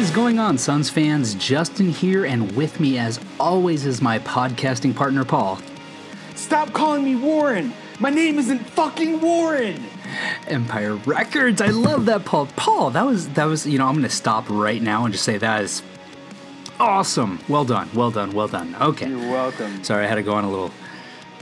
is 0.00 0.10
going 0.10 0.38
on, 0.38 0.56
Suns 0.56 0.88
fans? 0.88 1.34
Justin 1.34 1.90
here, 1.90 2.24
and 2.24 2.50
with 2.56 2.80
me, 2.80 2.96
as 2.96 3.20
always, 3.38 3.84
is 3.84 4.00
my 4.00 4.18
podcasting 4.20 4.96
partner, 4.96 5.26
Paul. 5.26 5.58
Stop 6.34 6.72
calling 6.72 7.04
me 7.04 7.16
Warren. 7.16 7.74
My 7.98 8.08
name 8.08 8.38
isn't 8.38 8.60
fucking 8.60 9.20
Warren. 9.20 9.84
Empire 10.46 10.94
Records. 10.94 11.60
I 11.60 11.66
love 11.66 12.06
that, 12.06 12.24
Paul. 12.24 12.46
Paul, 12.56 12.90
that 12.92 13.04
was 13.04 13.28
that 13.30 13.44
was. 13.44 13.66
You 13.66 13.76
know, 13.76 13.86
I'm 13.86 13.92
going 13.92 14.04
to 14.04 14.08
stop 14.08 14.48
right 14.48 14.80
now 14.80 15.04
and 15.04 15.12
just 15.12 15.24
say 15.24 15.36
that 15.36 15.62
is 15.62 15.82
awesome. 16.78 17.38
Well 17.46 17.66
done. 17.66 17.90
Well 17.92 18.10
done. 18.10 18.32
Well 18.32 18.48
done. 18.48 18.74
Okay. 18.80 19.10
You're 19.10 19.18
welcome. 19.18 19.84
Sorry, 19.84 20.06
I 20.06 20.08
had 20.08 20.14
to 20.14 20.22
go 20.22 20.32
on 20.32 20.44
a 20.44 20.50
little 20.50 20.70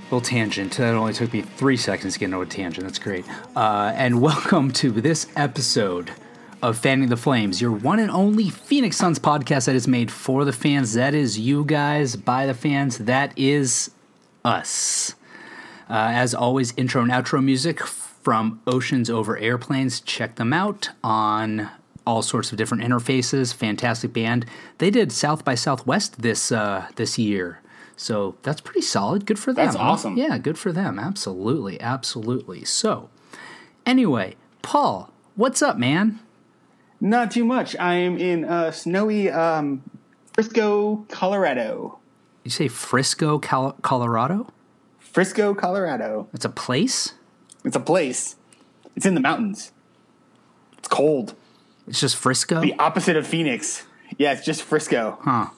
little 0.04 0.21
tangent. 0.21 0.77
That 0.79 0.96
only 0.96 1.13
took 1.13 1.32
me 1.32 1.43
three 1.43 1.77
seconds 1.77 2.14
to 2.14 2.18
get 2.18 2.25
into 2.25 2.40
a 2.40 2.46
tangent. 2.46 2.85
That's 2.85 2.99
great. 2.99 3.25
Uh, 3.54 3.93
and 3.95 4.21
welcome 4.21 4.72
to 4.72 4.90
this 4.90 5.29
episode 5.36 6.11
of 6.62 6.76
Fanning 6.76 7.08
the 7.08 7.17
Flames, 7.17 7.61
your 7.61 7.72
one 7.72 7.98
and 7.98 8.11
only 8.11 8.50
Phoenix 8.50 8.96
Suns 8.96 9.18
podcast 9.18 9.66
that 9.66 9.76
is 9.76 9.86
made 9.86 10.11
for 10.11 10.44
the 10.44 10.53
fans. 10.53 10.94
That 10.94 11.14
is 11.14 11.39
you 11.39 11.64
guys, 11.64 12.16
by 12.16 12.46
the 12.46 12.54
fans. 12.54 12.99
That 12.99 13.32
is 13.39 13.90
us. 14.44 15.14
Uh, 15.89 16.11
as 16.13 16.35
always, 16.35 16.75
intro 16.76 17.02
and 17.02 17.11
outro 17.11 17.43
music 17.43 17.80
from 17.80 18.61
Oceans 18.66 19.08
Over 19.08 19.39
Airplanes. 19.39 20.00
Check 20.00 20.36
them 20.36 20.52
out 20.52 20.90
on 21.02 21.71
all 22.07 22.22
sorts 22.22 22.50
of 22.50 22.58
different 22.58 22.82
interfaces. 22.82 23.54
Fantastic 23.54 24.13
band. 24.13 24.44
They 24.79 24.90
did 24.90 25.13
South 25.13 25.44
by 25.44 25.54
Southwest 25.54 26.22
this 26.22 26.50
uh, 26.50 26.88
this 26.96 27.18
year. 27.18 27.61
So 27.96 28.36
that's 28.43 28.61
pretty 28.61 28.82
solid. 28.82 29.27
Good 29.27 29.38
for 29.38 29.52
them. 29.52 29.64
That's 29.64 29.77
huh? 29.77 29.82
awesome. 29.82 30.16
Yeah, 30.16 30.38
good 30.38 30.58
for 30.58 30.72
them. 30.72 30.99
Absolutely. 30.99 31.80
Absolutely. 31.80 32.64
So, 32.64 33.11
anyway, 33.84 34.36
Paul, 34.62 35.12
what's 35.34 35.62
up, 35.62 35.78
man? 35.78 36.20
Not 37.00 37.30
too 37.30 37.44
much. 37.44 37.77
I 37.77 37.94
am 37.94 38.18
in 38.18 38.44
uh, 38.44 38.70
snowy 38.70 39.30
um, 39.30 39.82
Frisco, 40.32 41.06
Colorado. 41.08 41.98
You 42.44 42.50
say 42.50 42.68
Frisco, 42.68 43.38
Cal- 43.38 43.77
Colorado? 43.82 44.48
Frisco, 44.98 45.55
Colorado. 45.55 46.28
It's 46.32 46.44
a 46.44 46.48
place? 46.50 47.14
It's 47.64 47.77
a 47.77 47.80
place. 47.80 48.36
It's 48.96 49.06
in 49.06 49.14
the 49.14 49.20
mountains. 49.20 49.72
It's 50.78 50.88
cold. 50.88 51.34
It's 51.86 52.00
just 52.00 52.16
Frisco? 52.16 52.60
The 52.60 52.74
opposite 52.78 53.16
of 53.16 53.27
Phoenix. 53.27 53.84
Yeah, 54.16 54.33
it's 54.33 54.44
just 54.44 54.62
Frisco. 54.62 55.18
Huh. 55.22 55.48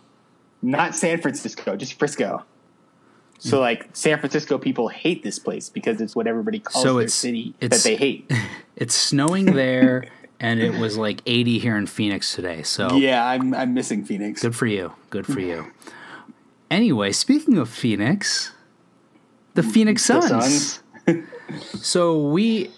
Not 0.62 0.94
San 0.94 1.20
Francisco, 1.20 1.76
just 1.76 1.98
Frisco. 1.98 2.44
So, 3.38 3.56
Hmm. 3.56 3.62
like, 3.62 3.88
San 3.94 4.18
Francisco 4.18 4.58
people 4.58 4.88
hate 4.88 5.22
this 5.22 5.38
place 5.38 5.70
because 5.70 6.00
it's 6.02 6.14
what 6.14 6.26
everybody 6.26 6.58
calls 6.58 6.82
So 6.84 6.98
their 6.98 7.08
city 7.08 7.54
that 7.60 7.72
they 7.72 7.96
hate. 7.96 8.30
It's 8.76 8.94
snowing 8.94 9.44
there, 9.46 10.06
and 10.40 10.60
it 10.60 10.74
was 10.80 10.96
like 10.96 11.20
80 11.26 11.58
here 11.58 11.76
in 11.76 11.86
Phoenix 11.86 12.34
today. 12.34 12.62
So 12.62 12.96
yeah, 12.96 13.24
I'm, 13.26 13.54
I'm 13.54 13.74
missing 13.74 14.04
Phoenix. 14.04 14.40
good 14.42 14.56
for 14.56 14.66
you. 14.66 14.92
Good 15.10 15.26
for 15.26 15.40
you. 15.40 15.70
Anyway, 16.70 17.12
speaking 17.12 17.58
of 17.58 17.68
Phoenix, 17.68 18.52
the 19.54 19.62
Phoenix 19.62 20.06
The 20.06 20.20
Suns. 20.22 20.80
Suns. 21.06 21.24
So 21.82 22.28
we 22.28 22.70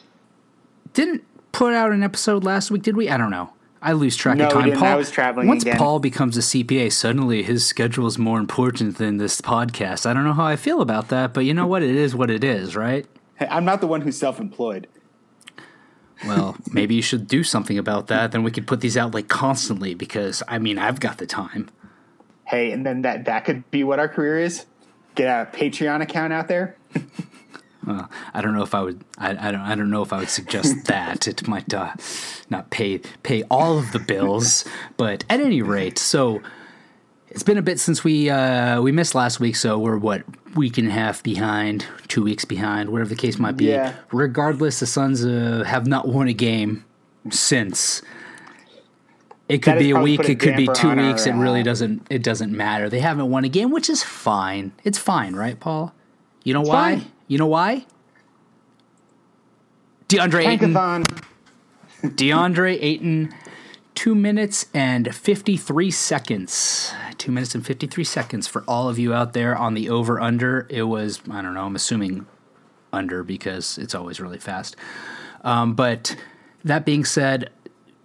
didn't 0.94 1.22
put 1.52 1.74
out 1.74 1.92
an 1.92 2.02
episode 2.02 2.42
last 2.42 2.70
week, 2.70 2.82
did 2.82 2.96
we? 2.96 3.10
I 3.10 3.18
don't 3.18 3.30
know. 3.30 3.52
I 3.82 3.92
lose 3.92 4.16
track 4.16 4.38
No, 4.38 4.46
of 4.46 4.52
time. 4.52 4.72
Paul, 4.72 4.84
I 4.88 4.94
was 4.94 5.10
traveling 5.10 5.48
once 5.48 5.62
again. 5.62 5.76
Paul 5.76 5.98
becomes 5.98 6.36
a 6.38 6.40
CPA, 6.40 6.90
suddenly 6.92 7.42
his 7.42 7.66
schedule 7.66 8.06
is 8.06 8.16
more 8.16 8.38
important 8.38 8.96
than 8.96 9.18
this 9.18 9.40
podcast. 9.42 10.06
I 10.06 10.14
don't 10.14 10.24
know 10.24 10.32
how 10.32 10.46
I 10.46 10.56
feel 10.56 10.80
about 10.80 11.08
that, 11.08 11.34
but 11.34 11.44
you 11.44 11.52
know 11.52 11.66
what? 11.66 11.82
It 11.82 11.94
is 11.94 12.14
what 12.14 12.30
it 12.30 12.44
is, 12.44 12.76
right? 12.76 13.04
Hey, 13.34 13.48
I'm 13.50 13.64
not 13.64 13.80
the 13.82 13.86
one 13.86 14.00
who's 14.02 14.16
self 14.16 14.38
employed. 14.40 14.86
Well, 16.24 16.56
maybe 16.70 16.94
you 16.94 17.02
should 17.02 17.26
do 17.26 17.42
something 17.42 17.78
about 17.78 18.06
that. 18.08 18.32
Then 18.32 18.42
we 18.42 18.50
could 18.50 18.66
put 18.66 18.80
these 18.80 18.96
out 18.96 19.14
like 19.14 19.28
constantly 19.28 19.94
because 19.94 20.42
I 20.48 20.58
mean, 20.58 20.78
I've 20.78 21.00
got 21.00 21.18
the 21.18 21.26
time. 21.26 21.70
Hey, 22.44 22.70
and 22.72 22.84
then 22.84 23.02
that 23.02 23.24
that 23.26 23.44
could 23.44 23.70
be 23.70 23.84
what 23.84 23.98
our 23.98 24.08
career 24.08 24.38
is. 24.38 24.66
Get 25.14 25.26
a 25.26 25.50
Patreon 25.56 26.00
account 26.02 26.32
out 26.32 26.48
there. 26.48 26.76
I 27.86 28.40
don't 28.40 28.54
know 28.54 28.62
if 28.62 28.74
I 28.74 28.82
would. 28.82 29.04
I, 29.18 29.30
I 29.30 29.50
don't. 29.50 29.60
I 29.60 29.74
don't 29.74 29.90
know 29.90 30.02
if 30.02 30.12
I 30.12 30.18
would 30.18 30.28
suggest 30.28 30.76
that. 30.86 31.26
It 31.26 31.48
might 31.48 31.72
uh, 31.74 31.94
not 32.50 32.70
pay 32.70 32.98
pay 33.22 33.42
all 33.50 33.78
of 33.78 33.92
the 33.92 33.98
bills, 33.98 34.64
but 34.96 35.24
at 35.28 35.40
any 35.40 35.62
rate, 35.62 35.98
so 35.98 36.40
it's 37.28 37.42
been 37.42 37.58
a 37.58 37.62
bit 37.62 37.80
since 37.80 38.04
we 38.04 38.30
uh, 38.30 38.80
we 38.80 38.92
missed 38.92 39.14
last 39.14 39.40
week. 39.40 39.56
So 39.56 39.78
we're 39.78 39.96
what 39.96 40.22
week 40.54 40.78
and 40.78 40.88
a 40.88 40.90
half 40.90 41.22
behind, 41.22 41.86
two 42.08 42.22
weeks 42.22 42.44
behind, 42.44 42.90
whatever 42.90 43.08
the 43.08 43.16
case 43.16 43.38
might 43.38 43.56
be. 43.56 43.66
Yeah. 43.66 43.94
Regardless, 44.12 44.80
the 44.80 44.86
Suns 44.86 45.24
uh, 45.24 45.64
have 45.66 45.86
not 45.86 46.08
won 46.08 46.28
a 46.28 46.32
game 46.32 46.84
since. 47.30 48.02
It 49.48 49.62
could 49.62 49.78
be 49.78 49.90
a 49.90 50.00
week. 50.00 50.28
It 50.28 50.40
could 50.40 50.56
be 50.56 50.66
two 50.66 50.88
on 50.88 50.98
our, 50.98 51.08
weeks. 51.08 51.26
it 51.26 51.32
really 51.32 51.60
uh, 51.60 51.64
doesn't. 51.64 52.06
It 52.08 52.22
doesn't 52.22 52.52
matter. 52.52 52.88
They 52.88 53.00
haven't 53.00 53.30
won 53.30 53.44
a 53.44 53.48
game, 53.48 53.70
which 53.70 53.90
is 53.90 54.02
fine. 54.02 54.72
It's 54.84 54.98
fine, 54.98 55.34
right, 55.34 55.58
Paul? 55.58 55.94
You 56.44 56.54
know 56.54 56.62
why? 56.62 56.96
fine. 56.96 57.12
You 57.28 57.38
know 57.38 57.46
why? 57.46 57.86
DeAndre 60.08 60.46
Ayton. 60.46 60.74
DeAndre 62.02 62.78
Ayton, 62.80 63.34
two 64.02 64.16
minutes 64.16 64.66
and 64.74 65.14
53 65.14 65.88
seconds. 65.92 66.92
Two 67.18 67.30
minutes 67.30 67.54
and 67.54 67.64
53 67.64 68.02
seconds 68.02 68.48
for 68.48 68.64
all 68.66 68.88
of 68.88 68.98
you 68.98 69.14
out 69.14 69.32
there 69.32 69.56
on 69.56 69.74
the 69.74 69.88
over 69.88 70.20
under. 70.20 70.66
It 70.68 70.82
was, 70.82 71.20
I 71.30 71.40
don't 71.40 71.54
know, 71.54 71.66
I'm 71.66 71.76
assuming 71.76 72.26
under 72.92 73.22
because 73.22 73.78
it's 73.78 73.94
always 73.94 74.18
really 74.18 74.38
fast. 74.40 74.74
Um, 75.44 75.74
but 75.74 76.16
that 76.64 76.84
being 76.84 77.04
said, 77.04 77.50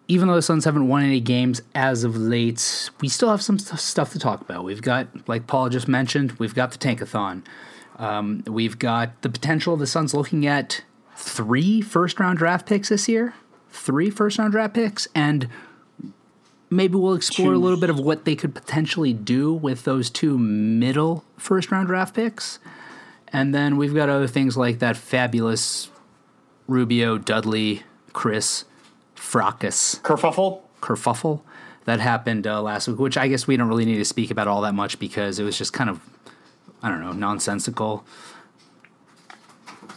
even 0.08 0.28
though 0.28 0.36
the 0.36 0.44
Suns 0.44 0.66
haven't 0.66 0.88
won 0.88 1.02
any 1.02 1.20
games 1.20 1.64
as 1.74 2.04
of 2.04 2.16
late, 2.16 2.92
we 3.02 3.10
still 3.10 3.32
have 3.32 3.42
some 3.42 3.58
st- 3.58 3.80
stuff 3.80 4.12
to 4.12 4.20
talk 4.20 4.42
about. 4.42 4.64
We've 4.64 4.84
got, 4.84 5.08
like 5.28 5.48
Paul 5.48 5.70
just 5.70 5.88
mentioned, 5.88 6.34
we've 6.34 6.54
got 6.54 6.70
the 6.70 6.78
Tankathon. 6.78 7.44
Um, 7.98 8.44
we've 8.46 8.78
got 8.78 9.20
the 9.24 9.30
potential 9.30 9.74
of 9.74 9.80
the 9.80 9.88
Suns 9.88 10.14
looking 10.14 10.46
at 10.46 10.84
three 11.16 11.82
first 11.82 12.20
round 12.20 12.38
draft 12.38 12.68
picks 12.68 12.90
this 12.90 13.10
year, 13.10 13.34
three 13.72 14.12
first 14.12 14.38
round 14.38 14.52
draft 14.52 14.76
picks, 14.76 15.08
and 15.16 15.50
maybe 16.70 16.96
we'll 16.96 17.14
explore 17.14 17.54
a 17.54 17.58
little 17.58 17.80
bit 17.80 17.90
of 17.90 18.00
what 18.00 18.26
they 18.26 18.36
could 18.36 18.54
potentially 18.54 19.14
do 19.14 19.54
with 19.54 19.84
those 19.84 20.10
two 20.10 20.38
middle 20.38 21.24
first 21.38 21.72
round 21.72 21.88
draft 21.88 22.16
picks. 22.16 22.60
And 23.30 23.54
then 23.54 23.78
we've 23.78 23.94
got 23.94 24.10
other 24.10 24.28
things 24.28 24.56
like 24.56 24.80
that 24.80 24.96
fabulous 24.96 25.90
Rubio, 26.68 27.18
Dudley, 27.18 27.84
Chriss, 28.14 28.66
Fracas 29.16 30.00
Kerfuffle. 30.04 30.62
kerfuffle 30.82 31.42
that 31.86 32.00
happened 32.00 32.46
uh, 32.46 32.62
last 32.62 32.88
week, 32.88 33.00
which 33.00 33.18
I 33.18 33.28
guess 33.28 33.48
we 33.48 33.56
don't 33.56 33.70
really 33.70 33.86
need 33.86 33.98
to 33.98 34.06
speak 34.06 34.30
about 34.32 34.48
all 34.48 34.62
that 34.62 34.74
much 34.74 35.00
because 35.00 35.40
it 35.40 35.44
was 35.44 35.58
just 35.58 35.72
kind 35.72 35.90
of, 35.90 36.02
I 36.84 36.90
don't 36.90 37.02
know, 37.02 37.14
nonsensical. 37.14 38.06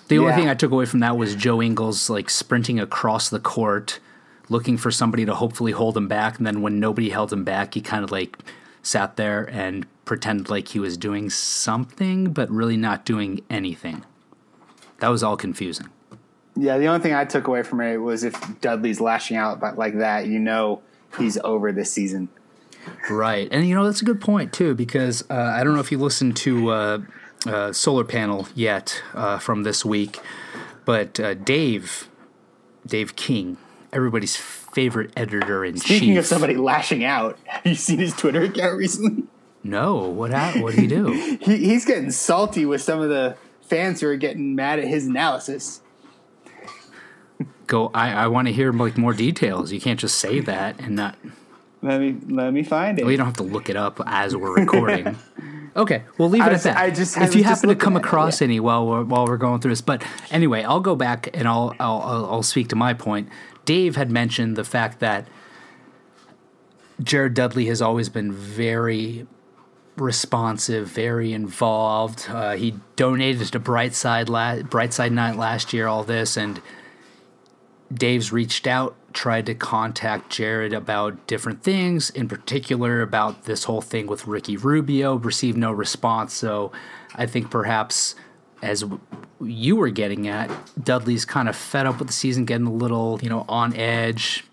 The 0.08 0.18
only 0.18 0.32
thing 0.32 0.48
I 0.48 0.54
took 0.54 0.72
away 0.72 0.86
from 0.86 1.00
that 1.00 1.16
was 1.16 1.36
Joe 1.36 1.62
Ingles 1.62 2.10
like 2.10 2.30
sprinting 2.30 2.80
across 2.80 3.28
the 3.28 3.38
court, 3.38 4.00
looking 4.50 4.76
for 4.76 4.90
somebody 4.90 5.24
to 5.24 5.34
hopefully 5.34 5.72
hold 5.72 5.96
him 5.96 6.08
back, 6.08 6.36
and 6.36 6.46
then 6.46 6.60
when 6.60 6.78
nobody 6.78 7.08
held 7.08 7.32
him 7.32 7.44
back, 7.44 7.72
he 7.72 7.80
kind 7.80 8.04
of 8.04 8.10
like 8.10 8.36
sat 8.82 9.16
there 9.16 9.48
and 9.50 9.86
pretended 10.04 10.50
like 10.50 10.68
he 10.68 10.78
was 10.78 10.96
doing 10.98 11.30
something, 11.30 12.32
but 12.32 12.50
really 12.50 12.76
not 12.76 13.04
doing 13.06 13.40
anything. 13.48 14.04
That 14.98 15.08
was 15.08 15.22
all 15.22 15.36
confusing. 15.36 15.88
Yeah, 16.56 16.78
the 16.78 16.86
only 16.86 17.00
thing 17.00 17.14
I 17.14 17.24
took 17.24 17.46
away 17.46 17.62
from 17.62 17.80
it 17.80 17.96
was 17.96 18.24
if 18.24 18.34
Dudley's 18.60 19.00
lashing 19.00 19.36
out 19.36 19.60
but 19.60 19.78
like 19.78 19.96
that, 19.98 20.26
you 20.26 20.38
know 20.38 20.82
he's 21.18 21.38
over 21.38 21.72
this 21.72 21.92
season. 21.92 22.28
Right, 23.08 23.48
and 23.50 23.66
you 23.68 23.74
know 23.74 23.84
that's 23.84 24.02
a 24.02 24.04
good 24.04 24.20
point 24.20 24.52
too 24.52 24.74
because 24.74 25.22
uh, 25.30 25.34
I 25.34 25.62
don't 25.64 25.74
know 25.74 25.80
if 25.80 25.92
you 25.92 25.98
listened 25.98 26.36
to 26.38 26.70
uh, 26.70 26.98
uh, 27.46 27.72
Solar 27.72 28.04
Panel 28.04 28.48
yet 28.54 29.02
uh, 29.14 29.38
from 29.38 29.62
this 29.62 29.84
week, 29.84 30.18
but 30.84 31.20
uh, 31.20 31.34
Dave, 31.34 32.08
Dave 32.86 33.16
King, 33.16 33.58
everybody's 33.92 34.36
favorite 34.36 35.12
editor 35.16 35.64
in 35.64 35.76
Speaking 35.76 36.10
chief. 36.10 36.18
of 36.20 36.26
somebody 36.26 36.56
lashing 36.56 37.04
out, 37.04 37.38
have 37.46 37.66
you 37.66 37.74
seen 37.74 37.98
his 37.98 38.14
Twitter 38.14 38.42
account 38.42 38.76
recently? 38.76 39.24
no, 39.62 39.96
what 40.08 40.30
what 40.56 40.74
did 40.74 40.80
he 40.80 40.86
do? 40.86 41.12
He, 41.40 41.56
he's 41.58 41.84
getting 41.84 42.10
salty 42.10 42.64
with 42.64 42.80
some 42.82 43.00
of 43.00 43.08
the 43.08 43.36
fans 43.62 44.00
who 44.00 44.08
are 44.08 44.16
getting 44.16 44.54
mad 44.54 44.78
at 44.78 44.86
his 44.86 45.06
analysis. 45.06 45.80
Go, 47.66 47.90
I, 47.94 48.12
I 48.12 48.26
want 48.26 48.48
to 48.48 48.52
hear 48.52 48.72
like 48.72 48.98
more 48.98 49.12
details. 49.12 49.70
You 49.72 49.80
can't 49.80 49.98
just 50.00 50.18
say 50.18 50.40
that 50.40 50.80
and 50.80 50.96
not. 50.96 51.16
Let 51.82 52.00
me 52.00 52.16
let 52.28 52.52
me 52.52 52.62
find 52.62 52.98
it. 52.98 53.02
Well, 53.02 53.12
you 53.12 53.16
don't 53.16 53.26
have 53.26 53.36
to 53.36 53.42
look 53.42 53.70
it 53.70 53.76
up 53.76 54.00
as 54.06 54.36
we're 54.36 54.54
recording. 54.54 55.16
Okay, 55.76 56.02
we'll 56.18 56.28
leave 56.28 56.42
it 56.42 56.48
I 56.48 56.54
at 56.54 56.62
that. 56.64 56.76
I 56.76 56.90
just- 56.90 57.16
if 57.16 57.36
you 57.36 57.44
happen 57.44 57.68
to 57.68 57.76
come 57.76 57.94
at 57.94 58.02
it, 58.02 58.04
across 58.04 58.40
yeah. 58.40 58.46
any 58.46 58.58
while 58.58 58.86
we're 58.88 59.04
while 59.04 59.24
we're 59.24 59.36
going 59.36 59.60
through 59.60 59.70
this, 59.70 59.80
but 59.80 60.02
anyway, 60.30 60.64
I'll 60.64 60.80
go 60.80 60.96
back 60.96 61.30
and 61.32 61.46
I'll 61.46 61.74
I'll 61.78 62.00
I'll, 62.00 62.24
I'll 62.26 62.42
speak 62.42 62.68
to 62.70 62.76
my 62.76 62.92
point. 62.92 63.28
Dave 63.70 63.94
had 63.94 64.10
mentioned 64.10 64.56
the 64.56 64.64
fact 64.64 64.98
that 64.98 65.28
Jared 67.00 67.34
Dudley 67.34 67.66
has 67.66 67.80
always 67.80 68.08
been 68.08 68.32
very 68.32 69.28
responsive, 69.96 70.88
very 70.88 71.32
involved. 71.32 72.26
Uh, 72.28 72.56
he 72.56 72.74
donated 72.96 73.46
to 73.52 73.60
Brightside 73.60 74.28
la- 74.28 74.56
Brightside 74.56 75.12
Night 75.12 75.36
last 75.36 75.72
year, 75.72 75.86
all 75.86 76.02
this, 76.02 76.36
and 76.36 76.60
Dave's 77.94 78.32
reached 78.32 78.66
out, 78.66 78.96
tried 79.12 79.46
to 79.46 79.54
contact 79.54 80.30
Jared 80.32 80.72
about 80.72 81.28
different 81.28 81.62
things, 81.62 82.10
in 82.10 82.26
particular 82.26 83.02
about 83.02 83.44
this 83.44 83.62
whole 83.62 83.82
thing 83.82 84.08
with 84.08 84.26
Ricky 84.26 84.56
Rubio, 84.56 85.14
received 85.14 85.56
no 85.56 85.70
response. 85.70 86.34
So 86.34 86.72
I 87.14 87.26
think 87.26 87.52
perhaps, 87.52 88.16
as 88.62 88.84
you 89.40 89.76
were 89.76 89.90
getting 89.90 90.28
at, 90.28 90.50
Dudley's 90.82 91.24
kind 91.24 91.48
of 91.48 91.56
fed 91.56 91.86
up 91.86 91.98
with 91.98 92.08
the 92.08 92.14
season, 92.14 92.44
getting 92.44 92.66
a 92.66 92.72
little, 92.72 93.18
you 93.22 93.28
know, 93.28 93.44
on 93.48 93.74
edge, 93.74 94.44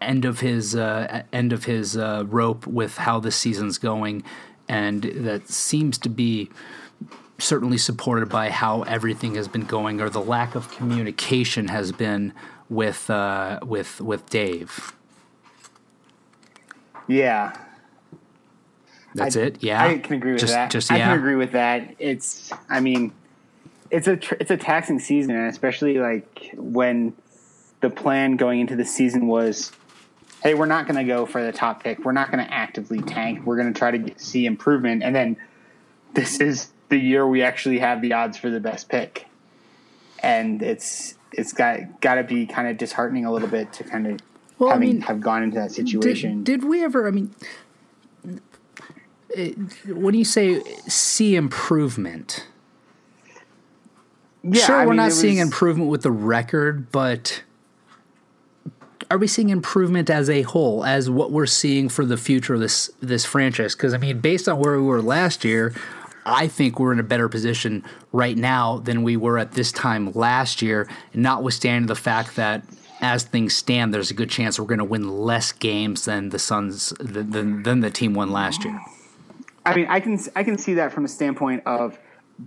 end 0.00 0.24
of 0.24 0.40
his 0.40 0.76
uh, 0.76 1.22
end 1.32 1.52
of 1.52 1.64
his 1.64 1.96
uh, 1.96 2.24
rope 2.26 2.66
with 2.66 2.98
how 2.98 3.18
the 3.18 3.32
season's 3.32 3.78
going, 3.78 4.22
and 4.68 5.02
that 5.02 5.48
seems 5.48 5.98
to 5.98 6.08
be 6.08 6.50
certainly 7.38 7.78
supported 7.78 8.28
by 8.28 8.50
how 8.50 8.82
everything 8.82 9.34
has 9.34 9.48
been 9.48 9.64
going 9.64 10.00
or 10.00 10.08
the 10.08 10.20
lack 10.20 10.54
of 10.54 10.70
communication 10.70 11.68
has 11.68 11.92
been 11.92 12.32
with 12.68 13.10
uh, 13.10 13.58
with 13.64 14.00
with 14.00 14.28
Dave. 14.30 14.92
Yeah. 17.08 17.56
That's 19.16 19.36
I, 19.36 19.40
it. 19.40 19.62
Yeah, 19.62 19.84
I 19.84 19.98
can 19.98 20.14
agree 20.14 20.32
with 20.32 20.40
just, 20.40 20.52
that. 20.52 20.70
Just 20.70 20.92
I 20.92 20.98
can 20.98 21.18
agree 21.18 21.36
with 21.36 21.52
that. 21.52 21.94
It's, 21.98 22.52
I 22.68 22.80
mean, 22.80 23.12
it's 23.90 24.06
a 24.06 24.16
tr- 24.16 24.36
it's 24.40 24.50
a 24.50 24.56
taxing 24.56 24.98
season, 24.98 25.36
especially 25.36 25.98
like 25.98 26.52
when 26.56 27.14
the 27.80 27.90
plan 27.90 28.36
going 28.36 28.60
into 28.60 28.76
the 28.76 28.84
season 28.84 29.26
was, 29.26 29.72
hey, 30.42 30.54
we're 30.54 30.66
not 30.66 30.86
going 30.86 30.96
to 30.96 31.04
go 31.04 31.26
for 31.26 31.44
the 31.44 31.52
top 31.52 31.82
pick. 31.82 32.04
We're 32.04 32.12
not 32.12 32.30
going 32.30 32.44
to 32.44 32.52
actively 32.52 33.00
tank. 33.00 33.44
We're 33.44 33.56
going 33.56 33.72
to 33.72 33.78
try 33.78 33.90
to 33.90 33.98
get, 33.98 34.20
see 34.20 34.46
improvement, 34.46 35.02
and 35.02 35.14
then 35.14 35.36
this 36.14 36.40
is 36.40 36.70
the 36.88 36.98
year 36.98 37.26
we 37.26 37.42
actually 37.42 37.78
have 37.78 38.00
the 38.00 38.12
odds 38.12 38.38
for 38.38 38.50
the 38.50 38.60
best 38.60 38.88
pick, 38.88 39.26
and 40.22 40.62
it's 40.62 41.14
it's 41.32 41.52
got 41.52 42.00
got 42.00 42.14
to 42.14 42.24
be 42.24 42.46
kind 42.46 42.68
of 42.68 42.76
disheartening 42.76 43.24
a 43.24 43.32
little 43.32 43.48
bit 43.48 43.72
to 43.74 43.84
kind 43.84 44.06
of 44.06 44.20
Well, 44.58 44.70
I 44.70 44.74
having 44.74 44.88
mean, 44.88 45.00
have 45.02 45.20
gone 45.20 45.42
into 45.42 45.56
that 45.56 45.72
situation. 45.72 46.42
Did, 46.42 46.60
did 46.60 46.68
we 46.68 46.82
ever? 46.82 47.06
I 47.06 47.10
mean, 47.10 47.34
it, 47.40 47.46
Uh, 49.36 49.50
when 49.92 50.14
you 50.14 50.24
say 50.24 50.62
see 50.88 51.36
improvement, 51.36 52.46
yeah, 54.42 54.64
sure, 54.64 54.76
I 54.76 54.84
we're 54.86 54.92
mean, 54.92 54.96
not 54.98 55.12
seeing 55.12 55.38
was- 55.38 55.46
improvement 55.46 55.90
with 55.90 56.02
the 56.02 56.10
record, 56.10 56.90
but 56.90 57.42
are 59.10 59.18
we 59.18 59.26
seeing 59.26 59.50
improvement 59.50 60.08
as 60.10 60.30
a 60.30 60.42
whole, 60.42 60.84
as 60.84 61.10
what 61.10 61.30
we're 61.30 61.46
seeing 61.46 61.88
for 61.88 62.04
the 62.04 62.16
future 62.16 62.54
of 62.54 62.60
this 62.60 62.90
this 63.00 63.24
franchise? 63.24 63.74
Because 63.74 63.94
I 63.94 63.98
mean, 63.98 64.20
based 64.20 64.48
on 64.48 64.58
where 64.58 64.76
we 64.76 64.82
were 64.84 65.02
last 65.02 65.44
year, 65.44 65.74
I 66.24 66.48
think 66.48 66.80
we're 66.80 66.92
in 66.92 66.98
a 67.00 67.04
better 67.04 67.28
position 67.28 67.84
right 68.12 68.36
now 68.36 68.78
than 68.78 69.02
we 69.02 69.16
were 69.16 69.38
at 69.38 69.52
this 69.52 69.70
time 69.70 70.12
last 70.12 70.62
year. 70.62 70.88
Notwithstanding 71.14 71.86
the 71.86 71.94
fact 71.94 72.36
that 72.36 72.64
as 73.00 73.24
things 73.24 73.54
stand, 73.54 73.92
there's 73.92 74.10
a 74.10 74.14
good 74.14 74.30
chance 74.30 74.58
we're 74.58 74.66
going 74.66 74.78
to 74.78 74.84
win 74.84 75.08
less 75.08 75.52
games 75.52 76.06
than 76.06 76.30
the 76.30 76.38
Suns 76.38 76.92
than, 76.98 77.30
than, 77.30 77.62
than 77.62 77.80
the 77.80 77.90
team 77.90 78.14
won 78.14 78.32
last 78.32 78.64
year. 78.64 78.80
I 79.66 79.74
mean, 79.74 79.86
I 79.88 79.98
can 79.98 80.18
I 80.36 80.44
can 80.44 80.58
see 80.58 80.74
that 80.74 80.92
from 80.92 81.04
a 81.04 81.08
standpoint 81.08 81.64
of 81.66 81.98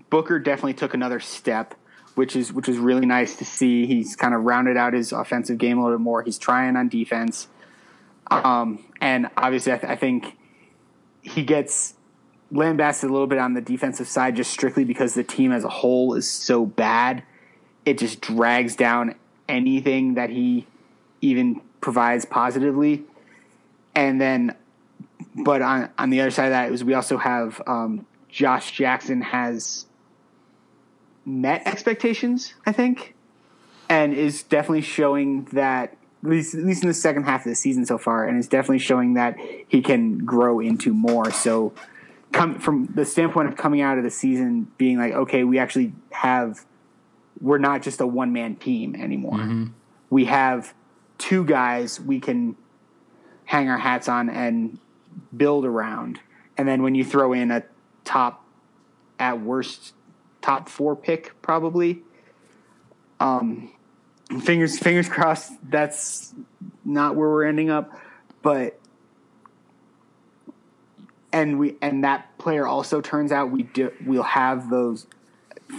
Booker 0.10 0.40
definitely 0.40 0.74
took 0.74 0.94
another 0.94 1.20
step, 1.20 1.76
which 2.16 2.34
is 2.34 2.54
which 2.54 2.70
was 2.70 2.78
really 2.78 3.06
nice 3.06 3.36
to 3.36 3.46
see. 3.46 3.86
He's 3.86 4.16
kind 4.16 4.34
of 4.34 4.44
rounded 4.44 4.78
out 4.78 4.94
his 4.94 5.12
offensive 5.12 5.58
game 5.58 5.78
a 5.78 5.84
little 5.84 5.98
bit 5.98 6.04
more. 6.04 6.24
He's 6.24 6.38
trying 6.38 6.78
on 6.78 6.88
defense, 6.88 7.50
um, 8.32 8.86
and 9.02 9.28
obviously, 9.36 9.74
I, 9.74 9.78
th- 9.78 9.92
I 9.92 9.98
think 9.98 10.38
he 11.22 11.44
gets 11.44 11.96
lambasted 12.52 13.10
a 13.10 13.14
little 13.14 13.28
bit 13.28 13.38
on 13.38 13.54
the 13.54 13.62
defensive 13.62 14.08
side 14.08 14.38
just 14.38 14.52
strictly 14.52 14.86
because 14.86 15.14
the 15.14 15.24
team 15.24 15.52
as 15.52 15.66
a 15.66 15.70
whole 15.70 16.16
is 16.16 16.28
so 16.28 16.66
bad. 16.66 17.22
It 17.86 17.98
just 17.98 18.22
drags 18.22 18.78
down 18.78 19.16
anything 19.50 20.14
that 20.14 20.30
he 20.30 20.68
even 21.20 21.60
provides 21.82 22.24
positively, 22.24 23.04
and 23.94 24.22
then 24.22 24.56
but 25.36 25.62
on 25.62 25.90
on 25.98 26.10
the 26.10 26.22
other 26.22 26.32
side 26.32 26.46
of 26.46 26.52
that 26.52 26.72
is 26.72 26.84
we 26.84 26.94
also 26.94 27.18
have 27.18 27.62
um, 27.68 28.06
Josh 28.30 28.72
Jackson 28.72 29.22
has 29.22 29.86
met 31.26 31.62
expectations, 31.66 32.54
I 32.66 32.72
think, 32.72 33.16
and 33.90 34.14
is 34.14 34.44
definitely 34.44 34.82
showing 34.82 35.46
that 35.46 35.96
at 36.24 36.30
least 36.30 36.56
at 36.56 36.64
least 36.64 36.84
in 36.84 36.88
the 36.88 36.94
second 36.94 37.24
half 37.24 37.46
of 37.46 37.50
the 37.50 37.56
season 37.56 37.86
so 37.86 37.98
far, 37.98 38.26
and 38.26 38.38
is 38.38 38.48
definitely 38.48 38.80
showing 38.80 39.16
that 39.16 39.38
he 39.68 39.82
can 39.82 40.20
grow 40.20 40.60
into 40.60 40.94
more. 40.94 41.32
So, 41.32 41.74
come 42.32 42.60
from 42.60 42.88
the 42.94 43.06
standpoint 43.06 43.50
of 43.50 43.58
coming 43.58 43.82
out 43.82 43.98
of 43.98 44.04
the 44.04 44.10
season, 44.10 44.72
being 44.78 44.98
like, 44.98 45.14
okay, 45.14 45.44
we 45.44 45.60
actually 45.60 45.94
have, 46.12 46.66
we're 47.42 47.58
not 47.58 47.82
just 47.82 48.02
a 48.02 48.08
one 48.08 48.34
man 48.34 48.56
team 48.56 48.96
anymore. 48.96 49.38
We 50.10 50.26
have 50.26 50.74
two 51.18 51.44
guys 51.46 52.00
we 52.00 52.20
can 52.20 52.56
hang 53.46 53.70
our 53.70 53.78
hats 53.78 54.08
on 54.08 54.30
and 54.30 54.80
build 55.36 55.66
around. 55.66 56.20
And 56.58 56.68
then 56.68 56.84
when 56.84 56.96
you 56.96 57.04
throw 57.04 57.34
in 57.34 57.52
a 57.52 57.64
top, 58.04 58.46
at 59.20 59.42
worst, 59.42 59.94
top 60.42 60.70
four 60.70 60.96
pick, 60.96 61.40
probably. 61.42 62.02
Um, 63.20 63.72
fingers 64.42 64.80
fingers 64.80 65.10
crossed. 65.10 65.52
That's 65.70 66.34
not 66.86 67.16
where 67.16 67.30
we're 67.30 67.46
ending 67.46 67.70
up, 67.70 68.00
but 68.42 68.80
and 71.32 71.60
we 71.60 71.76
and 71.82 72.04
that 72.04 72.38
player 72.38 72.66
also 72.66 73.02
turns 73.02 73.32
out 73.32 73.52
we 73.52 73.64
do 73.64 73.92
we'll 74.06 74.24
have 74.24 74.70
those 74.70 75.06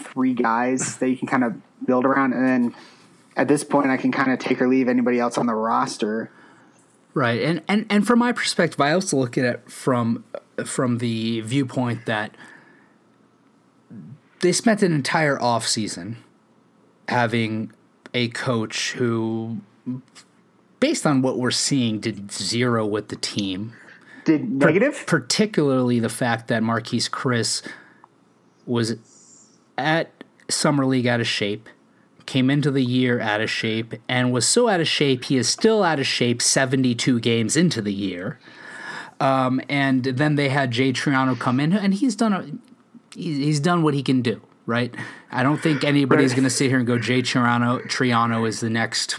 three 0.04 0.34
guys 0.34 0.98
that 0.98 1.08
you 1.08 1.16
can 1.16 1.26
kind 1.26 1.44
of 1.44 1.54
build 1.84 2.04
around, 2.04 2.32
and 2.34 2.46
then 2.46 2.74
at 3.36 3.48
this 3.48 3.64
point 3.64 3.90
I 3.90 3.96
can 3.96 4.12
kind 4.12 4.32
of 4.32 4.38
take 4.38 4.60
or 4.60 4.68
leave 4.68 4.88
anybody 4.88 5.18
else 5.18 5.38
on 5.38 5.46
the 5.46 5.54
roster. 5.54 6.30
Right, 7.12 7.42
and 7.42 7.62
and 7.66 7.86
and 7.90 8.06
from 8.06 8.20
my 8.20 8.32
perspective, 8.32 8.80
I 8.80 8.92
also 8.92 9.16
look 9.16 9.36
at 9.36 9.44
it 9.44 9.70
from 9.70 10.24
from 10.64 10.98
the 10.98 11.40
viewpoint 11.40 12.06
that 12.06 12.36
they 14.40 14.52
spent 14.52 14.82
an 14.82 14.92
entire 14.92 15.40
off 15.40 15.66
season 15.66 16.16
having 17.08 17.72
a 18.14 18.28
coach 18.28 18.92
who, 18.92 19.58
based 20.78 21.06
on 21.06 21.22
what 21.22 21.38
we're 21.38 21.50
seeing, 21.50 22.00
did 22.00 22.30
zero 22.32 22.86
with 22.86 23.08
the 23.08 23.16
team. 23.16 23.72
Did 24.24 24.50
negative? 24.50 25.04
particularly 25.06 25.98
the 25.98 26.08
fact 26.08 26.48
that 26.48 26.62
Marquese 26.62 27.10
Chriss 27.10 27.66
was 28.66 28.96
at 29.78 30.12
summer 30.48 30.84
league 30.84 31.06
out 31.06 31.20
of 31.20 31.26
shape, 31.26 31.68
came 32.30 32.48
into 32.48 32.70
the 32.70 32.84
year 32.84 33.18
out 33.20 33.40
of 33.40 33.50
shape, 33.50 33.94
and 34.08 34.32
was 34.32 34.46
so 34.46 34.68
out 34.68 34.78
of 34.80 34.86
shape 34.86 35.24
he 35.24 35.36
is 35.36 35.48
still 35.48 35.82
out 35.82 35.98
of 35.98 36.06
shape 36.06 36.40
72 36.40 37.18
games 37.18 37.56
into 37.56 37.82
the 37.82 37.92
year. 37.92 38.38
Um, 39.18 39.60
and 39.68 40.04
then 40.04 40.36
they 40.36 40.48
had 40.48 40.70
Jay 40.70 40.92
Triano 40.92 41.36
come 41.38 41.58
in, 41.58 41.72
and 41.72 41.92
he's 41.92 42.14
done 42.14 42.32
a, 42.32 42.46
he's, 43.18 43.58
done 43.58 43.82
what 43.82 43.94
he 43.94 44.02
can 44.04 44.22
do. 44.22 44.40
Right, 44.64 44.94
I 45.32 45.42
don't 45.42 45.60
think 45.60 45.82
anybody's 45.82 46.30
Right. 46.30 46.36
going 46.36 46.44
to 46.44 46.50
sit 46.50 46.68
here 46.70 46.78
and 46.78 46.86
go 46.86 46.98
Jay 46.98 47.20
Triano. 47.22 47.82
Triano 47.88 48.46
is 48.48 48.60
the 48.60 48.70
next 48.70 49.18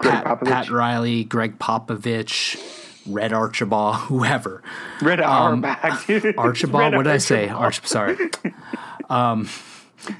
Pat, 0.00 0.40
Pat 0.44 0.70
Riley, 0.70 1.24
Gregg 1.24 1.58
Popovich, 1.58 2.56
Red 3.06 3.32
Archibald, 3.32 3.96
whoever. 4.08 4.62
Red 5.02 5.20
Auerbach, 5.20 5.84
um, 5.84 6.34
Archibald. 6.38 6.92
Red 6.92 6.96
What 6.96 7.02
did 7.02 7.12
I 7.12 7.18
say? 7.18 7.48
Archibald. 7.48 7.64
Arch. 7.64 7.86
Sorry. 7.86 8.16
Um, 9.10 9.50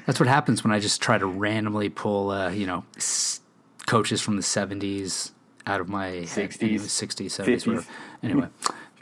that's 0.05 0.19
what 0.19 0.27
happens 0.27 0.63
when 0.63 0.71
I 0.73 0.79
just 0.79 1.01
try 1.01 1.17
to 1.17 1.25
randomly 1.25 1.89
pull, 1.89 2.29
uh, 2.31 2.49
you 2.49 2.65
know, 2.65 2.83
s- 2.97 3.41
coaches 3.85 4.21
from 4.21 4.35
the 4.35 4.41
'70s 4.43 5.31
out 5.67 5.81
of 5.81 5.89
my 5.89 6.09
60s, 6.25 6.61
Anyway, 6.63 6.77
'60s, 6.85 7.25
'70s, 7.31 7.45
50s. 7.45 7.67
whatever. 7.67 7.85
Anyway, 8.23 8.47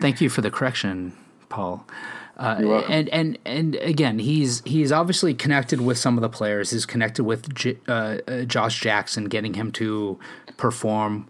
thank 0.02 0.22
you 0.22 0.30
for 0.30 0.42
the 0.42 0.52
correction, 0.52 1.14
Paul. 1.50 1.86
Uh, 2.36 2.84
and 2.90 3.10
and 3.10 3.38
and 3.46 3.76
again, 3.76 4.18
he's 4.20 4.62
he's 4.66 4.92
obviously 4.92 5.34
connected 5.36 5.80
with 5.82 5.98
some 5.98 6.18
of 6.18 6.22
the 6.22 6.30
players. 6.30 6.72
He's 6.72 6.86
connected 6.86 7.24
with 7.26 7.54
J- 7.54 7.78
uh, 7.88 8.18
uh, 8.28 8.42
Josh 8.44 8.80
Jackson, 8.82 9.26
getting 9.26 9.54
him 9.54 9.72
to 9.74 10.18
perform 10.58 11.28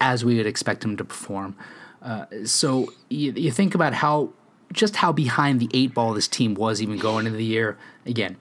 as 0.00 0.24
we 0.24 0.36
would 0.36 0.46
expect 0.46 0.84
him 0.84 0.96
to 0.98 1.04
perform. 1.04 1.56
Uh, 2.02 2.26
so 2.44 2.92
you, 3.08 3.32
you 3.32 3.50
think 3.50 3.74
about 3.74 3.94
how 3.94 4.30
just 4.72 4.96
how 4.96 5.12
behind 5.12 5.60
the 5.60 5.70
eight 5.72 5.94
ball 5.94 6.12
this 6.12 6.28
team 6.28 6.52
was 6.54 6.82
even 6.82 6.98
going 6.98 7.24
into 7.26 7.38
the 7.38 7.44
year. 7.44 7.78
Again, 8.04 8.36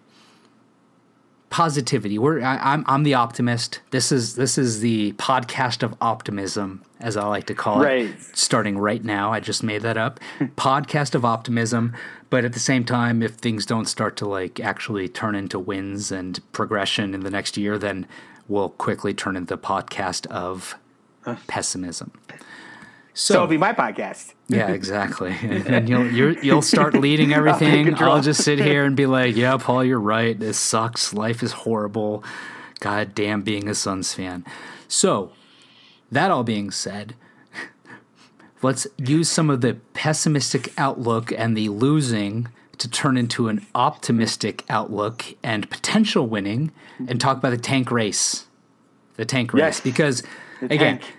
positivity. 1.54 2.18
We're 2.18 2.42
I, 2.42 2.58
I'm 2.58 2.84
I'm 2.88 3.04
the 3.04 3.14
optimist. 3.14 3.80
This 3.92 4.12
is 4.12 4.36
this 4.36 4.58
is 4.58 4.80
the 4.80 5.12
podcast 5.14 5.84
of 5.84 5.94
optimism, 6.02 6.82
as 7.00 7.16
I 7.16 7.28
like 7.28 7.46
to 7.46 7.54
call 7.54 7.84
it. 7.84 8.16
Starting 8.34 8.76
right 8.80 9.04
now, 9.04 9.32
I 9.32 9.40
just 9.40 9.62
made 9.62 9.84
that 9.84 9.96
up. 9.96 10.20
podcast 10.58 11.14
of 11.14 11.24
optimism, 11.24 11.94
but 12.32 12.44
at 12.44 12.54
the 12.54 12.60
same 12.60 12.84
time, 12.84 13.22
if 13.22 13.36
things 13.36 13.68
don't 13.68 13.86
start 13.86 14.18
to 14.18 14.28
like 14.28 14.60
actually 14.60 15.08
turn 15.08 15.36
into 15.36 15.60
wins 15.60 16.12
and 16.12 16.40
progression 16.54 17.14
in 17.14 17.20
the 17.20 17.30
next 17.30 17.56
year, 17.56 17.78
then 17.78 18.08
we'll 18.48 18.70
quickly 18.70 19.14
turn 19.14 19.36
into 19.36 19.54
the 19.56 19.62
podcast 19.62 20.26
of 20.28 20.74
pessimism. 21.46 22.12
So 23.14 23.36
it'll 23.36 23.48
be 23.48 23.58
my 23.58 23.74
podcast. 23.74 24.34
Yeah, 24.48 24.68
exactly. 24.72 25.36
And 25.42 25.88
you'll 25.88 26.12
you're, 26.12 26.32
you'll 26.44 26.62
start 26.62 26.96
leading 26.96 27.34
everything. 27.40 27.86
control. 27.86 28.14
I'll 28.14 28.22
just 28.22 28.44
sit 28.44 28.60
here 28.60 28.86
and 28.86 28.96
be 28.96 29.06
like, 29.06 29.36
"Yeah, 29.36 29.58
Paul, 29.58 29.84
you're 29.84 30.00
right. 30.00 30.38
This 30.40 30.58
sucks. 30.58 31.14
Life 31.14 31.44
is 31.44 31.52
horrible." 31.52 32.24
God 32.80 33.16
damn 33.16 33.42
being 33.44 33.70
a 33.70 33.76
Suns 33.76 34.14
fan. 34.14 34.44
So, 34.90 35.32
that 36.12 36.32
all 36.32 36.44
being 36.44 36.70
said, 36.70 37.16
let's 38.62 38.88
use 38.98 39.30
some 39.30 39.50
of 39.50 39.62
the 39.62 39.76
pessimistic 39.94 40.74
outlook 40.78 41.32
and 41.32 41.56
the 41.56 41.70
losing 41.70 42.50
to 42.80 42.90
turn 42.90 43.16
into 43.16 43.48
an 43.48 43.66
optimistic 43.74 44.66
outlook 44.70 45.24
and 45.44 45.70
potential 45.70 46.28
winning 46.28 46.72
and 47.08 47.22
talk 47.22 47.38
about 47.38 47.52
the 47.52 47.58
tank 47.58 47.90
race. 47.90 48.48
The 49.16 49.24
tank 49.26 49.54
race. 49.54 49.62
Yes. 49.62 49.80
Because, 49.80 50.24
The 50.60 50.66
again, 50.66 51.00
tank. 51.00 51.14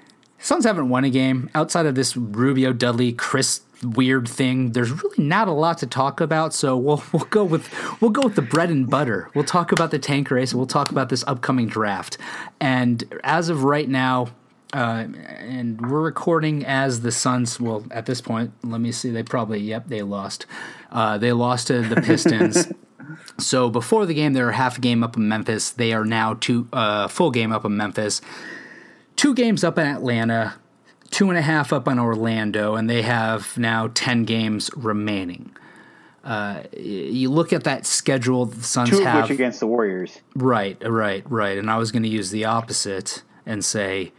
Suns 0.44 0.66
haven't 0.66 0.90
won 0.90 1.04
a 1.04 1.10
game 1.10 1.48
outside 1.54 1.86
of 1.86 1.94
this 1.94 2.18
Rubio 2.18 2.74
Dudley 2.74 3.14
Chriss 3.14 3.62
weird 3.82 4.28
thing. 4.28 4.72
There's 4.72 4.90
really 4.90 5.24
not 5.24 5.48
a 5.48 5.52
lot 5.52 5.78
to 5.78 5.86
talk 5.86 6.20
about, 6.20 6.52
so 6.52 6.76
we'll 6.76 7.02
we'll 7.12 7.24
go 7.24 7.44
with 7.44 7.70
we'll 8.02 8.10
go 8.10 8.20
with 8.20 8.34
the 8.34 8.42
bread 8.42 8.68
and 8.68 8.88
butter. 8.88 9.30
We'll 9.34 9.46
talk 9.46 9.72
about 9.72 9.90
the 9.90 9.98
tank 9.98 10.30
race. 10.30 10.52
We'll 10.52 10.66
talk 10.66 10.90
about 10.90 11.08
this 11.08 11.24
upcoming 11.26 11.66
draft. 11.66 12.18
And 12.60 13.04
as 13.24 13.48
of 13.48 13.64
right 13.64 13.88
now, 13.88 14.28
uh, 14.74 15.06
and 15.38 15.80
we're 15.80 16.02
recording 16.02 16.66
as 16.66 17.00
the 17.00 17.10
Suns. 17.10 17.58
Well, 17.58 17.86
at 17.90 18.04
this 18.04 18.20
point, 18.20 18.52
let 18.62 18.82
me 18.82 18.92
see. 18.92 19.10
They 19.10 19.22
probably 19.22 19.60
yep 19.60 19.88
they 19.88 20.02
lost. 20.02 20.44
Uh, 20.92 21.16
they 21.16 21.32
lost 21.32 21.68
to 21.68 21.80
the 21.80 22.02
Pistons. 22.02 22.70
so 23.38 23.70
before 23.70 24.04
the 24.04 24.12
game, 24.12 24.34
they 24.34 24.42
were 24.42 24.52
half 24.52 24.76
a 24.76 24.82
game 24.82 25.02
up 25.02 25.16
in 25.16 25.26
Memphis. 25.26 25.70
They 25.70 25.94
are 25.94 26.04
now 26.04 26.34
two 26.34 26.68
uh, 26.70 27.08
full 27.08 27.30
game 27.30 27.50
up 27.50 27.64
in 27.64 27.78
Memphis 27.78 28.20
two 29.16 29.34
games 29.34 29.64
up 29.64 29.78
in 29.78 29.86
Atlanta, 29.86 30.54
two 31.10 31.28
and 31.28 31.38
a 31.38 31.42
half 31.42 31.72
up 31.72 31.88
in 31.88 31.98
Orlando, 31.98 32.74
and 32.74 32.88
they 32.88 33.02
have 33.02 33.56
now 33.56 33.90
10 33.94 34.24
games 34.24 34.70
remaining. 34.76 35.54
Uh, 36.22 36.62
you 36.76 37.30
look 37.30 37.52
at 37.52 37.64
that 37.64 37.84
schedule 37.84 38.46
the 38.46 38.62
Suns 38.62 38.88
Two 38.88 38.98
of 38.98 39.04
have. 39.04 39.22
which 39.24 39.30
against 39.30 39.60
the 39.60 39.66
Warriors. 39.66 40.20
right, 40.34 40.78
right, 40.82 41.22
right. 41.30 41.58
And 41.58 41.70
I 41.70 41.76
was 41.76 41.92
going 41.92 42.02
to 42.02 42.08
use 42.08 42.30
the 42.30 42.46
opposite 42.46 43.22
and 43.44 43.62
say, 43.62 44.12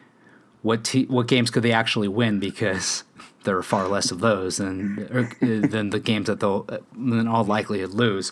what 0.61 0.83
te- 0.83 1.05
what 1.05 1.27
games 1.27 1.49
could 1.49 1.63
they 1.63 1.71
actually 1.71 2.07
win? 2.07 2.39
Because 2.39 3.03
there 3.43 3.57
are 3.57 3.63
far 3.63 3.87
less 3.87 4.11
of 4.11 4.19
those 4.19 4.57
than 4.57 5.07
uh, 5.11 5.67
than 5.67 5.89
the 5.89 5.99
games 5.99 6.27
that 6.27 6.39
they'll 6.39 6.65
uh, 6.69 6.77
in 6.95 7.27
all 7.27 7.43
likelihood 7.43 7.91
lose. 7.91 8.31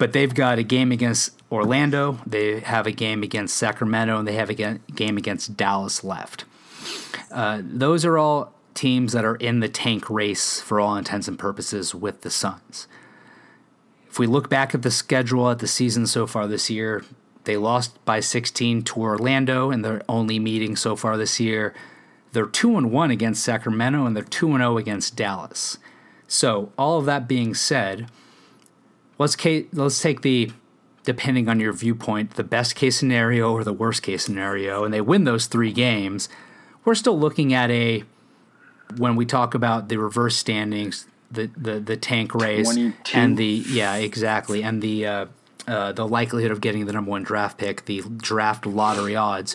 But 0.00 0.14
they've 0.14 0.34
got 0.34 0.58
a 0.58 0.62
game 0.62 0.92
against 0.92 1.38
Orlando, 1.52 2.20
they 2.24 2.60
have 2.60 2.86
a 2.86 2.90
game 2.90 3.22
against 3.22 3.54
Sacramento, 3.54 4.18
and 4.18 4.26
they 4.26 4.32
have 4.32 4.48
a 4.48 4.54
game 4.54 5.18
against 5.18 5.58
Dallas 5.58 6.02
left. 6.02 6.46
Uh, 7.30 7.60
those 7.62 8.06
are 8.06 8.16
all 8.16 8.54
teams 8.72 9.12
that 9.12 9.26
are 9.26 9.36
in 9.36 9.60
the 9.60 9.68
tank 9.68 10.08
race 10.08 10.58
for 10.58 10.80
all 10.80 10.96
intents 10.96 11.28
and 11.28 11.38
purposes 11.38 11.94
with 11.94 12.22
the 12.22 12.30
Suns. 12.30 12.88
If 14.08 14.18
we 14.18 14.26
look 14.26 14.48
back 14.48 14.74
at 14.74 14.80
the 14.80 14.90
schedule 14.90 15.50
at 15.50 15.58
the 15.58 15.66
season 15.66 16.06
so 16.06 16.26
far 16.26 16.46
this 16.46 16.70
year, 16.70 17.04
they 17.44 17.58
lost 17.58 18.02
by 18.06 18.20
16 18.20 18.80
to 18.84 19.00
Orlando 19.00 19.70
in 19.70 19.82
their 19.82 20.00
only 20.08 20.38
meeting 20.38 20.76
so 20.76 20.96
far 20.96 21.18
this 21.18 21.38
year. 21.38 21.74
They're 22.32 22.46
2 22.46 22.78
and 22.78 22.90
1 22.90 23.10
against 23.10 23.44
Sacramento 23.44 24.06
and 24.06 24.16
they're 24.16 24.24
2 24.24 24.48
and 24.54 24.62
0 24.62 24.78
against 24.78 25.14
Dallas. 25.14 25.76
So, 26.26 26.72
all 26.78 26.98
of 26.98 27.04
that 27.04 27.28
being 27.28 27.52
said, 27.52 28.08
let's 29.20 29.36
ca- 29.36 29.66
let's 29.72 30.00
take 30.00 30.22
the 30.22 30.50
depending 31.04 31.48
on 31.48 31.60
your 31.60 31.72
viewpoint, 31.72 32.32
the 32.32 32.44
best 32.44 32.74
case 32.74 32.96
scenario 32.96 33.52
or 33.52 33.64
the 33.64 33.72
worst 33.72 34.02
case 34.02 34.24
scenario 34.24 34.84
and 34.84 34.92
they 34.92 35.00
win 35.00 35.24
those 35.24 35.46
3 35.46 35.72
games. 35.72 36.28
We're 36.84 36.94
still 36.94 37.18
looking 37.18 37.52
at 37.54 37.70
a 37.70 38.02
when 38.96 39.14
we 39.14 39.24
talk 39.24 39.54
about 39.54 39.88
the 39.88 39.98
reverse 39.98 40.36
standings, 40.36 41.06
the 41.30 41.50
the, 41.56 41.78
the 41.78 41.96
tank 41.96 42.34
race 42.34 42.72
22. 42.72 43.18
and 43.18 43.36
the 43.36 43.62
yeah 43.68 43.94
exactly 43.96 44.64
and 44.64 44.82
the 44.82 45.06
uh, 45.06 45.26
uh, 45.68 45.92
the 45.92 46.08
likelihood 46.08 46.50
of 46.50 46.60
getting 46.60 46.86
the 46.86 46.92
number 46.92 47.10
one 47.10 47.22
draft 47.22 47.58
pick, 47.58 47.84
the 47.84 48.00
draft 48.00 48.64
lottery 48.64 49.14
odds, 49.14 49.54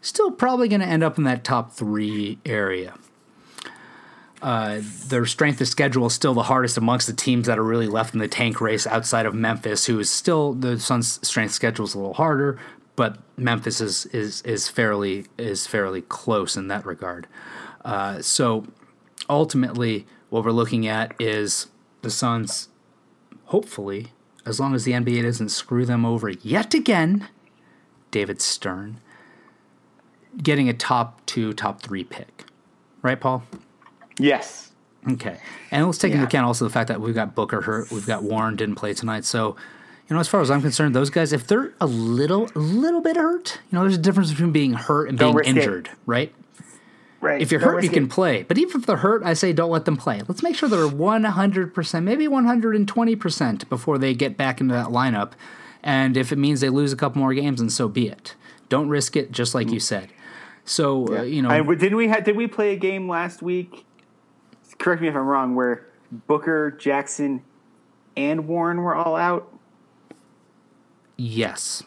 still 0.00 0.32
probably 0.32 0.68
going 0.68 0.80
to 0.80 0.86
end 0.86 1.04
up 1.04 1.16
in 1.16 1.24
that 1.24 1.44
top 1.44 1.72
three 1.72 2.38
area. 2.44 2.94
Uh, 4.42 4.80
their 5.08 5.24
strength 5.24 5.60
of 5.60 5.68
schedule 5.68 6.06
is 6.06 6.12
still 6.12 6.34
the 6.34 6.42
hardest 6.42 6.76
amongst 6.76 7.06
the 7.06 7.12
teams 7.12 7.46
that 7.46 7.58
are 7.58 7.64
really 7.64 7.86
left 7.86 8.12
in 8.12 8.20
the 8.20 8.28
tank 8.28 8.60
race 8.60 8.86
outside 8.86 9.26
of 9.26 9.34
Memphis, 9.34 9.86
who 9.86 9.98
is 9.98 10.10
still 10.10 10.52
the 10.52 10.78
Suns' 10.78 11.26
strength 11.26 11.52
schedule 11.52 11.84
is 11.86 11.94
a 11.94 11.98
little 11.98 12.14
harder, 12.14 12.58
but 12.96 13.18
Memphis 13.36 13.80
is 13.80 14.06
is 14.06 14.42
is 14.42 14.68
fairly 14.68 15.26
is 15.38 15.66
fairly 15.66 16.02
close 16.02 16.56
in 16.56 16.68
that 16.68 16.84
regard. 16.84 17.26
Uh, 17.84 18.20
so 18.20 18.66
ultimately, 19.28 20.06
what 20.30 20.44
we're 20.44 20.50
looking 20.50 20.86
at 20.86 21.14
is 21.20 21.68
the 22.02 22.10
Suns, 22.10 22.68
hopefully, 23.46 24.12
as 24.44 24.60
long 24.60 24.74
as 24.74 24.84
the 24.84 24.92
NBA 24.92 25.22
doesn't 25.22 25.50
screw 25.50 25.86
them 25.86 26.04
over 26.04 26.28
yet 26.28 26.74
again, 26.74 27.28
David 28.10 28.42
Stern, 28.42 29.00
getting 30.42 30.68
a 30.68 30.74
top 30.74 31.24
two, 31.26 31.52
top 31.52 31.82
three 31.82 32.04
pick. 32.04 32.44
Right, 33.02 33.20
Paul? 33.20 33.44
Yes. 34.18 34.70
Okay. 35.08 35.38
And 35.70 35.84
let's 35.86 35.98
take 35.98 36.12
into 36.12 36.24
account 36.24 36.46
also 36.46 36.64
the 36.64 36.70
fact 36.70 36.88
that 36.88 37.00
we've 37.00 37.14
got 37.14 37.34
Booker 37.34 37.60
hurt, 37.60 37.90
we've 37.90 38.06
got 38.06 38.22
Warren 38.22 38.56
didn't 38.56 38.76
play 38.76 38.94
tonight. 38.94 39.24
So, 39.24 39.56
you 40.08 40.14
know, 40.14 40.20
as 40.20 40.28
far 40.28 40.40
as 40.40 40.50
I'm 40.50 40.62
concerned, 40.62 40.94
those 40.94 41.10
guys, 41.10 41.32
if 41.32 41.46
they're 41.46 41.72
a 41.80 41.86
little, 41.86 42.48
a 42.54 42.58
little 42.58 43.00
bit 43.00 43.16
hurt, 43.16 43.58
you 43.70 43.76
know, 43.76 43.82
there's 43.82 43.96
a 43.96 43.98
difference 43.98 44.30
between 44.30 44.52
being 44.52 44.72
hurt 44.74 45.08
and 45.08 45.18
Don't 45.18 45.28
being 45.28 45.36
risk 45.36 45.50
it. 45.50 45.56
injured, 45.58 45.90
right? 46.06 46.34
Right. 47.20 47.40
If 47.40 47.50
you're 47.50 47.60
Don't 47.60 47.74
hurt, 47.74 47.84
you 47.84 47.90
can 47.90 48.04
it. 48.04 48.10
play. 48.10 48.42
But 48.42 48.58
even 48.58 48.80
if 48.80 48.86
they're 48.86 48.98
hurt, 48.98 49.22
I 49.22 49.32
say 49.32 49.52
don't 49.54 49.70
let 49.70 49.86
them 49.86 49.96
play. 49.96 50.20
Let's 50.28 50.42
make 50.42 50.56
sure 50.56 50.68
they're 50.68 50.86
100%, 50.86 52.02
maybe 52.02 52.26
120% 52.26 53.68
before 53.68 53.98
they 53.98 54.14
get 54.14 54.36
back 54.36 54.60
into 54.60 54.74
that 54.74 54.88
lineup. 54.88 55.32
And 55.82 56.16
if 56.16 56.32
it 56.32 56.36
means 56.36 56.60
they 56.60 56.68
lose 56.68 56.92
a 56.92 56.96
couple 56.96 57.20
more 57.20 57.32
games, 57.34 57.60
and 57.60 57.72
so 57.72 57.88
be 57.88 58.08
it. 58.08 58.34
Don't 58.68 58.88
risk 58.88 59.16
it, 59.16 59.32
just 59.32 59.54
like 59.54 59.70
you 59.70 59.80
said. 59.80 60.08
So, 60.64 61.18
uh, 61.18 61.22
you 61.22 61.42
know, 61.42 61.50
I, 61.50 61.62
didn't 61.62 61.96
we 61.96 62.08
have, 62.08 62.24
did 62.24 62.36
we 62.36 62.46
play 62.46 62.72
a 62.72 62.76
game 62.76 63.08
last 63.08 63.42
week? 63.42 63.84
Correct 64.84 65.00
me 65.00 65.08
if 65.08 65.16
I'm 65.16 65.26
wrong. 65.26 65.54
Where 65.54 65.86
Booker, 66.12 66.70
Jackson, 66.70 67.42
and 68.18 68.46
Warren 68.46 68.82
were 68.82 68.94
all 68.94 69.16
out. 69.16 69.50
Yes. 71.16 71.82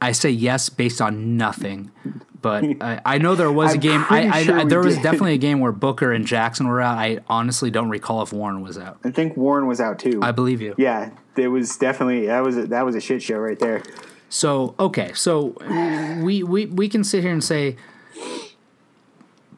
I 0.00 0.12
say 0.12 0.30
yes 0.30 0.68
based 0.68 1.02
on 1.02 1.36
nothing, 1.36 1.90
but 2.40 2.62
I, 2.80 3.00
I 3.04 3.18
know 3.18 3.34
there 3.34 3.50
was 3.50 3.74
a 3.74 3.78
game. 3.78 4.04
I, 4.10 4.28
I, 4.28 4.42
sure 4.44 4.60
I 4.60 4.64
there 4.64 4.78
was 4.78 4.94
did. 4.94 5.02
definitely 5.02 5.34
a 5.34 5.38
game 5.38 5.58
where 5.58 5.72
Booker 5.72 6.12
and 6.12 6.24
Jackson 6.24 6.68
were 6.68 6.80
out. 6.80 6.98
I 6.98 7.18
honestly 7.26 7.72
don't 7.72 7.88
recall 7.88 8.22
if 8.22 8.32
Warren 8.32 8.60
was 8.60 8.78
out. 8.78 9.00
I 9.02 9.10
think 9.10 9.36
Warren 9.36 9.66
was 9.66 9.80
out 9.80 9.98
too. 9.98 10.20
I 10.22 10.30
believe 10.30 10.62
you. 10.62 10.76
yeah, 10.78 11.10
there 11.34 11.50
was 11.50 11.76
definitely 11.78 12.26
that 12.26 12.44
was 12.44 12.56
a, 12.56 12.66
that 12.68 12.86
was 12.86 12.94
a 12.94 13.00
shit 13.00 13.22
show 13.22 13.38
right 13.38 13.58
there. 13.58 13.82
So 14.28 14.76
okay, 14.78 15.12
so 15.14 15.56
we 16.22 16.44
we 16.44 16.66
we 16.66 16.88
can 16.88 17.02
sit 17.02 17.24
here 17.24 17.32
and 17.32 17.42
say, 17.42 17.76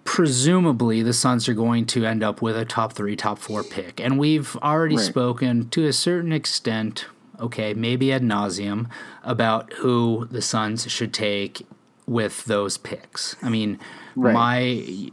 presumably 0.04 1.02
the 1.02 1.12
Suns 1.12 1.48
are 1.48 1.54
going 1.54 1.86
to 1.86 2.04
end 2.04 2.22
up 2.22 2.40
with 2.42 2.56
a 2.56 2.64
top 2.64 2.92
three, 2.92 3.16
top 3.16 3.38
four 3.38 3.62
pick, 3.64 4.00
and 4.00 4.18
we've 4.18 4.56
already 4.62 4.96
Right. 4.96 5.04
spoken 5.04 5.68
to 5.70 5.86
a 5.86 5.92
certain 5.92 6.32
extent, 6.32 7.06
okay, 7.40 7.74
maybe 7.74 8.12
ad 8.12 8.22
nauseum, 8.22 8.86
about 9.22 9.72
who 9.74 10.28
the 10.30 10.42
Suns 10.42 10.90
should 10.90 11.12
take 11.12 11.66
with 12.06 12.44
those 12.44 12.76
picks. 12.76 13.34
I 13.42 13.48
mean, 13.48 13.78
Right. 14.14 14.34
my 14.34 15.10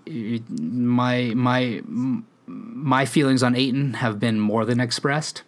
my 0.50 1.34
my 1.36 1.82
my 2.48 3.06
feelings 3.06 3.42
on 3.44 3.56
Ayton 3.56 3.94
have 3.96 4.20
been 4.20 4.40
more 4.40 4.66
than 4.66 4.80
expressed. 4.82 5.44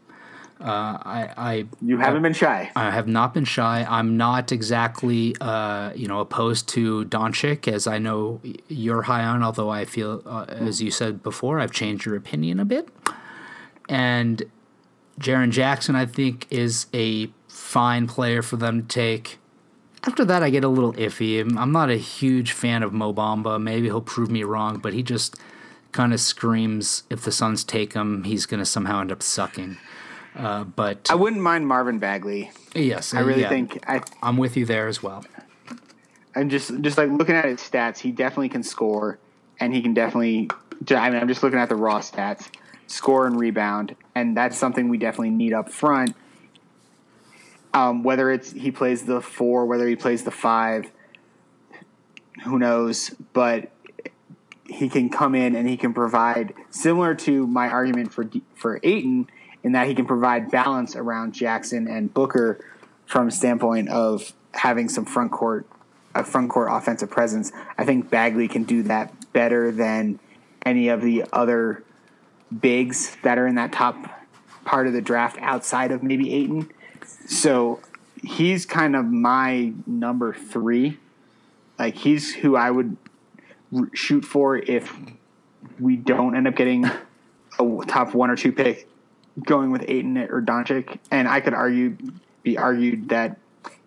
Uh, 0.64 0.98
I, 1.04 1.30
I 1.38 1.66
You 1.82 1.98
haven't 1.98 2.22
been 2.22 2.32
shy. 2.34 2.72
I 2.76 2.90
have 2.90 3.06
not 3.08 3.34
been 3.34 3.44
shy. 3.44 3.86
I'm 3.90 4.16
not 4.16 4.52
exactly, 4.54 5.36
uh, 5.42 5.92
you 5.94 6.08
know, 6.08 6.22
opposed 6.22 6.70
to 6.70 7.04
Doncic, 7.06 7.68
as 7.68 7.86
I 7.86 7.98
know 8.00 8.40
you're 8.70 9.02
high 9.02 9.26
on. 9.26 9.44
Although 9.44 9.70
I 9.70 9.84
feel, 9.84 10.22
uh, 10.26 10.46
as 10.48 10.82
you 10.82 10.90
said 10.90 11.22
before, 11.22 11.60
I've 11.60 11.72
changed 11.74 12.06
your 12.06 12.16
opinion 12.16 12.62
a 12.62 12.66
bit. 12.66 12.88
And 13.90 14.44
Jaren 15.20 15.52
Jackson, 15.52 15.96
I 15.96 16.06
think, 16.06 16.48
is 16.50 16.88
a 16.94 17.30
fine 17.50 18.08
player 18.08 18.42
for 18.42 18.56
them 18.56 18.84
to 18.84 18.88
take. 18.88 19.40
After 20.06 20.24
that, 20.26 20.44
I 20.44 20.50
get 20.50 20.64
a 20.64 20.68
little 20.70 20.94
iffy. 20.94 21.38
I'm- 21.40 21.58
I'm 21.58 21.72
not 21.72 21.90
a 21.90 21.96
huge 21.98 22.52
fan 22.54 22.84
of 22.84 22.94
Mo 22.94 23.14
Bamba. 23.14 23.62
Maybe 23.62 23.88
he'll 23.88 24.02
prove 24.02 24.30
me 24.32 24.44
wrong, 24.44 24.78
but 24.80 24.94
he 24.94 25.04
just 25.04 25.36
kind 25.92 26.14
of 26.14 26.20
screams 26.20 27.04
if 27.10 27.22
the 27.22 27.32
Suns 27.32 27.64
take 27.64 27.94
him, 27.94 28.24
he's 28.24 28.46
going 28.46 28.60
to 28.60 28.66
somehow 28.66 29.02
end 29.02 29.12
up 29.12 29.22
sucking. 29.22 29.78
Uh, 30.36 30.64
but 30.64 31.10
I 31.12 31.16
wouldn't 31.16 31.42
mind 31.42 31.68
Marvin 31.68 32.00
Bagley. 32.00 32.52
yes, 32.74 33.14
I 33.14 33.20
really 33.20 33.42
yeah. 33.42 33.50
think 33.50 33.84
I 33.88 34.02
I'm 34.22 34.38
with 34.38 34.58
you 34.58 34.66
there 34.66 34.88
as 34.88 35.04
well. 35.04 35.24
I'm 36.36 36.50
just 36.50 36.82
just 36.82 36.98
like 36.98 37.10
looking 37.10 37.36
at 37.36 37.46
his 37.46 37.60
stats. 37.60 38.00
He 38.00 38.12
definitely 38.12 38.50
can 38.50 38.64
score, 38.64 39.20
and 39.60 39.74
he 39.74 39.82
can 39.82 39.94
definitely. 39.94 40.50
I 40.90 41.10
mean, 41.10 41.22
I'm 41.22 41.28
just 41.28 41.44
looking 41.44 41.60
at 41.60 41.70
the 41.70 41.76
raw 41.76 42.00
stats, 42.00 42.50
score 42.88 43.28
and 43.28 43.40
rebound, 43.40 43.96
and 44.16 44.36
that's 44.36 44.58
something 44.58 44.90
we 44.90 44.98
definitely 44.98 45.30
need 45.30 45.54
up 45.54 45.72
front. 45.72 46.16
Um, 47.76 48.04
whether 48.04 48.32
it's 48.32 48.52
he 48.52 48.72
plays 48.72 49.06
the 49.06 49.22
four, 49.22 49.66
whether 49.66 49.88
he 49.88 49.96
plays 49.96 50.24
the 50.24 50.32
five, 50.32 50.90
who 52.44 52.58
knows? 52.58 53.12
But 53.34 53.72
he 54.68 54.90
can 54.90 55.10
come 55.10 55.36
in 55.36 55.56
and 55.56 55.70
he 55.70 55.78
can 55.78 55.94
provide 55.94 56.54
similar 56.72 57.14
to 57.14 57.46
my 57.46 57.70
argument 57.70 58.12
for 58.12 58.28
for 58.56 58.80
Ayton 58.82 59.28
in 59.64 59.72
that 59.72 59.88
he 59.88 59.96
can 59.96 60.06
provide 60.06 60.52
balance 60.52 60.96
around 60.96 61.34
Jackson 61.34 61.88
and 61.88 62.14
Booker 62.14 62.60
from 63.06 63.32
standpoint 63.32 63.90
of 63.90 64.34
having 64.54 64.90
some 64.90 65.06
front 65.06 65.32
court 65.32 65.66
a 66.16 66.24
front 66.24 66.50
court 66.50 66.70
offensive 66.72 67.10
presence. 67.10 67.52
I 67.76 67.86
think 67.86 68.10
Bagley 68.10 68.48
can 68.48 68.64
do 68.64 68.84
that 68.84 69.34
better 69.34 69.72
than 69.72 70.20
any 70.64 70.90
of 70.90 71.02
the 71.02 71.26
other 71.34 71.84
bigs 72.62 73.18
that 73.24 73.40
are 73.40 73.48
in 73.48 73.56
that 73.56 73.72
top 73.72 73.96
part 74.64 74.86
of 74.86 74.94
the 74.94 75.02
draft 75.02 75.38
outside 75.42 75.92
of 75.92 76.04
maybe 76.04 76.32
Ayton. 76.34 76.70
So 77.26 77.80
he's 78.22 78.66
kind 78.68 78.96
of 78.96 79.06
my 79.06 79.74
number 79.88 80.34
three. 80.34 81.00
Like 81.80 81.96
he's 81.96 82.36
who 82.36 82.56
I 82.56 82.70
would 82.70 82.96
shoot 83.94 84.24
for 84.24 84.58
if 84.58 84.96
we 85.80 85.96
don't 85.96 86.36
end 86.36 86.48
up 86.48 86.56
getting 86.56 86.86
a 86.86 87.86
top 87.88 88.14
one 88.14 88.30
or 88.30 88.36
two 88.36 88.52
pick 88.52 88.88
going 89.42 89.72
with 89.72 89.84
Ayton 89.88 90.18
or 90.18 90.42
Doncic. 90.42 91.00
And 91.12 91.28
I 91.28 91.40
could 91.40 91.54
argue, 91.54 91.98
be 92.44 92.58
argued 92.58 93.10
that 93.10 93.38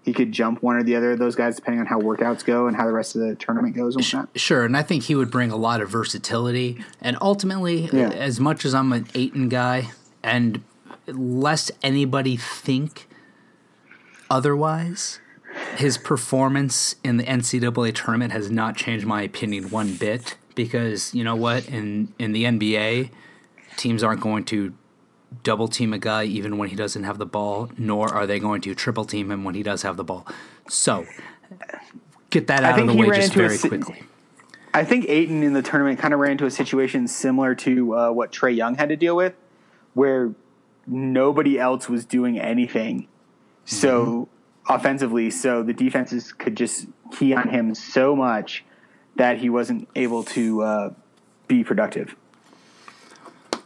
he 0.05 0.13
could 0.13 0.31
jump 0.33 0.63
one 0.63 0.77
or 0.77 0.83
the 0.85 0.95
other 0.97 1.13
of 1.13 1.19
those 1.19 1.35
guys 1.35 1.57
depending 1.57 1.81
on 1.81 1.87
how 1.87 2.01
workouts 2.01 2.45
go 2.45 2.69
and 2.69 2.77
how 2.77 2.87
the 2.87 2.93
rest 2.93 3.17
of 3.17 3.23
the 3.23 3.35
tournament 3.35 3.75
goes. 3.75 3.97
And 3.97 4.05
whatnot. 4.05 4.29
Sure, 4.37 4.65
and 4.65 4.77
I 4.77 4.83
think 4.83 5.05
he 5.05 5.15
would 5.17 5.31
bring 5.31 5.51
a 5.51 5.57
lot 5.57 5.81
of 5.81 5.91
versatility. 5.91 6.85
And 7.01 7.17
ultimately, 7.21 7.89
Yeah. 7.93 8.11
as 8.11 8.39
much 8.39 8.65
as 8.65 8.75
I'm 8.75 8.93
an 8.93 9.07
Ayton 9.15 9.49
guy, 9.49 9.91
and 10.23 10.63
lest 11.09 11.73
anybody 11.83 12.37
think 12.37 13.09
otherwise, 14.31 15.21
his 15.77 15.99
performance 15.99 16.97
in 17.05 17.17
the 17.17 17.25
NCAA 17.25 17.93
tournament 17.93 18.33
has 18.33 18.51
not 18.51 18.77
changed 18.77 19.07
my 19.07 19.23
opinion 19.23 19.71
one 19.71 19.95
bit. 19.95 20.37
Because 20.55 21.15
you 21.15 21.23
know 21.23 21.37
what, 21.37 21.69
in 21.69 22.15
in 22.19 22.33
the 22.33 22.45
NBA, 22.45 23.11
teams 23.77 24.03
aren't 24.03 24.21
going 24.21 24.45
to 24.47 24.73
double 25.43 25.69
team 25.69 25.93
a 25.93 25.99
guy 25.99 26.25
even 26.25 26.59
when 26.59 26.69
he 26.69 26.77
doesn't 26.77 27.05
have 27.05 27.19
the 27.19 27.27
ball, 27.27 27.71
nor 27.77 28.13
are 28.13 28.27
they 28.27 28.39
going 28.39 28.61
to 28.63 28.75
triple 28.75 29.05
team 29.05 29.31
him 29.31 29.45
when 29.45 29.55
he 29.55 29.63
does 29.63 29.83
have 29.83 29.97
the 29.97 30.05
ball. 30.05 30.27
So 30.69 31.07
get 32.31 32.47
that 32.49 32.65
out 32.65 32.79
of 32.79 32.87
the 32.87 32.95
way 32.95 33.09
just 33.09 33.35
very 33.35 33.57
si- 33.57 33.69
quickly. 33.69 34.03
I 34.75 34.85
think 34.85 35.09
Ayton 35.09 35.43
in 35.43 35.55
the 35.55 35.63
tournament 35.63 35.99
kind 35.99 36.13
of 36.13 36.21
ran 36.21 36.33
into 36.33 36.45
a 36.45 36.51
situation 36.51 37.09
similar 37.09 37.55
to 37.57 37.97
uh, 37.97 38.11
what 38.11 38.31
Trae 38.31 38.55
Young 38.55 38.75
had 38.75 38.91
to 38.91 38.97
deal 38.97 39.17
with, 39.17 39.35
where 39.95 40.35
nobody 40.87 41.59
else 41.59 41.89
was 41.89 42.05
doing 42.05 42.39
anything. 42.39 43.09
So 43.65 44.29
offensively, 44.69 45.31
so 45.31 45.63
the 45.63 45.73
defenses 45.73 46.33
could 46.33 46.57
just 46.57 46.87
key 47.11 47.35
on 47.35 47.49
him 47.49 47.75
so 47.75 48.15
much 48.15 48.65
that 49.17 49.39
he 49.39 49.49
wasn't 49.49 49.89
able 49.97 50.23
to 50.25 50.63
uh, 50.63 50.91
be 51.49 51.65
productive. 51.65 52.15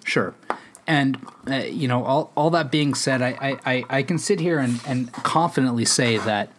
Sure. 0.05 0.35
And 0.91 1.25
uh, 1.49 1.55
you 1.55 1.87
know, 1.87 2.03
all, 2.05 2.33
all 2.35 2.51
that 2.51 2.73
being 2.73 2.95
said, 2.95 3.23
I, 3.23 3.57
I, 3.65 3.85
I, 3.89 4.03
can 4.03 4.19
sit 4.19 4.41
here 4.41 4.59
and, 4.59 4.81
and 4.85 5.13
confidently 5.13 5.85
say 5.85 6.17
that 6.17 6.51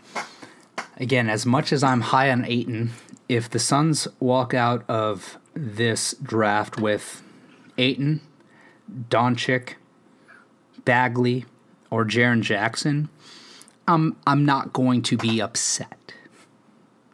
again, 0.95 1.27
as 1.29 1.45
much 1.45 1.73
as 1.73 1.83
I'm 1.83 1.99
high 1.99 2.31
on 2.31 2.45
Ayton, 2.45 2.91
if 3.27 3.49
the 3.49 3.59
Suns 3.59 4.07
walk 4.21 4.53
out 4.53 4.89
of 4.89 5.37
this 5.53 6.15
draft 6.23 6.79
with 6.79 7.21
Ayton, 7.77 8.21
Doncic, 9.09 9.73
Bagley, 10.85 11.43
or 11.89 12.05
Jaren 12.05 12.41
Jackson, 12.41 13.09
I'm 13.85 14.15
I'm 14.25 14.45
not 14.45 14.71
going 14.71 15.01
to 15.01 15.17
be 15.17 15.41
upset. 15.41 16.13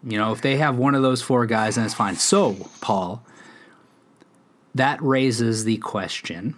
You 0.03 0.19
know, 0.19 0.33
if 0.33 0.41
they 0.41 0.57
have 0.57 0.77
one 0.77 0.93
of 0.93 1.01
those 1.01 1.23
four 1.23 1.47
guys, 1.47 1.77
then 1.77 1.85
it's 1.85 1.95
fine. 1.95 2.17
So, 2.17 2.69
Paul, 2.79 3.25
that 4.75 5.01
raises 5.01 5.63
the 5.63 5.77
question. 5.77 6.55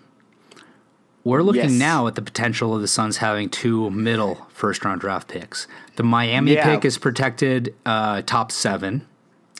We're 1.24 1.42
looking 1.44 1.64
Yes. 1.64 1.72
now 1.80 2.08
at 2.08 2.16
the 2.16 2.22
potential 2.22 2.74
of 2.74 2.82
the 2.82 2.88
Suns 2.88 3.18
having 3.18 3.50
two 3.50 3.90
middle 3.92 4.48
first 4.54 4.84
round 4.86 5.02
draft 5.02 5.28
picks. 5.28 5.68
The 5.96 6.04
Miami 6.04 6.54
Yeah. 6.54 6.64
pick 6.66 6.86
is 6.86 6.98
protected 6.98 7.76
uh, 7.86 8.22
top 8.26 8.52
seven. 8.52 9.06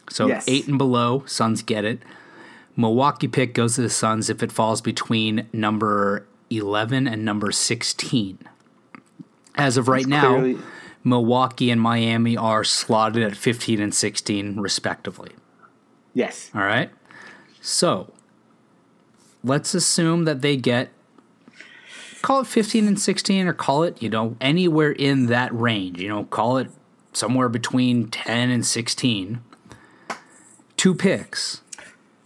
So 0.10 0.28
Yes. 0.28 0.46
eight 0.48 0.68
and 0.68 0.78
below, 0.78 1.24
Suns 1.26 1.62
get 1.62 1.84
it. 1.86 2.02
Milwaukee 2.76 3.28
pick 3.28 3.54
goes 3.54 3.76
to 3.76 3.82
the 3.82 3.90
Suns 3.90 4.30
if 4.30 4.42
it 4.42 4.52
falls 4.52 4.80
between 4.82 5.48
number 5.52 6.26
11 6.50 7.08
and 7.08 7.26
number 7.26 7.52
16. 7.52 8.40
As 9.56 9.76
of 9.76 9.88
right 9.90 10.08
now, 10.08 10.30
clearly- 10.40 10.58
Milwaukee 11.04 11.70
and 11.70 11.82
Miami 11.82 12.38
are 12.38 12.64
slotted 12.64 13.22
at 13.24 13.36
15 13.36 13.82
and 13.82 13.94
16, 13.94 14.60
respectively. 14.60 15.32
Yes. 16.14 16.50
All 16.56 16.62
right. 16.62 16.90
So 17.62 18.12
let's 19.44 19.74
assume 19.74 20.24
that 20.26 20.42
they 20.42 20.56
get, 20.56 20.92
call 22.22 22.42
it 22.42 22.48
15 22.48 22.88
and 22.88 23.00
16, 23.00 23.48
or 23.48 23.54
call 23.54 23.84
it, 23.84 24.02
you 24.02 24.10
know, 24.10 24.36
anywhere 24.42 24.92
in 24.92 25.28
that 25.28 25.54
range. 25.54 26.00
You 26.00 26.10
know, 26.10 26.24
call 26.26 26.58
it 26.58 26.70
somewhere 27.14 27.50
between 27.50 28.08
10 28.10 28.50
and 28.50 28.66
16. 28.66 29.42
Two 30.78 30.96
picks. 30.96 31.62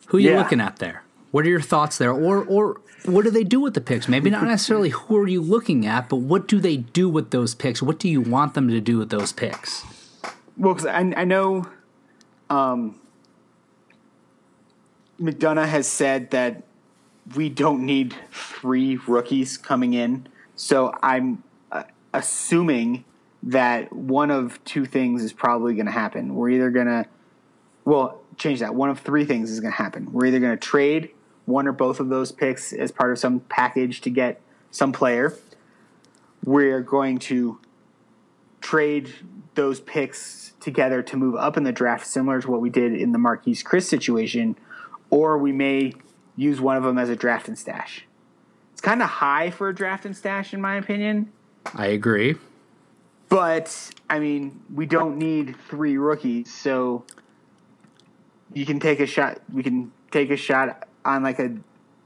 Who 0.07 0.17
are 0.17 0.19
you 0.19 0.31
Yeah. 0.31 0.37
looking 0.39 0.61
at 0.61 0.77
there? 0.77 1.03
What 1.31 1.45
are 1.45 1.49
your 1.49 1.61
thoughts 1.61 1.97
there? 1.97 2.11
Or, 2.11 2.43
or, 2.43 2.79
what 3.05 3.23
do 3.25 3.31
they 3.31 3.43
do 3.43 3.59
with 3.59 3.73
the 3.73 3.81
picks? 3.81 4.07
Maybe 4.07 4.29
not 4.29 4.43
necessarily 4.47 4.89
who 4.89 5.17
are 5.17 5.27
you 5.27 5.41
looking 5.41 5.85
at, 5.85 6.07
but 6.09 6.17
what 6.17 6.47
do 6.47 6.59
they 6.59 6.77
do 6.77 7.09
with 7.09 7.31
those 7.31 7.55
picks? 7.55 7.81
What 7.81 7.99
do 7.99 8.07
you 8.07 8.21
want 8.21 8.53
them 8.53 8.67
to 8.69 8.79
do 8.79 8.97
with 8.99 9.09
those 9.09 9.31
picks? 9.33 9.83
Well, 10.57 10.75
because 10.75 10.85
I, 10.85 10.99
I 11.17 11.23
know 11.23 11.67
um, 12.49 12.99
McDonough 15.19 15.67
has 15.67 15.87
said 15.87 16.31
that 16.31 16.63
we 17.35 17.49
don't 17.49 17.85
need 17.85 18.15
three 18.31 18.97
rookies 19.07 19.57
coming 19.57 19.93
in. 19.93 20.27
So 20.55 20.93
I'm 21.01 21.43
uh, 21.71 21.83
assuming 22.13 23.05
that 23.43 23.91
one 23.93 24.31
of 24.31 24.63
two 24.63 24.85
things 24.85 25.23
is 25.23 25.33
probably 25.33 25.73
going 25.73 25.85
to 25.85 25.91
happen. 25.91 26.35
We're 26.35 26.49
either 26.49 26.69
going 26.69 26.87
to, 26.87 27.05
well, 27.85 28.21
change 28.37 28.59
that. 28.59 28.75
One 28.75 28.89
of 28.89 28.99
three 28.99 29.25
things 29.25 29.51
is 29.51 29.59
going 29.59 29.71
to 29.71 29.77
happen. 29.77 30.11
We're 30.11 30.27
either 30.27 30.39
going 30.39 30.57
to 30.57 30.65
trade 30.65 31.11
one 31.45 31.67
or 31.67 31.73
both 31.73 31.99
of 31.99 32.09
those 32.09 32.31
picks 32.31 32.71
as 32.71 32.91
part 32.91 33.11
of 33.11 33.19
some 33.19 33.41
package 33.41 34.01
to 34.01 34.09
get 34.09 34.39
some 34.71 34.91
player. 34.91 35.37
We're 36.43 36.81
going 36.81 37.19
to 37.19 37.59
trade 38.61 39.13
those 39.55 39.81
picks 39.81 40.53
together 40.59 41.03
to 41.03 41.17
move 41.17 41.35
up 41.35 41.57
in 41.57 41.63
the 41.63 41.71
draft, 41.71 42.07
similar 42.07 42.41
to 42.41 42.49
what 42.49 42.61
we 42.61 42.69
did 42.69 42.93
in 42.93 43.11
the 43.11 43.19
Marquese 43.19 43.63
Chriss 43.63 43.83
situation, 43.83 44.55
or 45.09 45.37
we 45.37 45.51
may 45.51 45.93
use 46.35 46.59
one 46.61 46.77
of 46.77 46.83
them 46.83 46.97
as 46.97 47.09
a 47.09 47.15
draft 47.15 47.47
and 47.47 47.57
stash. 47.57 48.05
It's 48.71 48.81
kind 48.81 49.01
of 49.01 49.09
high 49.09 49.51
for 49.51 49.69
a 49.69 49.75
draft 49.75 50.05
and 50.05 50.15
stash, 50.15 50.53
in 50.53 50.61
my 50.61 50.75
opinion, 50.75 51.31
I 51.73 51.87
agree. 51.87 52.35
but 53.29 53.91
I 54.09 54.19
mean, 54.19 54.61
we 54.73 54.85
don't 54.85 55.17
need 55.17 55.55
three 55.69 55.97
rookies, 55.97 56.53
so 56.53 57.05
you 58.53 58.65
can 58.65 58.79
take 58.79 58.99
a 58.99 59.05
shot. 59.05 59.39
We 59.51 59.63
can 59.63 59.91
take 60.11 60.29
a 60.29 60.37
shot 60.37 60.87
on 61.05 61.23
like 61.23 61.39
a 61.39 61.55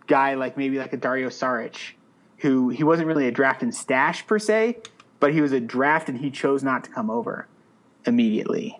guy 0.07 0.35
like 0.35 0.57
maybe 0.57 0.77
like 0.77 0.93
a 0.93 0.97
Dario 0.97 1.29
Saric, 1.29 1.93
who 2.37 2.69
he 2.69 2.83
wasn't 2.83 3.07
really 3.07 3.27
a 3.27 3.31
draft 3.31 3.61
and 3.61 3.73
stash 3.75 4.25
per 4.25 4.39
se, 4.39 4.77
but 5.19 5.33
he 5.33 5.41
was 5.41 5.51
a 5.51 5.59
draft 5.59 6.07
and 6.09 6.19
he 6.19 6.31
chose 6.31 6.63
not 6.63 6.83
to 6.85 6.89
come 6.89 7.09
over 7.09 7.47
immediately. 8.05 8.79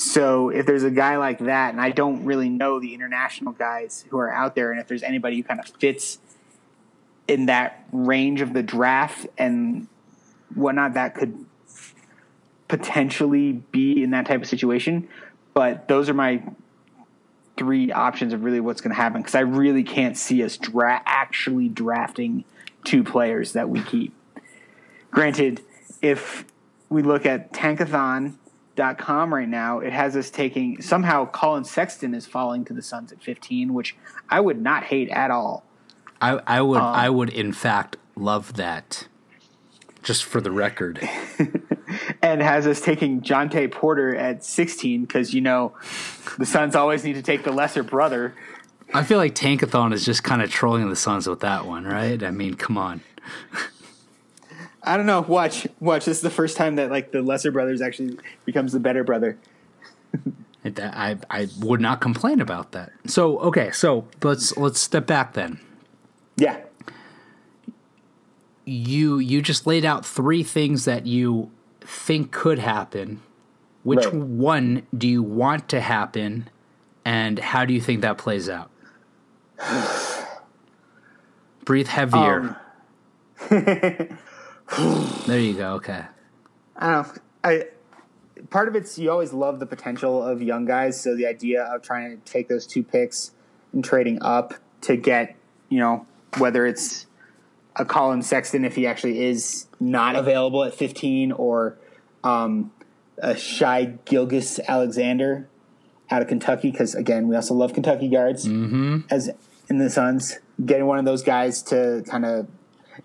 So 0.00 0.50
if 0.50 0.64
there's 0.64 0.84
a 0.84 0.92
guy 0.92 1.16
like 1.16 1.40
that, 1.40 1.72
and 1.72 1.80
I 1.80 1.90
don't 1.90 2.24
really 2.24 2.48
know 2.48 2.78
the 2.78 2.94
international 2.94 3.52
guys 3.52 4.04
who 4.08 4.18
are 4.18 4.32
out 4.32 4.54
there, 4.54 4.70
and 4.70 4.80
if 4.80 4.86
there's 4.86 5.02
anybody 5.02 5.38
who 5.38 5.42
kind 5.42 5.58
of 5.58 5.66
fits 5.80 6.20
in 7.26 7.46
that 7.46 7.84
range 7.90 8.40
of 8.40 8.52
the 8.52 8.62
draft 8.62 9.26
and 9.36 9.88
whatnot, 10.54 10.94
that 10.94 11.16
could 11.16 11.44
potentially 12.68 13.54
be 13.54 14.00
in 14.00 14.10
that 14.10 14.26
type 14.26 14.40
of 14.40 14.46
situation. 14.46 15.08
But 15.52 15.88
those 15.88 16.08
are 16.08 16.14
my 16.14 16.44
three 17.56 17.90
options 17.90 18.32
of 18.32 18.44
really 18.44 18.60
what's 18.60 18.80
going 18.80 18.94
to 18.94 19.02
happen 19.02 19.20
because 19.20 19.34
I 19.34 19.40
really 19.40 19.82
can't 19.82 20.16
see 20.16 20.44
us 20.44 20.58
dra- 20.58 21.02
actually 21.06 21.68
drafting 21.68 22.44
two 22.84 23.02
players 23.02 23.54
that 23.54 23.68
we 23.68 23.82
keep. 23.82 24.14
Granted, 25.10 25.60
if 26.00 26.44
we 26.88 27.02
look 27.02 27.26
at 27.26 27.52
tankathon.com 28.78 29.34
right 29.34 29.48
now, 29.48 29.80
it 29.80 29.92
has 29.92 30.16
us 30.16 30.30
taking 30.30 30.80
somehow 30.80 31.26
Collin 31.26 31.64
Sexton 31.64 32.14
is 32.14 32.26
falling 32.26 32.64
to 32.66 32.72
the 32.72 32.82
Suns 32.82 33.12
at 33.12 33.22
15, 33.22 33.74
which 33.74 33.96
I 34.28 34.40
would 34.40 34.60
not 34.60 34.84
hate 34.84 35.08
at 35.10 35.30
all. 35.30 35.64
I, 36.20 36.40
I 36.46 36.62
would 36.62 36.80
um, 36.80 36.94
I 36.94 37.10
would 37.10 37.30
in 37.30 37.52
fact 37.52 37.96
love 38.16 38.54
that. 38.54 39.06
Just 40.02 40.24
for 40.24 40.40
the 40.40 40.50
record. 40.50 41.06
and 42.22 42.40
has 42.40 42.66
us 42.66 42.80
taking 42.80 43.20
Jontay 43.20 43.70
Porter 43.70 44.14
at 44.16 44.44
16 44.44 45.02
because 45.02 45.34
you 45.34 45.40
know 45.40 45.74
the 46.38 46.46
Suns 46.46 46.74
always 46.74 47.04
need 47.04 47.14
to 47.14 47.22
take 47.22 47.44
the 47.44 47.52
lesser 47.52 47.82
brother. 47.82 48.34
I 48.94 49.02
feel 49.02 49.18
like 49.18 49.34
Tankathon 49.34 49.92
is 49.92 50.04
just 50.04 50.24
kind 50.24 50.40
of 50.40 50.50
trolling 50.50 50.88
the 50.88 50.96
Suns 50.96 51.28
with 51.28 51.40
that 51.40 51.66
one, 51.66 51.84
right? 51.84 52.22
I 52.22 52.30
mean, 52.30 52.54
come 52.54 52.78
on. 52.78 53.02
I 54.88 54.96
don't 54.96 55.04
know. 55.04 55.20
Watch, 55.20 55.66
watch. 55.80 56.06
This 56.06 56.16
is 56.16 56.22
the 56.22 56.30
first 56.30 56.56
time 56.56 56.76
that 56.76 56.90
like 56.90 57.12
the 57.12 57.20
lesser 57.20 57.52
brothers 57.52 57.82
actually 57.82 58.18
becomes 58.46 58.72
the 58.72 58.80
better 58.80 59.04
brother. 59.04 59.36
I 60.64 61.18
I 61.28 61.48
would 61.60 61.82
not 61.82 62.00
complain 62.00 62.40
about 62.40 62.72
that. 62.72 62.92
So 63.06 63.38
okay, 63.40 63.70
so 63.70 64.08
let's 64.22 64.56
let's 64.56 64.80
step 64.80 65.06
back 65.06 65.34
then. 65.34 65.60
Yeah, 66.36 66.60
you 68.64 69.18
you 69.18 69.42
just 69.42 69.66
laid 69.66 69.84
out 69.84 70.06
three 70.06 70.42
things 70.42 70.86
that 70.86 71.06
you 71.06 71.50
think 71.82 72.32
could 72.32 72.58
happen. 72.58 73.20
Which 73.82 74.06
Right. 74.06 74.14
one 74.14 74.86
do 74.96 75.06
you 75.06 75.22
want 75.22 75.68
to 75.68 75.80
happen, 75.82 76.48
and 77.04 77.38
how 77.38 77.66
do 77.66 77.74
you 77.74 77.80
think 77.82 78.00
that 78.00 78.16
plays 78.16 78.48
out? 78.48 78.70
Breathe 81.66 81.88
heavier. 81.88 82.56
Um. 83.50 84.18
there 85.26 85.40
you 85.40 85.54
go. 85.54 85.74
Okay. 85.74 86.04
I 86.76 86.92
don't 86.92 87.06
know. 87.06 87.22
I 87.44 87.64
part 88.50 88.68
of 88.68 88.76
it's 88.76 88.98
you 88.98 89.10
always 89.10 89.32
love 89.32 89.58
the 89.58 89.66
potential 89.66 90.22
of 90.22 90.40
young 90.40 90.64
guys, 90.64 91.00
so 91.00 91.16
the 91.16 91.26
idea 91.26 91.64
of 91.64 91.82
trying 91.82 92.20
to 92.20 92.30
take 92.30 92.48
those 92.48 92.66
two 92.66 92.82
picks 92.82 93.32
and 93.72 93.84
trading 93.84 94.22
up 94.22 94.54
to 94.82 94.96
get, 94.96 95.36
you 95.68 95.78
know, 95.78 96.06
whether 96.38 96.66
it's 96.66 97.06
a 97.76 97.84
Collin 97.84 98.22
Sexton 98.22 98.64
if 98.64 98.76
he 98.76 98.86
actually 98.86 99.22
is 99.24 99.66
not 99.80 100.16
available 100.16 100.64
at 100.64 100.74
15 100.74 101.32
or 101.32 101.76
um, 102.24 102.72
a 103.18 103.36
Shy 103.36 103.98
Gilgis 104.04 104.60
Alexander 104.66 105.48
out 106.10 106.22
of 106.22 106.28
Kentucky 106.28 106.70
because 106.70 106.94
again 106.94 107.28
we 107.28 107.36
also 107.36 107.54
love 107.54 107.74
Kentucky 107.74 108.08
guards 108.08 108.46
as 109.10 109.30
in 109.68 109.78
the 109.78 109.90
Suns 109.90 110.38
getting 110.64 110.86
one 110.86 110.98
of 110.98 111.04
those 111.04 111.22
guys 111.22 111.62
to 111.64 112.02
kind 112.08 112.24
of 112.24 112.48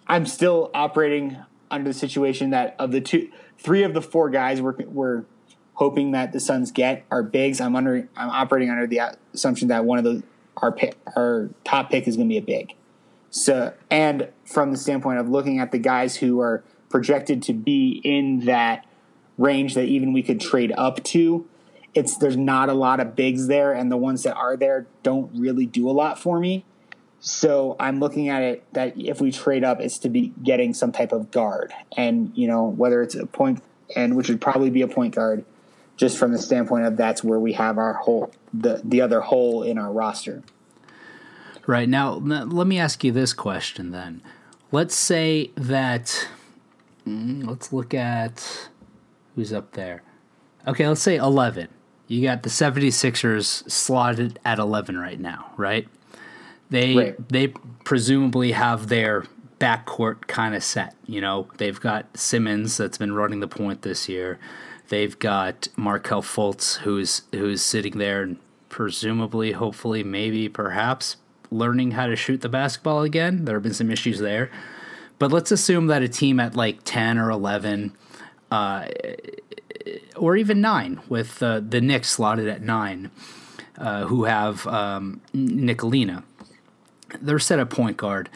I'm 0.08 0.26
still 0.26 0.72
operating 0.74 1.38
under 1.74 1.90
the 1.90 1.98
situation 1.98 2.52
that 2.52 2.76
of 2.80 2.92
the 2.92 3.02
two, 3.02 3.30
three 3.58 3.84
of 3.84 3.94
the 3.94 4.02
four 4.02 4.30
guys 4.30 4.62
we're, 4.62 4.76
we're 4.86 5.26
hoping 5.74 6.12
that 6.12 6.32
the 6.32 6.40
Suns 6.40 6.72
get 6.72 7.06
are 7.10 7.24
bigs. 7.24 7.60
I'm 7.60 7.76
under, 7.76 8.08
I'm 8.16 8.30
operating 8.30 8.70
under 8.70 8.88
the 8.88 9.18
assumption 9.34 9.70
that 9.70 9.86
one 9.86 9.98
of 9.98 10.04
the 10.04 10.24
our 10.58 10.72
pick, 10.72 10.96
our 11.16 11.50
top 11.64 11.90
pick 11.90 12.08
is 12.08 12.16
going 12.16 12.30
to 12.30 12.34
be 12.34 12.38
a 12.38 12.42
big. 12.42 12.76
So, 13.32 13.74
and 13.90 14.30
from 14.46 14.72
the 14.72 14.78
standpoint 14.78 15.20
of 15.20 15.28
looking 15.28 15.60
at 15.60 15.72
the 15.72 15.80
guys 15.80 16.18
who 16.18 16.40
are 16.40 16.64
projected 16.90 17.42
to 17.44 17.54
be 17.54 18.00
in 18.04 18.42
that 18.46 18.86
range 19.38 19.74
that 19.74 19.86
even 19.86 20.14
we 20.14 20.22
could 20.22 20.40
trade 20.40 20.72
up 20.78 21.04
to, 21.06 21.48
it's 21.96 22.18
there's 22.18 22.38
not 22.38 22.70
a 22.70 22.74
lot 22.74 23.00
of 23.00 23.16
bigs 23.16 23.48
there, 23.48 23.74
and 23.74 23.92
the 23.92 23.98
ones 23.98 24.24
that 24.24 24.36
are 24.36 24.56
there 24.56 24.86
don't 25.02 25.32
really 25.34 25.66
do 25.66 25.90
a 25.90 25.92
lot 25.92 26.20
for 26.20 26.40
me. 26.40 26.66
So 27.26 27.78
I'm 27.80 28.02
looking 28.02 28.28
at 28.28 28.44
it 28.44 28.74
that 28.74 29.00
if 29.00 29.22
we 29.22 29.32
trade 29.32 29.64
up, 29.64 29.80
it's 29.80 29.98
to 30.00 30.10
be 30.10 30.34
getting 30.44 30.74
some 30.74 30.92
type 30.92 31.14
of 31.14 31.32
guard, 31.32 31.72
and 31.96 32.34
you 32.36 32.48
know 32.48 32.68
whether 32.68 33.02
it's 33.02 33.16
a 33.16 33.26
point, 33.26 33.64
and 33.96 34.18
which 34.18 34.28
would 34.28 34.42
probably 34.42 34.70
be 34.70 34.82
a 34.82 34.90
point 34.90 35.16
guard, 35.16 35.46
just 35.96 36.18
from 36.18 36.34
the 36.34 36.38
standpoint 36.38 36.84
of 36.86 36.98
that's 36.98 37.24
where 37.24 37.40
we 37.40 37.54
have 37.54 37.78
our 37.78 37.94
whole 37.94 38.30
the 38.54 38.82
the 38.84 39.00
other 39.00 39.22
hole 39.22 39.64
in 39.64 39.78
our 39.78 39.90
roster. 39.90 40.44
Right 41.66 41.88
now, 41.88 42.16
let 42.16 42.68
me 42.68 42.78
ask 42.78 43.06
you 43.06 43.14
this 43.14 43.32
question 43.32 43.92
then. 43.92 44.22
Let's 44.74 44.94
say 44.94 45.52
that. 45.56 46.28
mm, 47.08 47.48
Let's 47.48 47.72
look 47.72 47.94
at 47.94 48.68
who's 49.36 49.54
up 49.54 49.72
there. 49.72 50.04
Okay, 50.68 50.86
let's 50.86 51.02
say 51.02 51.16
11. 51.16 51.70
You 52.10 52.22
got 52.22 52.44
the 52.44 52.50
76ers 52.50 53.70
slotted 53.72 54.40
at 54.44 54.60
11 54.60 54.98
right 54.98 55.20
now, 55.20 55.54
right? 55.56 55.88
They 56.70 56.96
Right. 56.96 57.30
they 57.30 57.48
presumably 57.84 58.54
have 58.54 58.88
their 58.90 59.26
backcourt 59.60 60.28
kind 60.28 60.56
of 60.56 60.64
set. 60.64 60.96
You 61.06 61.22
know, 61.22 61.48
they've 61.58 61.80
got 61.80 62.18
Simmons 62.18 62.78
that's 62.78 62.98
been 62.98 63.14
running 63.14 63.40
the 63.40 63.48
point 63.48 63.82
this 63.84 64.10
year. 64.10 64.40
They've 64.90 65.18
got 65.18 65.68
Markelle 65.76 66.22
Fultz 66.22 66.78
who's 66.80 67.24
who's 67.32 67.62
sitting 67.62 67.98
there 67.98 68.24
and 68.24 68.38
presumably, 68.70 69.52
hopefully, 69.52 70.04
maybe, 70.04 70.50
perhaps 70.50 71.18
learning 71.52 71.92
how 71.92 72.08
to 72.08 72.16
shoot 72.16 72.42
the 72.42 72.50
basketball 72.50 73.04
again. 73.04 73.46
There 73.46 73.56
have 73.56 73.62
been 73.62 73.74
some 73.74 73.92
issues 73.92 74.18
there. 74.18 74.50
But 75.20 75.32
let's 75.32 75.52
assume 75.52 75.88
that 75.88 76.02
a 76.02 76.08
team 76.10 76.40
at 76.40 76.56
like 76.56 76.80
10 76.84 77.20
or 77.20 77.30
11 77.30 77.96
uh, 78.50 78.88
or 80.16 80.36
even 80.36 80.60
9 80.60 81.02
with 81.08 81.42
uh, 81.44 81.60
the 81.60 81.80
Knicks 81.82 82.10
slotted 82.10 82.48
at 82.48 82.62
9 82.64 83.12
uh, 83.78 84.06
who 84.06 84.24
have 84.24 84.66
um, 84.68 85.22
Ntilikina. 85.36 86.24
They're 87.22 87.40
set 87.40 87.60
at 87.60 87.70
point 87.70 87.98
guard 87.98 88.30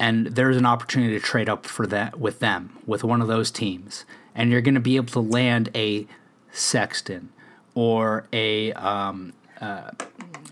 and 0.00 0.28
there's 0.28 0.56
an 0.56 0.66
opportunity 0.66 1.18
to 1.18 1.24
trade 1.24 1.48
up 1.48 1.66
for 1.66 1.86
that 1.88 2.18
with 2.18 2.38
them 2.38 2.78
with 2.86 3.02
one 3.02 3.20
of 3.20 3.28
those 3.28 3.50
teams 3.50 4.04
and 4.34 4.50
you're 4.50 4.60
going 4.60 4.74
to 4.74 4.80
be 4.80 4.96
able 4.96 5.08
to 5.08 5.20
land 5.20 5.70
a 5.74 6.06
Sexton 6.52 7.30
or 7.74 8.26
a 8.32 8.72
um, 8.74 9.32
uh, 9.60 9.90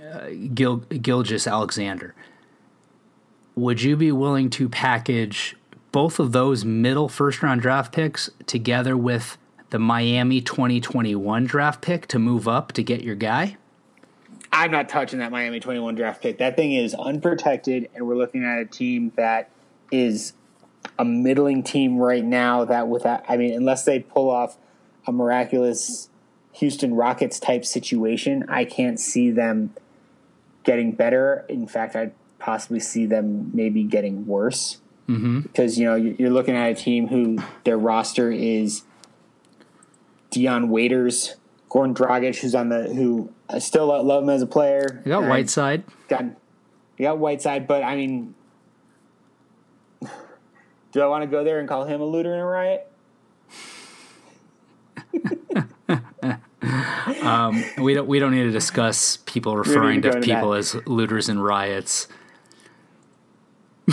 uh, 0.02 0.28
Gil, 0.54 0.76
Gilgeous-Alexander. 0.76 2.14
Would 3.54 3.82
you 3.82 3.96
be 3.96 4.12
willing 4.12 4.50
to 4.50 4.68
package 4.68 5.56
both 5.92 6.18
of 6.18 6.32
those 6.32 6.64
middle 6.64 7.08
first 7.08 7.42
round 7.42 7.62
draft 7.62 7.92
picks 7.92 8.28
together 8.46 8.96
with 8.96 9.38
the 9.70 9.78
Miami 9.78 10.40
2021 10.40 11.46
draft 11.46 11.80
pick 11.80 12.06
to 12.08 12.18
move 12.18 12.46
up 12.46 12.72
to 12.72 12.82
get 12.82 13.02
your 13.02 13.14
guy? 13.14 13.56
I'm 14.56 14.70
not 14.70 14.88
touching 14.88 15.18
that 15.18 15.30
Miami 15.30 15.60
21 15.60 15.94
draft 15.96 16.22
pick. 16.22 16.38
That 16.38 16.56
thing 16.56 16.72
is 16.72 16.94
unprotected, 16.94 17.90
and 17.94 18.06
we're 18.06 18.16
looking 18.16 18.42
at 18.44 18.58
a 18.58 18.64
team 18.64 19.12
that 19.16 19.50
is 19.92 20.32
a 20.98 21.04
middling 21.04 21.62
team 21.62 21.98
right 21.98 22.24
now. 22.24 22.64
That 22.64 22.88
without, 22.88 23.22
I 23.28 23.36
mean, 23.36 23.52
unless 23.54 23.84
they 23.84 24.00
pull 24.00 24.30
off 24.30 24.56
a 25.06 25.12
miraculous 25.12 26.08
Houston 26.54 26.94
Rockets 26.94 27.38
type 27.38 27.64
situation, 27.66 28.44
I 28.48 28.64
can't 28.64 28.98
see 28.98 29.30
them 29.30 29.74
getting 30.64 30.92
better. 30.92 31.44
In 31.50 31.68
fact, 31.68 31.94
I'd 31.94 32.12
possibly 32.38 32.80
see 32.80 33.04
them 33.06 33.50
maybe 33.54 33.82
getting 33.84 34.26
worse 34.26 34.78
Mm-hmm. 35.08 35.40
because 35.42 35.78
you 35.78 35.84
know 35.84 35.94
you- 35.94 36.16
you're 36.18 36.30
looking 36.30 36.56
at 36.56 36.68
a 36.68 36.74
team 36.74 37.06
who 37.06 37.38
their 37.62 37.78
roster 37.78 38.32
is 38.32 38.82
Dion 40.30 40.68
Waiters, 40.68 41.36
Goran 41.76 41.94
Dragic, 41.94 42.38
who's 42.40 42.54
on 42.54 42.70
the 42.70 42.84
who 42.84 43.30
I 43.50 43.58
still 43.58 43.86
love 43.86 44.22
him 44.22 44.30
as 44.30 44.40
a 44.40 44.46
player. 44.46 45.02
You 45.04 45.10
got 45.10 45.28
Whiteside. 45.28 45.84
got 46.08 46.24
you 46.24 47.02
got 47.02 47.18
Whiteside, 47.18 47.66
but 47.66 47.82
I 47.82 47.96
mean, 47.96 48.34
do 50.92 51.02
I 51.02 51.06
want 51.06 51.22
to 51.22 51.26
go 51.26 51.44
there 51.44 51.60
and 51.60 51.68
call 51.68 51.84
him 51.84 52.00
a 52.00 52.04
looter 52.04 52.32
and 52.32 52.40
a 52.40 52.44
riot? 52.44 52.92
Um, 57.22 57.64
we 57.78 57.94
don't. 57.94 58.08
We 58.08 58.18
don't 58.18 58.32
need 58.32 58.44
to 58.44 58.50
discuss 58.50 59.18
people 59.18 59.56
referring 59.56 60.02
to 60.02 60.12
to 60.12 60.20
people 60.20 60.50
that. 60.50 60.58
as 60.58 60.74
looters 60.86 61.28
and 61.28 61.42
riots. 61.42 62.08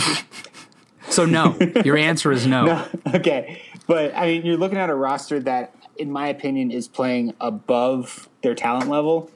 so 1.08 1.24
no, 1.24 1.56
your 1.84 1.96
answer 1.96 2.32
is 2.32 2.46
no. 2.48 2.86
okay, 3.14 3.62
but 3.86 4.14
I 4.14 4.26
mean, 4.26 4.46
you're 4.46 4.56
looking 4.56 4.78
at 4.78 4.90
a 4.90 4.94
roster 4.94 5.38
that, 5.40 5.74
in 5.96 6.10
my 6.10 6.28
opinion, 6.28 6.70
is 6.70 6.88
playing 6.88 7.34
above 7.40 8.28
their 8.42 8.54
talent 8.54 8.88
level, 8.90 9.30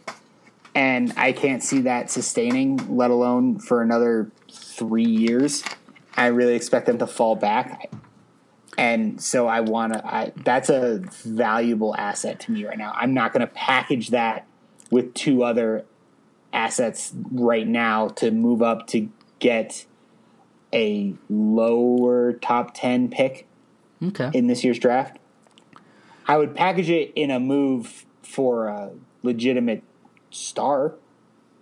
and 0.75 1.13
I 1.17 1.33
can't 1.33 1.63
see 1.63 1.81
that 1.83 2.11
sustaining, 2.11 2.97
let 2.97 3.11
alone 3.11 3.59
for 3.59 3.83
another 3.83 4.31
three 4.51 5.05
years. 5.07 5.65
I 6.17 6.27
really 6.27 6.55
expect 6.55 6.87
them 6.87 6.99
to 6.99 7.07
fall 7.07 7.37
back, 7.37 7.91
and 8.77 9.21
so 9.21 9.47
I 9.47 9.61
want 9.61 9.93
to. 9.95 10.33
That's 10.37 10.69
a 10.69 10.99
valuable 11.25 11.95
asset 11.97 12.41
to 12.41 12.53
me 12.53 12.65
right 12.67 12.79
now. 12.79 12.93
I'm 12.97 13.15
not 13.15 13.33
going 13.33 13.41
to 13.41 13.53
package 13.53 14.09
that 14.11 14.47
with 14.91 15.15
two 15.15 15.43
other 15.43 15.85
assets 16.53 17.13
right 17.31 17.67
now 17.67 18.09
to 18.09 18.31
move 18.31 18.63
up 18.63 18.87
to 18.89 19.09
get 19.39 19.85
a 20.73 21.15
lower 21.29 22.33
top 22.33 22.73
10 22.75 23.09
pick 23.11 23.47
Okay. 24.03 24.31
in 24.33 24.47
this 24.47 24.65
year's 24.65 24.79
draft. 24.79 25.19
I 26.29 26.37
would 26.37 26.55
package 26.55 26.91
it 26.91 27.13
in 27.17 27.31
a 27.31 27.41
move 27.41 28.05
for 28.23 28.69
a 28.69 28.91
legitimate 29.23 29.83
star. 30.31 30.95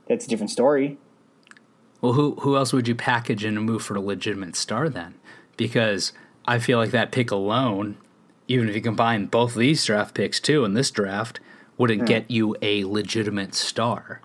That's 0.09 0.27
a 0.27 0.29
different 0.29 0.51
story. 0.51 0.99
Well, 2.01 2.15
who 2.15 2.35
who 2.41 2.57
else 2.57 2.73
would 2.73 2.89
you 2.89 2.95
package 2.95 3.45
in 3.45 3.57
a 3.57 3.61
move 3.61 3.83
for 3.83 3.95
a 3.95 4.01
legitimate 4.01 4.57
star 4.57 4.89
then? 4.89 5.15
Because 5.57 6.13
I 6.47 6.59
feel 6.59 6.79
like 6.79 6.91
that 6.91 7.13
pick 7.13 7.31
alone, 7.31 7.97
even 8.49 8.69
if 8.69 8.75
you 8.75 8.81
combine 8.81 9.27
both 9.27 9.55
these 9.55 9.85
draft 9.85 10.15
picks 10.15 10.41
too 10.41 10.65
in 10.65 10.75
this 10.75 10.91
draft, 10.91 11.41
wouldn't 11.79 12.01
hmm. 12.01 12.07
get 12.07 12.31
you 12.31 12.57
a 12.61 12.85
legitimate 12.85 13.55
star. 13.55 14.21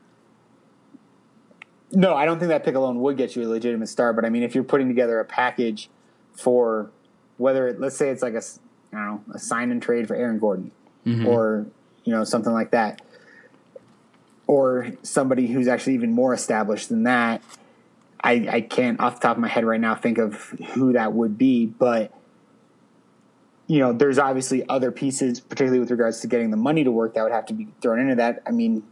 No, 1.94 2.16
I 2.16 2.26
don't 2.26 2.40
think 2.40 2.50
that 2.50 2.64
pick 2.64 2.76
alone 2.76 3.00
would 3.02 3.18
get 3.18 3.36
you 3.36 3.44
a 3.44 3.48
legitimate 3.48 3.88
star. 3.88 4.14
But 4.14 4.26
I 4.26 4.30
mean, 4.30 4.44
if 4.44 4.56
you're 4.56 4.64
putting 4.64 4.88
together 4.88 5.20
a 5.20 5.26
package 5.26 5.90
for 6.34 6.90
whether 7.38 7.68
it, 7.68 7.80
let's 7.80 7.96
say 7.96 8.10
it's 8.10 8.22
like 8.22 8.34
a 8.34 8.44
I 8.94 8.98
don't 8.98 9.28
know 9.28 9.34
a 9.34 9.40
sign 9.40 9.72
and 9.72 9.82
trade 9.82 10.08
for 10.08 10.16
Aaron 10.16 10.40
Gordon 10.40 10.72
mm-hmm. 11.06 11.28
or 11.28 11.68
you 12.04 12.14
know 12.14 12.24
something 12.24 12.54
like 12.54 12.72
that, 12.72 13.02
or 14.48 14.92
somebody 15.04 15.48
who's 15.48 15.68
actually 15.68 15.94
even 15.96 16.12
more 16.12 16.34
established 16.34 16.90
than 16.90 17.04
that. 17.04 17.42
I, 18.24 18.48
I 18.52 18.62
can't 18.62 19.00
off 19.00 19.16
the 19.16 19.22
top 19.22 19.38
of 19.38 19.42
my 19.42 19.48
head 19.48 19.66
right 19.66 19.82
now 19.82 19.96
think 19.96 20.20
of 20.20 20.36
who 20.74 20.94
that 20.94 21.14
would 21.14 21.38
be, 21.40 21.66
but 21.66 22.14
you 23.72 23.80
know, 23.80 23.94
there's 23.94 24.20
obviously 24.20 24.68
other 24.68 24.92
pieces, 24.92 25.40
particularly 25.40 25.80
with 25.80 25.92
regards 25.92 26.20
to 26.20 26.28
getting 26.28 26.52
the 26.52 26.58
money 26.58 26.84
to 26.84 26.92
work, 26.92 27.14
that 27.14 27.24
would 27.24 27.32
have 27.32 27.46
to 27.46 27.54
be 27.54 27.70
thrown 27.82 28.00
into 28.00 28.16
that. 28.16 28.44
I 28.46 28.52
mean, 28.52 28.84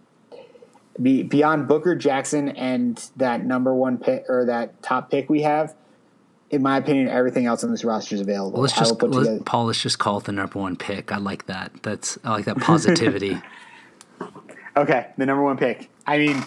be, 1.01 1.21
beyond 1.21 1.67
Booker 1.67 1.95
Jackson 1.95 2.47
and 2.47 2.97
that 3.17 3.45
number 3.45 3.75
one 3.75 3.97
pick 3.97 4.23
or 4.29 4.45
that 4.45 4.81
top 4.81 5.11
pick 5.11 5.29
we 5.29 5.41
have, 5.41 5.75
in 6.49 6.61
my 6.61 6.77
opinion, 6.77 7.07
everything 7.09 7.45
else 7.45 7.63
on 7.63 7.71
this 7.71 7.83
roster 7.83 8.15
is 8.15 8.21
available. 8.21 8.53
Well, 8.53 8.61
let's 8.63 8.73
just 8.73 8.97
put 8.97 9.11
let, 9.11 9.19
together- 9.19 9.43
Paul. 9.43 9.65
Let's 9.65 9.81
just 9.81 9.99
call 9.99 10.17
it 10.17 10.25
the 10.25 10.31
number 10.31 10.59
one 10.59 10.75
pick. 10.75 11.11
I 11.11 11.17
like 11.17 11.45
that. 11.45 11.71
That's 11.83 12.17
I 12.23 12.31
like 12.31 12.45
that 12.45 12.57
positivity. 12.61 13.39
Okay, 14.75 15.07
the 15.17 15.25
number 15.25 15.43
one 15.43 15.57
pick. 15.57 15.89
I 16.07 16.17
mean, 16.17 16.43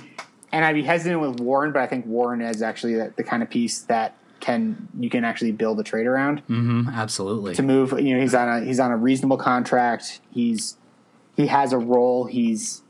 and 0.51 0.65
I'd 0.65 0.75
be 0.75 0.83
hesitant 0.83 1.21
with 1.21 1.41
Warren, 1.41 1.73
but 1.73 1.83
I 1.83 1.87
think 1.87 2.07
Warren 2.07 2.41
is 2.41 2.63
actually 2.63 2.95
the, 2.95 3.13
the 3.17 3.25
kind 3.25 3.43
of 3.43 3.51
piece 3.51 3.83
that 3.83 4.17
can 4.41 4.89
you 4.99 5.09
can 5.09 5.25
actually 5.25 5.53
build 5.53 5.79
a 5.79 5.85
trade 5.85 6.07
around 6.07 6.41
hmm 6.41 6.89
absolutely. 6.93 7.55
to 7.55 7.63
move. 7.63 7.93
You 7.93 8.17
know, 8.17 8.21
he's 8.21 8.35
on 8.35 8.49
a 8.49 8.65
he's 8.65 8.81
on 8.81 8.91
a 8.91 8.97
reasonable 8.97 9.37
contract. 9.37 10.21
He's 10.33 10.77
he 11.37 11.47
has 11.47 11.73
a 11.73 11.79
role. 11.79 12.25
He's 12.25 12.83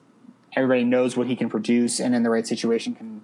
everybody 0.56 0.84
knows 0.84 1.16
what 1.16 1.26
he 1.26 1.36
can 1.36 1.50
produce, 1.50 2.00
and 2.00 2.14
in 2.14 2.22
the 2.22 2.30
right 2.30 2.46
situation 2.46 2.94
can 2.94 3.22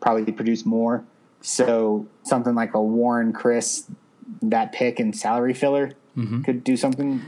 probably 0.00 0.32
produce 0.32 0.64
more. 0.64 1.04
So 1.40 2.06
something 2.24 2.54
like 2.54 2.74
a 2.74 2.82
Warren 2.82 3.32
Chriss, 3.32 3.88
that 4.42 4.72
pick 4.72 5.00
and 5.00 5.16
salary 5.16 5.54
filler 5.54 5.92
mm-hmm. 6.16 6.42
could 6.42 6.62
do 6.64 6.76
something. 6.76 7.22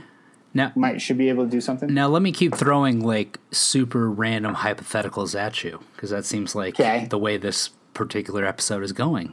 Now, 0.53 0.73
Might 0.75 1.01
should 1.01 1.17
be 1.17 1.29
able 1.29 1.45
to 1.45 1.51
do 1.51 1.61
something. 1.61 1.95
now 1.95 2.09
let 2.09 2.23
me 2.23 2.33
keep 2.33 2.57
throwing 2.57 3.01
like 3.05 3.39
super 3.53 4.11
random 4.11 4.57
hypotheticals 4.57 5.39
at 5.39 5.63
you 5.63 5.81
because 5.95 6.11
that 6.11 6.25
seems 6.25 6.57
like 6.57 6.75
Okay. 6.75 7.07
the 7.09 7.19
way 7.19 7.37
this 7.37 7.71
particular 7.95 8.45
episode 8.45 8.83
is 8.83 8.93
going. 8.93 9.33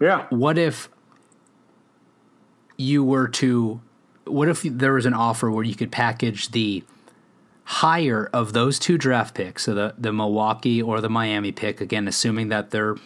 Yeah. 0.00 0.26
What 0.30 0.56
if 0.56 0.88
you 2.78 3.04
were 3.04 3.28
to? 3.28 3.80
What 4.26 4.48
if 4.48 4.62
there 4.62 4.94
was 4.94 5.04
an 5.06 5.12
offer 5.14 5.50
where 5.50 5.64
you 5.64 5.74
could 5.74 5.92
package 5.92 6.50
the 6.52 6.82
higher 7.64 8.28
of 8.32 8.52
those 8.54 8.78
two 8.78 8.96
draft 8.98 9.34
picks, 9.34 9.64
so 9.64 9.74
the 9.74 9.94
the 9.98 10.12
Milwaukee 10.12 10.80
or 10.80 11.00
the 11.02 11.10
Miami 11.10 11.52
pick, 11.52 11.80
again, 11.82 12.08
assuming 12.08 12.48
that 12.48 12.70
they're 12.70 12.96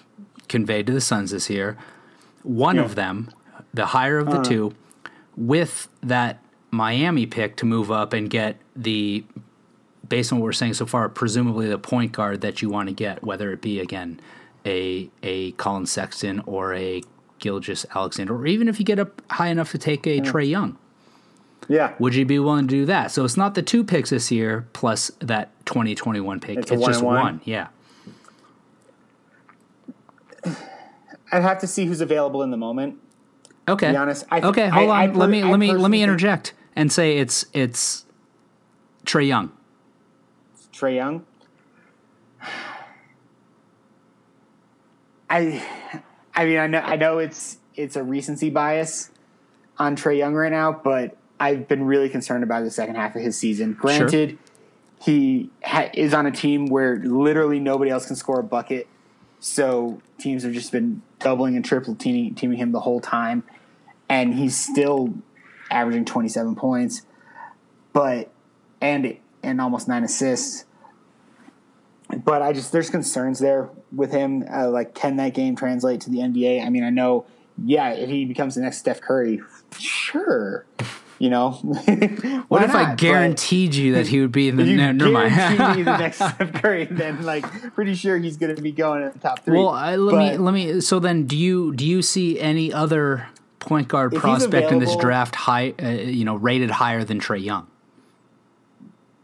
conveyed 0.49 0.87
to 0.87 0.93
the 0.93 1.01
Suns 1.01 1.31
this 1.31 1.49
year, 1.51 1.77
one 2.43 2.77
Yeah. 2.77 2.83
Of 2.85 2.95
them, 2.95 3.31
the 3.75 3.87
higher 3.87 4.19
of 4.19 4.27
the 4.31 4.39
uh. 4.39 4.45
two, 4.45 4.75
with 5.37 5.89
that 6.03 6.43
Miami 6.71 7.27
pick 7.27 7.57
to 7.57 7.67
move 7.67 7.91
up 7.91 8.13
and 8.13 8.29
get 8.29 8.57
the 8.77 9.25
based 10.09 10.33
on 10.33 10.39
what 10.39 10.45
we're 10.45 10.53
saying 10.53 10.75
so 10.75 10.87
far, 10.87 11.09
presumably 11.09 11.69
the 11.69 11.79
point 11.79 12.13
guard 12.13 12.41
that 12.41 12.63
you 12.63 12.71
want 12.71 12.89
to 12.89 12.95
get, 12.95 13.23
whether 13.23 13.53
it 13.53 13.61
be 13.61 13.79
again 13.81 14.21
a 14.67 15.11
a 15.23 15.53
Collin 15.53 15.87
Sexton 15.87 16.41
or 16.47 16.75
a 16.75 17.03
Gilgis 17.41 17.85
Alexander, 17.95 18.35
or 18.35 18.47
even 18.47 18.69
if 18.69 18.79
you 18.79 18.85
get 18.85 18.99
up 18.99 19.23
high 19.31 19.49
enough 19.49 19.71
to 19.73 19.79
take 19.79 20.07
a 20.07 20.21
Trae 20.21 20.49
Young, 20.49 20.77
Yeah. 21.69 21.93
would 21.99 22.15
you 22.15 22.25
be 22.25 22.39
willing 22.39 22.67
to 22.67 22.75
do 22.75 22.85
that? 22.87 23.13
So 23.13 23.25
it's 23.25 23.37
not 23.37 23.55
the 23.55 23.63
two 23.63 23.85
picks 23.85 24.11
this 24.11 24.31
year 24.33 24.67
plus 24.73 25.11
that 25.21 25.51
2021 25.67 26.41
pick. 26.41 26.59
It's 26.59 26.71
It's, 26.73 26.81
one 26.81 26.93
just 26.93 27.05
one. 27.05 27.41
Yeah. 27.45 27.69
I'd 31.33 31.43
have 31.43 31.59
to 31.61 31.67
see 31.67 31.87
who's 31.87 32.01
available 32.01 32.43
in 32.43 32.51
the 32.51 32.57
moment. 32.57 32.97
Okay. 33.69 33.91
be 33.91 33.97
honest, 33.97 34.25
I 34.31 34.41
th- 34.41 34.51
okay, 34.51 34.69
hold 34.69 34.89
I- 34.91 35.03
I 35.03 35.07
on. 35.09 35.13
per- 35.13 35.19
let 35.21 35.29
me 35.31 35.43
I 35.43 35.51
let 35.51 35.59
me 35.61 35.73
let 35.73 35.91
me 35.91 35.99
think- 35.99 36.05
interject 36.09 36.55
and 36.75 36.91
say 36.91 37.19
it's 37.19 37.45
it's 37.53 38.07
Trae 39.05 39.27
Young. 39.29 39.53
Trae 40.73 40.95
Young. 40.97 41.25
I, 45.31 45.63
I 46.35 46.45
mean, 46.47 46.59
I 46.59 46.67
know, 46.67 46.79
I 46.81 46.97
know 46.97 47.19
it's 47.19 47.59
it's 47.75 47.97
a 47.97 48.03
recency 48.03 48.51
bias 48.51 49.11
on 49.79 49.97
Trae 49.97 50.17
Young 50.19 50.35
right 50.35 50.51
now, 50.51 50.73
but 50.73 51.17
I've 51.39 51.69
been 51.69 51.85
really 51.85 52.09
concerned 52.09 52.43
about 52.43 52.65
the 52.65 52.71
second 52.71 52.95
half 52.97 53.15
of 53.15 53.23
his 53.23 53.37
season. 53.37 53.75
Granted, 53.75 54.39
he 55.03 55.51
ha- 55.63 55.91
is 55.95 56.15
on 56.15 56.27
a 56.27 56.31
team 56.33 56.67
where 56.67 56.97
literally 56.97 57.61
nobody 57.61 57.91
else 57.91 58.07
can 58.07 58.17
score 58.17 58.41
a 58.41 58.43
bucket, 58.43 58.89
so 59.39 60.01
teams 60.19 60.43
have 60.45 60.53
just 60.53 60.73
been 60.73 61.03
doubling 61.19 61.57
and 61.57 61.65
triple 61.65 61.95
teaming, 61.95 62.35
teaming 62.35 62.59
him 62.59 62.73
the 62.73 62.81
whole 62.81 63.01
time, 63.01 63.45
and 64.09 64.35
he's 64.35 64.57
still 64.57 65.15
averaging 65.71 66.05
twenty 66.05 66.29
seven 66.29 66.55
points, 66.55 67.03
but 67.93 68.31
and 68.81 69.17
and 69.43 69.61
almost 69.61 69.89
nine 69.89 70.05
assists 70.05 70.65
but 72.25 72.43
I 72.43 72.53
just 72.53 72.73
there's 72.73 72.91
concerns 72.91 73.39
there 73.39 73.71
with 73.95 74.13
him. 74.13 74.45
Uh, 74.51 74.71
like, 74.71 74.95
can 74.95 75.17
that 75.17 75.35
game 75.35 75.57
translate 75.57 76.01
to 76.03 76.11
the 76.11 76.19
NBA? 76.19 76.65
I 76.65 76.71
mean, 76.71 76.85
I 76.85 76.91
know, 76.91 77.27
yeah, 77.65 77.91
if 77.91 78.09
he 78.09 78.25
becomes 78.25 78.55
the 78.55 78.63
next 78.63 78.79
Steph 78.79 79.01
Curry, 79.01 79.41
sure, 79.79 80.65
you 81.19 81.31
know. 81.31 81.51
What 82.49 82.63
if 82.63 82.75
I 82.75 82.95
guaranteed 82.95 83.75
you 83.75 83.95
that 83.95 84.07
he 84.07 84.21
would 84.21 84.33
be 84.33 84.49
in 84.49 84.57
the? 84.57 84.65
you 84.65 84.77
No, 84.77 84.93
never 84.93 85.11
mind. 85.11 85.35
the 85.35 85.83
next 85.99 86.17
Steph 86.17 86.53
Curry, 86.55 86.87
then 86.87 87.23
like 87.25 87.45
pretty 87.75 87.95
sure 87.95 88.17
he's 88.17 88.37
going 88.39 88.55
to 88.57 88.63
be 88.63 88.73
going 88.73 89.03
in 89.03 89.13
the 89.13 89.19
top 89.19 89.45
three. 89.45 89.59
well, 89.59 89.69
I, 89.69 89.97
let 89.97 90.17
me 90.17 90.37
let 90.39 90.55
me. 90.55 90.81
So 90.81 90.99
then, 90.99 91.27
do 91.27 91.37
you 91.37 91.75
do 91.75 91.87
you 91.87 92.01
see 92.03 92.41
any 92.41 92.73
other 92.73 93.27
point 93.59 93.89
guard 93.89 94.15
prospect 94.15 94.73
in 94.73 94.79
this 94.79 94.97
draft 94.97 95.35
high? 95.35 95.75
Uh, 95.83 95.89
you 95.89 96.25
know, 96.25 96.37
rated 96.37 96.71
higher 96.71 97.05
than 97.05 97.21
Trae 97.21 97.43
Young. 97.45 97.67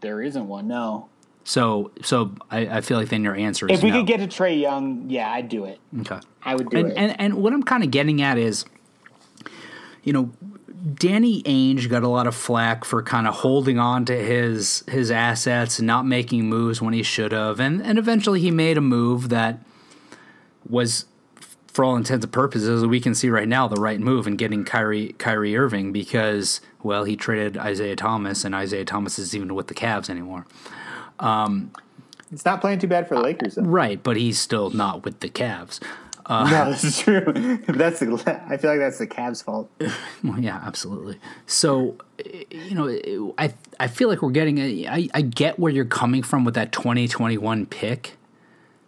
there 0.01 0.21
isn't 0.21 0.47
one. 0.47 0.67
No. 0.67 1.09
So 1.43 1.91
so 2.01 2.31
I, 2.51 2.67
I 2.77 2.81
feel 2.81 2.97
like 2.97 3.09
then 3.09 3.23
your 3.23 3.35
answer 3.35 3.67
is 3.67 3.77
If 3.79 3.83
we 3.83 3.91
no. 3.91 3.97
could 3.99 4.07
get 4.07 4.17
to 4.19 4.27
Trae 4.27 4.59
Young, 4.59 5.09
yeah, 5.09 5.31
I'd 5.31 5.47
do 5.49 5.65
it. 5.65 5.79
okay. 6.01 6.19
I 6.43 6.55
would 6.55 6.69
do 6.69 6.77
and, 6.77 6.87
it. 6.89 6.97
and 6.97 7.19
and 7.19 7.33
what 7.35 7.53
I'm 7.53 7.63
kind 7.63 7.83
of 7.83 7.91
getting 7.91 8.21
at 8.21 8.37
is, 8.37 8.65
you 10.03 10.13
know, 10.13 10.29
Danny 10.93 11.41
Ainge 11.43 11.89
got 11.89 12.03
a 12.03 12.07
lot 12.07 12.27
of 12.27 12.35
flack 12.35 12.85
for 12.85 13.01
kind 13.01 13.27
of 13.27 13.33
holding 13.35 13.79
on 13.79 14.05
to 14.05 14.15
his 14.15 14.83
his 14.87 15.09
assets 15.09 15.79
and 15.79 15.87
not 15.87 16.05
making 16.05 16.47
moves 16.47 16.81
when 16.81 16.93
he 16.93 17.01
should 17.01 17.31
have, 17.31 17.59
and 17.59 17.81
and 17.81 17.97
eventually 17.97 18.39
he 18.39 18.51
made 18.51 18.77
a 18.77 18.81
move 18.81 19.29
that 19.29 19.59
was, 20.69 21.05
for 21.67 21.83
all 21.83 21.95
intents 21.95 22.23
and 22.23 22.31
purposes, 22.31 22.83
as 22.83 22.87
we 22.87 22.99
can 22.99 23.15
see 23.15 23.29
right 23.29 23.47
now, 23.47 23.67
the 23.67 23.81
right 23.81 23.99
move 23.99 24.27
in 24.27 24.35
getting 24.35 24.63
Kyrie 24.63 25.13
Kyrie 25.17 25.57
Irving 25.57 25.91
because 25.91 26.61
well 26.83 27.03
he 27.03 27.15
traded 27.15 27.57
Isaiah 27.57 27.95
Thomas 27.95 28.45
and 28.45 28.53
Isaiah 28.53 28.85
Thomas 28.85 29.17
isn't 29.17 29.35
even 29.35 29.55
with 29.55 29.67
the 29.67 29.75
Cavs 29.75 30.09
anymore. 30.09 30.45
Um, 31.19 31.71
it's 32.31 32.45
not 32.45 32.61
playing 32.61 32.79
too 32.79 32.87
bad 32.87 33.07
for 33.07 33.15
the 33.15 33.21
Lakers, 33.21 33.55
though. 33.55 33.63
Right, 33.63 34.01
but 34.01 34.17
he's 34.17 34.37
still 34.39 34.69
not 34.69 35.03
with 35.03 35.21
the 35.21 35.29
Cavs. 35.29 35.79
Uh, 36.27 36.49
no, 36.49 36.65
this 36.71 36.83
is 36.83 36.99
true. 36.99 37.21
that's 37.67 37.99
the. 37.99 38.43
I 38.49 38.57
feel 38.57 38.71
like 38.71 38.79
that's 38.79 38.97
the 38.97 39.07
Cavs' 39.07 39.43
fault. 39.43 39.69
Well, 40.23 40.39
yeah, 40.39 40.59
absolutely. 40.65 41.19
So, 41.45 41.97
you 42.49 42.73
know, 42.73 43.33
I 43.37 43.53
I 43.79 43.87
feel 43.87 44.09
like 44.09 44.21
we're 44.21 44.31
getting. 44.31 44.57
A, 44.57 44.87
I, 44.87 45.09
I 45.13 45.21
get 45.21 45.59
where 45.59 45.71
you're 45.71 45.85
coming 45.85 46.23
from 46.23 46.43
with 46.45 46.55
that 46.55 46.71
2021 46.71 47.67
pick, 47.67 48.17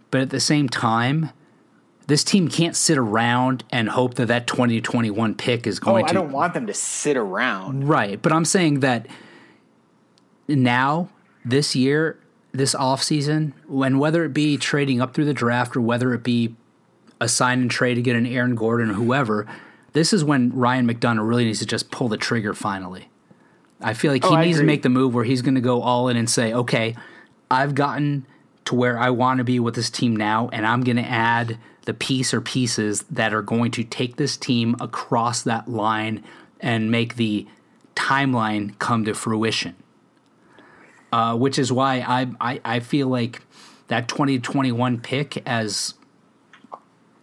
but 0.09 0.21
at 0.21 0.31
the 0.31 0.39
same 0.39 0.67
time, 0.67 1.29
this 2.07 2.23
team 2.23 2.47
can't 2.47 2.75
sit 2.75 2.97
around 2.97 3.63
and 3.69 3.89
hope 3.89 4.15
that 4.15 4.27
that 4.29 4.47
2021 4.47 5.35
pick 5.35 5.67
is 5.67 5.79
going. 5.79 5.91
Oh, 5.91 5.99
going 5.99 6.05
I 6.05 6.07
to. 6.07 6.13
don't 6.15 6.31
want 6.31 6.55
them 6.55 6.65
to 6.65 6.73
sit 6.73 7.17
around. 7.17 7.87
Right, 7.87 8.19
but 8.19 8.31
I'm 8.33 8.45
saying 8.45 8.79
that 8.79 9.05
now, 10.47 11.09
this 11.45 11.75
year, 11.75 12.17
this 12.51 12.73
offseason, 12.73 13.53
when 13.67 13.99
whether 13.99 14.23
it 14.25 14.33
be 14.33 14.57
trading 14.57 15.01
up 15.01 15.13
through 15.13 15.25
the 15.25 15.33
draft 15.35 15.75
or 15.75 15.81
whether 15.81 16.13
it 16.15 16.23
be 16.23 16.55
a 17.19 17.27
sign 17.27 17.61
and 17.61 17.71
trade 17.71 17.95
to 17.95 18.01
get 18.01 18.15
an 18.15 18.25
Aaron 18.25 18.55
Gordon 18.55 18.91
or 18.91 18.93
whoever, 18.93 19.47
this 19.93 20.13
is 20.13 20.23
when 20.23 20.51
Ryan 20.53 20.87
McDonough 20.87 21.27
really 21.27 21.45
needs 21.45 21.59
to 21.59 21.65
just 21.65 21.91
pull 21.91 22.07
the 22.07 22.17
trigger 22.17 22.53
finally. 22.53 23.09
I 23.81 23.93
feel 23.93 24.11
like 24.11 24.23
he 24.23 24.35
Oh, 24.35 24.41
needs 24.41 24.57
to 24.57 24.63
make 24.63 24.81
the 24.81 24.89
move 24.89 25.13
where 25.13 25.23
he's 25.23 25.41
going 25.41 25.55
to 25.55 25.61
go 25.61 25.81
all 25.81 26.07
in 26.09 26.17
and 26.17 26.29
say, 26.29 26.53
okay, 26.53 26.95
I've 27.49 27.75
gotten 27.75 28.25
to 28.65 28.75
where 28.75 28.99
I 28.99 29.11
want 29.11 29.37
to 29.37 29.43
be 29.43 29.59
with 29.59 29.75
this 29.75 29.89
team 29.89 30.15
now, 30.15 30.49
and 30.51 30.65
I'm 30.65 30.81
going 30.81 30.97
to 30.97 31.07
add 31.07 31.57
the 31.85 31.93
piece 31.93 32.33
or 32.33 32.41
pieces 32.41 33.03
that 33.09 33.33
are 33.33 33.41
going 33.41 33.71
to 33.71 33.83
take 33.83 34.17
this 34.17 34.35
team 34.35 34.75
across 34.81 35.43
that 35.43 35.69
line 35.69 36.23
and 36.59 36.91
make 36.91 37.15
the 37.15 37.47
timeline 37.95 38.77
come 38.79 39.05
to 39.05 39.13
fruition. 39.13 39.75
Uh, 41.13 41.35
which 41.37 41.57
is 41.57 41.71
why 41.71 42.03
I, 42.05 42.27
I 42.41 42.61
I 42.65 42.79
feel 42.81 43.07
like 43.07 43.41
that 43.87 44.09
2021 44.09 44.99
pick, 44.99 45.41
as 45.47 45.93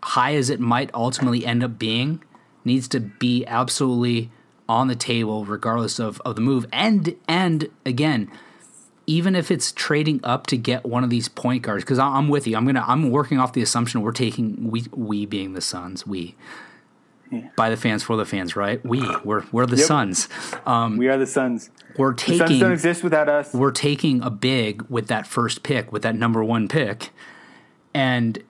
high 0.05 0.35
as 0.35 0.51
it 0.51 0.61
might 0.61 0.91
ultimately 0.95 1.45
end 1.47 1.65
up 1.65 1.79
being, 1.79 2.23
needs 2.65 2.87
to 2.89 3.01
be 3.01 3.45
absolutely 3.47 4.31
on 4.69 4.89
the 4.89 4.95
table 4.97 5.45
regardless 5.45 5.99
of, 5.99 6.21
of 6.25 6.37
the 6.37 6.41
move. 6.43 6.67
And 6.73 7.17
and 7.29 7.69
again, 7.87 8.31
even 9.07 9.35
if 9.37 9.51
it's 9.51 9.73
trading 9.73 10.21
up 10.25 10.47
to 10.49 10.57
get 10.57 10.85
one 10.87 11.05
of 11.05 11.11
these 11.11 11.29
point 11.29 11.63
guards, 11.63 11.85
because 11.85 11.99
I'm 11.99 12.29
with 12.29 12.47
you. 12.47 12.57
I'm 12.57 12.65
gonna 12.65 12.85
I'm 12.87 13.11
working 13.11 13.39
off 13.39 13.53
the 13.53 13.63
assumption 13.63 14.01
we're 14.03 14.13
taking 14.13 14.71
we 14.71 14.85
we 14.93 15.27
being 15.27 15.53
the 15.55 15.61
Suns, 15.61 16.07
we 16.07 16.35
by 17.57 17.69
the 17.69 17.77
fans 17.77 18.03
for 18.03 18.17
the 18.17 18.25
fans, 18.25 18.55
right? 18.57 18.85
We 18.85 19.01
we're 19.25 19.45
we're 19.53 19.67
the 19.67 19.77
Yep. 19.77 19.87
Suns. 19.87 20.29
Um, 20.67 20.97
we 20.97 21.09
are 21.09 21.17
the 21.19 21.27
Suns. 21.27 21.71
We're 21.97 22.15
The 22.15 22.39
Suns 22.39 22.61
don't 22.61 22.73
exist 22.73 23.03
without 23.05 23.29
us. 23.29 23.53
we're 23.53 23.71
taking 23.71 24.23
a 24.23 24.31
big 24.31 24.83
with 24.89 25.09
that 25.09 25.27
first 25.27 25.63
pick, 25.63 25.93
with 25.93 26.03
that 26.03 26.15
number 26.15 26.43
one 26.45 26.69
pick. 26.69 27.11
And 27.93 28.43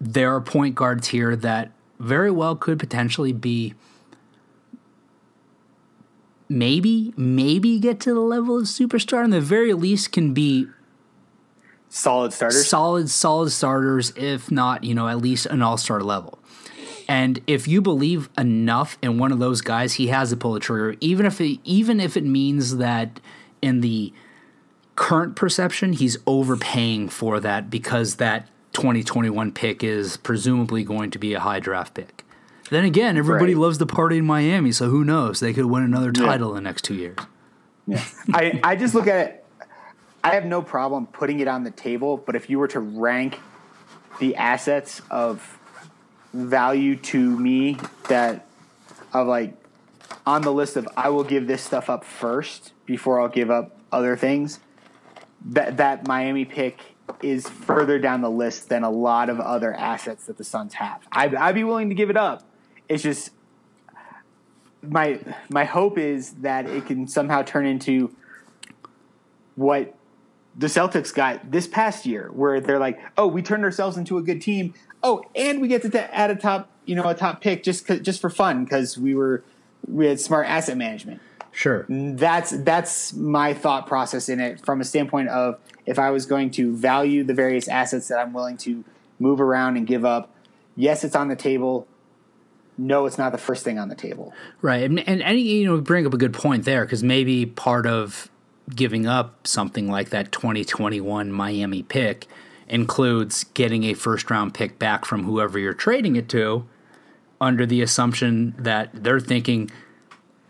there 0.00 0.34
are 0.34 0.40
point 0.40 0.74
guards 0.74 1.08
here 1.08 1.34
that 1.36 1.72
very 1.98 2.30
well 2.30 2.54
could 2.54 2.78
potentially 2.78 3.32
be 3.32 3.74
maybe, 6.48 7.12
maybe 7.16 7.78
get 7.78 8.00
to 8.00 8.14
the 8.14 8.20
level 8.20 8.58
of 8.58 8.64
superstar, 8.64 9.24
and 9.24 9.32
the 9.32 9.40
very 9.40 9.74
least 9.74 10.12
can 10.12 10.32
be 10.32 10.68
Solid 11.90 12.32
starters. 12.32 12.68
solid, 12.68 13.10
solid 13.10 13.50
starters, 13.50 14.12
if 14.16 14.50
not, 14.50 14.84
you 14.84 14.94
know, 14.94 15.08
at 15.08 15.18
least 15.18 15.46
an 15.46 15.62
all 15.62 15.76
star 15.76 16.00
level. 16.00 16.38
And 17.08 17.40
if 17.46 17.66
you 17.66 17.80
believe 17.80 18.28
enough 18.36 18.98
in 19.00 19.18
one 19.18 19.32
of 19.32 19.38
those 19.38 19.62
guys, 19.62 19.94
he 19.94 20.08
has 20.08 20.28
to 20.30 20.36
pull 20.36 20.52
the 20.52 20.60
trigger, 20.60 20.96
even 21.00 21.24
if 21.24 21.40
it, 21.40 21.58
even 21.64 22.00
if 22.00 22.16
it 22.16 22.24
means 22.24 22.76
that 22.76 23.20
in 23.62 23.80
the 23.80 24.12
current 24.94 25.34
perception, 25.34 25.94
he's 25.94 26.18
overpaying 26.26 27.08
for 27.08 27.40
that 27.40 27.70
because 27.70 28.16
that 28.16 28.48
2021 28.78 29.52
pick 29.52 29.82
is 29.82 30.16
presumably 30.18 30.84
going 30.84 31.10
to 31.10 31.18
be 31.18 31.34
a 31.34 31.40
high 31.40 31.58
draft 31.60 31.94
pick. 31.94 32.24
Then 32.70 32.84
again, 32.84 33.16
everybody 33.16 33.54
Right. 33.54 33.60
loves 33.60 33.78
the 33.78 33.86
party 33.86 34.18
in 34.18 34.24
Miami, 34.26 34.72
so 34.72 34.88
who 34.88 35.02
knows? 35.04 35.40
They 35.40 35.52
could 35.52 35.64
win 35.66 35.82
another 35.82 36.12
Yeah. 36.14 36.24
title 36.26 36.50
in 36.50 36.56
the 36.56 36.60
next 36.68 36.82
two 36.82 36.94
years. 36.94 37.16
Yeah. 37.86 38.02
I, 38.32 38.60
I 38.62 38.76
just 38.76 38.94
look 38.94 39.06
at 39.06 39.16
it. 39.26 39.44
I 40.22 40.34
have 40.34 40.44
no 40.44 40.62
problem 40.62 41.06
putting 41.06 41.40
it 41.40 41.48
on 41.48 41.64
the 41.64 41.70
table, 41.70 42.16
but 42.18 42.36
if 42.36 42.50
you 42.50 42.58
were 42.58 42.68
to 42.68 42.80
rank 42.80 43.40
the 44.20 44.36
assets 44.36 45.00
of 45.10 45.58
value 46.34 46.94
to 46.96 47.18
me 47.38 47.78
that 48.08 48.46
of 49.14 49.26
like 49.26 49.54
on 50.26 50.42
the 50.42 50.52
list 50.52 50.76
of 50.76 50.86
I 50.96 51.08
will 51.08 51.24
give 51.24 51.46
this 51.46 51.62
stuff 51.62 51.88
up 51.88 52.04
first 52.04 52.72
before 52.84 53.20
I'll 53.20 53.28
give 53.28 53.50
up 53.50 53.76
other 53.90 54.16
things, 54.16 54.60
that 55.46 55.78
that 55.78 56.06
Miami 56.06 56.44
pick 56.44 56.87
is 57.22 57.48
further 57.48 57.98
down 57.98 58.20
the 58.20 58.30
list 58.30 58.68
than 58.68 58.84
a 58.84 58.90
lot 58.90 59.30
of 59.30 59.40
other 59.40 59.74
assets 59.74 60.26
that 60.26 60.38
the 60.38 60.44
Suns 60.44 60.74
have. 60.74 61.06
I'd, 61.10 61.34
I'd 61.34 61.54
be 61.54 61.64
willing 61.64 61.88
to 61.88 61.94
give 61.94 62.10
it 62.10 62.16
up. 62.16 62.42
It's 62.88 63.02
just 63.02 63.30
my 64.82 65.20
my 65.48 65.64
hope 65.64 65.98
is 65.98 66.32
that 66.34 66.66
it 66.66 66.86
can 66.86 67.06
somehow 67.08 67.42
turn 67.42 67.66
into 67.66 68.14
what 69.56 69.94
the 70.56 70.68
Celtics 70.68 71.14
got 71.14 71.50
this 71.50 71.66
past 71.66 72.06
year, 72.06 72.30
where 72.32 72.60
they're 72.60 72.78
like, 72.78 72.98
"Oh, 73.16 73.26
we 73.26 73.42
turned 73.42 73.64
ourselves 73.64 73.96
into 73.96 74.18
a 74.18 74.22
good 74.22 74.40
team. 74.40 74.74
Oh, 75.02 75.22
and 75.34 75.60
we 75.60 75.68
get 75.68 75.82
to 75.82 75.90
t- 75.90 75.98
add 75.98 76.30
a 76.30 76.36
top, 76.36 76.70
you 76.84 76.94
know, 76.94 77.08
a 77.08 77.14
top 77.14 77.40
pick 77.40 77.62
just 77.62 77.86
just 78.02 78.20
for 78.20 78.30
fun 78.30 78.64
because 78.64 78.96
we 78.96 79.14
were 79.14 79.44
we 79.86 80.06
had 80.06 80.20
smart 80.20 80.46
asset 80.46 80.76
management." 80.76 81.20
Sure. 81.52 81.86
That's 81.88 82.50
that's 82.50 83.12
my 83.14 83.54
thought 83.54 83.86
process 83.86 84.28
in 84.28 84.40
it 84.40 84.64
from 84.64 84.80
a 84.80 84.84
standpoint 84.84 85.28
of 85.28 85.58
if 85.88 85.98
I 85.98 86.10
was 86.10 86.26
going 86.26 86.50
to 86.52 86.76
value 86.76 87.24
the 87.24 87.32
various 87.32 87.66
assets 87.66 88.08
that 88.08 88.18
I'm 88.18 88.34
willing 88.34 88.58
to 88.58 88.84
move 89.18 89.40
around 89.40 89.78
and 89.78 89.86
give 89.86 90.04
up. 90.04 90.30
Yes, 90.76 91.02
it's 91.02 91.16
on 91.16 91.28
the 91.28 91.34
table. 91.34 91.88
No, 92.76 93.06
it's 93.06 93.16
not 93.16 93.32
the 93.32 93.38
first 93.38 93.64
thing 93.64 93.78
on 93.78 93.88
the 93.88 93.94
table. 93.94 94.34
Right, 94.60 94.82
and 94.82 95.00
and, 95.08 95.40
you 95.40 95.64
know 95.64 95.80
bring 95.80 96.06
up 96.06 96.12
a 96.12 96.18
good 96.18 96.34
point 96.34 96.66
there 96.66 96.84
because 96.84 97.02
maybe 97.02 97.46
part 97.46 97.86
of 97.86 98.30
giving 98.76 99.06
up 99.06 99.46
something 99.46 99.90
like 99.90 100.10
that 100.10 100.30
2021 100.30 101.32
Miami 101.32 101.82
pick 101.82 102.26
includes 102.68 103.44
getting 103.54 103.84
a 103.84 103.94
first 103.94 104.30
round 104.30 104.52
pick 104.52 104.78
back 104.78 105.06
from 105.06 105.24
whoever 105.24 105.58
you're 105.58 105.72
trading 105.72 106.16
it 106.16 106.28
to, 106.28 106.66
under 107.40 107.64
the 107.64 107.80
assumption 107.80 108.54
that 108.58 108.90
they're 108.92 109.18
thinking 109.18 109.70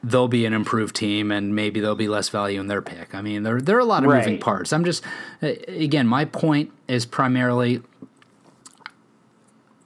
they'll 0.03 0.29
be 0.29 0.47
an 0.47 0.53
improved 0.53 0.95
team 0.95 1.33
and 1.33 1.55
maybe 1.55 1.81
there'll 1.81 1.97
be 1.97 2.09
less 2.09 2.29
value 2.29 2.61
in 2.61 2.69
their 2.69 2.83
pick. 2.83 3.15
I 3.15 3.23
mean, 3.23 3.43
there 3.43 3.61
there 3.61 3.77
are 3.77 3.81
a 3.81 3.85
lot 3.85 4.05
of 4.05 4.11
moving 4.11 4.39
parts. 4.39 4.73
I'm 4.73 4.85
just 4.85 5.05
again, 5.43 6.07
my 6.07 6.25
point 6.25 6.73
is 6.87 7.07
primarily 7.07 7.83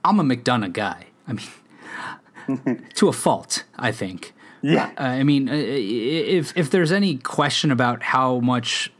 I'm 0.05 0.21
a 0.21 0.25
McDonough 0.25 0.73
guy. 0.73 1.07
I 1.29 1.33
mean, 1.35 2.87
to 2.95 3.09
a 3.09 3.13
fault, 3.13 3.65
I 3.79 3.93
think. 3.93 4.33
Yeah. 4.63 4.91
Uh, 4.99 5.03
I 5.03 5.23
mean, 5.23 5.49
uh, 5.49 5.55
if 5.55 6.57
if 6.57 6.71
there's 6.71 6.93
any 6.93 7.17
question 7.17 7.71
about 7.71 8.03
how 8.03 8.39
much 8.41 8.93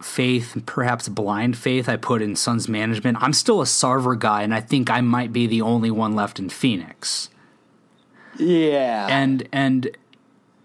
faith, 0.00 0.60
perhaps 0.66 1.08
blind 1.08 1.56
faith, 1.56 1.88
I 1.88 1.96
put 1.96 2.22
in 2.22 2.34
Suns 2.34 2.68
management, 2.68 3.18
I'm 3.20 3.32
still 3.32 3.60
a 3.60 3.64
Sarver 3.64 4.18
guy, 4.18 4.42
and 4.42 4.52
I 4.52 4.60
think 4.60 4.90
I 4.90 5.00
might 5.00 5.32
be 5.32 5.46
the 5.46 5.62
only 5.62 5.90
one 5.90 6.14
left 6.14 6.38
in 6.38 6.48
Phoenix. 6.48 7.28
Yeah. 8.38 9.06
And 9.08 9.48
and 9.52 9.96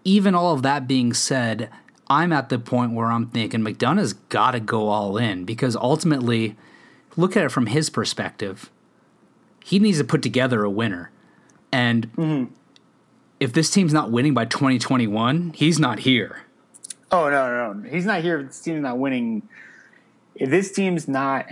even 0.08 0.34
all 0.34 0.54
of 0.54 0.62
that 0.62 0.88
being 0.88 1.12
said, 1.12 1.68
I'm 2.08 2.32
at 2.32 2.48
the 2.48 2.58
point 2.58 2.92
where 2.92 3.12
I'm 3.12 3.28
thinking 3.28 3.62
McDonough's 3.62 4.14
got 4.14 4.52
to 4.52 4.60
go 4.60 4.88
all 4.88 5.18
in 5.18 5.44
because 5.44 5.76
ultimately, 5.76 6.56
look 7.16 7.36
at 7.36 7.44
it 7.44 7.50
from 7.50 7.66
his 7.66 7.90
perspective. 7.90 8.70
He 9.62 9.78
needs 9.78 9.98
to 9.98 10.04
put 10.04 10.22
together 10.22 10.64
a 10.64 10.70
winner, 10.70 11.10
and 11.70 12.10
mm-hmm. 12.14 12.54
if 13.38 13.52
this 13.52 13.70
team's 13.70 13.92
not 13.92 14.10
winning 14.10 14.32
by 14.32 14.46
2021, 14.46 15.52
he's 15.54 15.78
not 15.78 16.00
here. 16.00 16.44
Oh 17.12 17.28
no, 17.28 17.48
no, 17.50 17.72
no! 17.74 17.90
He's 17.90 18.06
not 18.06 18.22
here. 18.22 18.40
If 18.40 18.46
this 18.46 18.60
team's 18.60 18.80
not 18.80 18.98
winning, 18.98 19.46
if 20.34 20.48
this 20.48 20.72
team's 20.72 21.06
not 21.06 21.46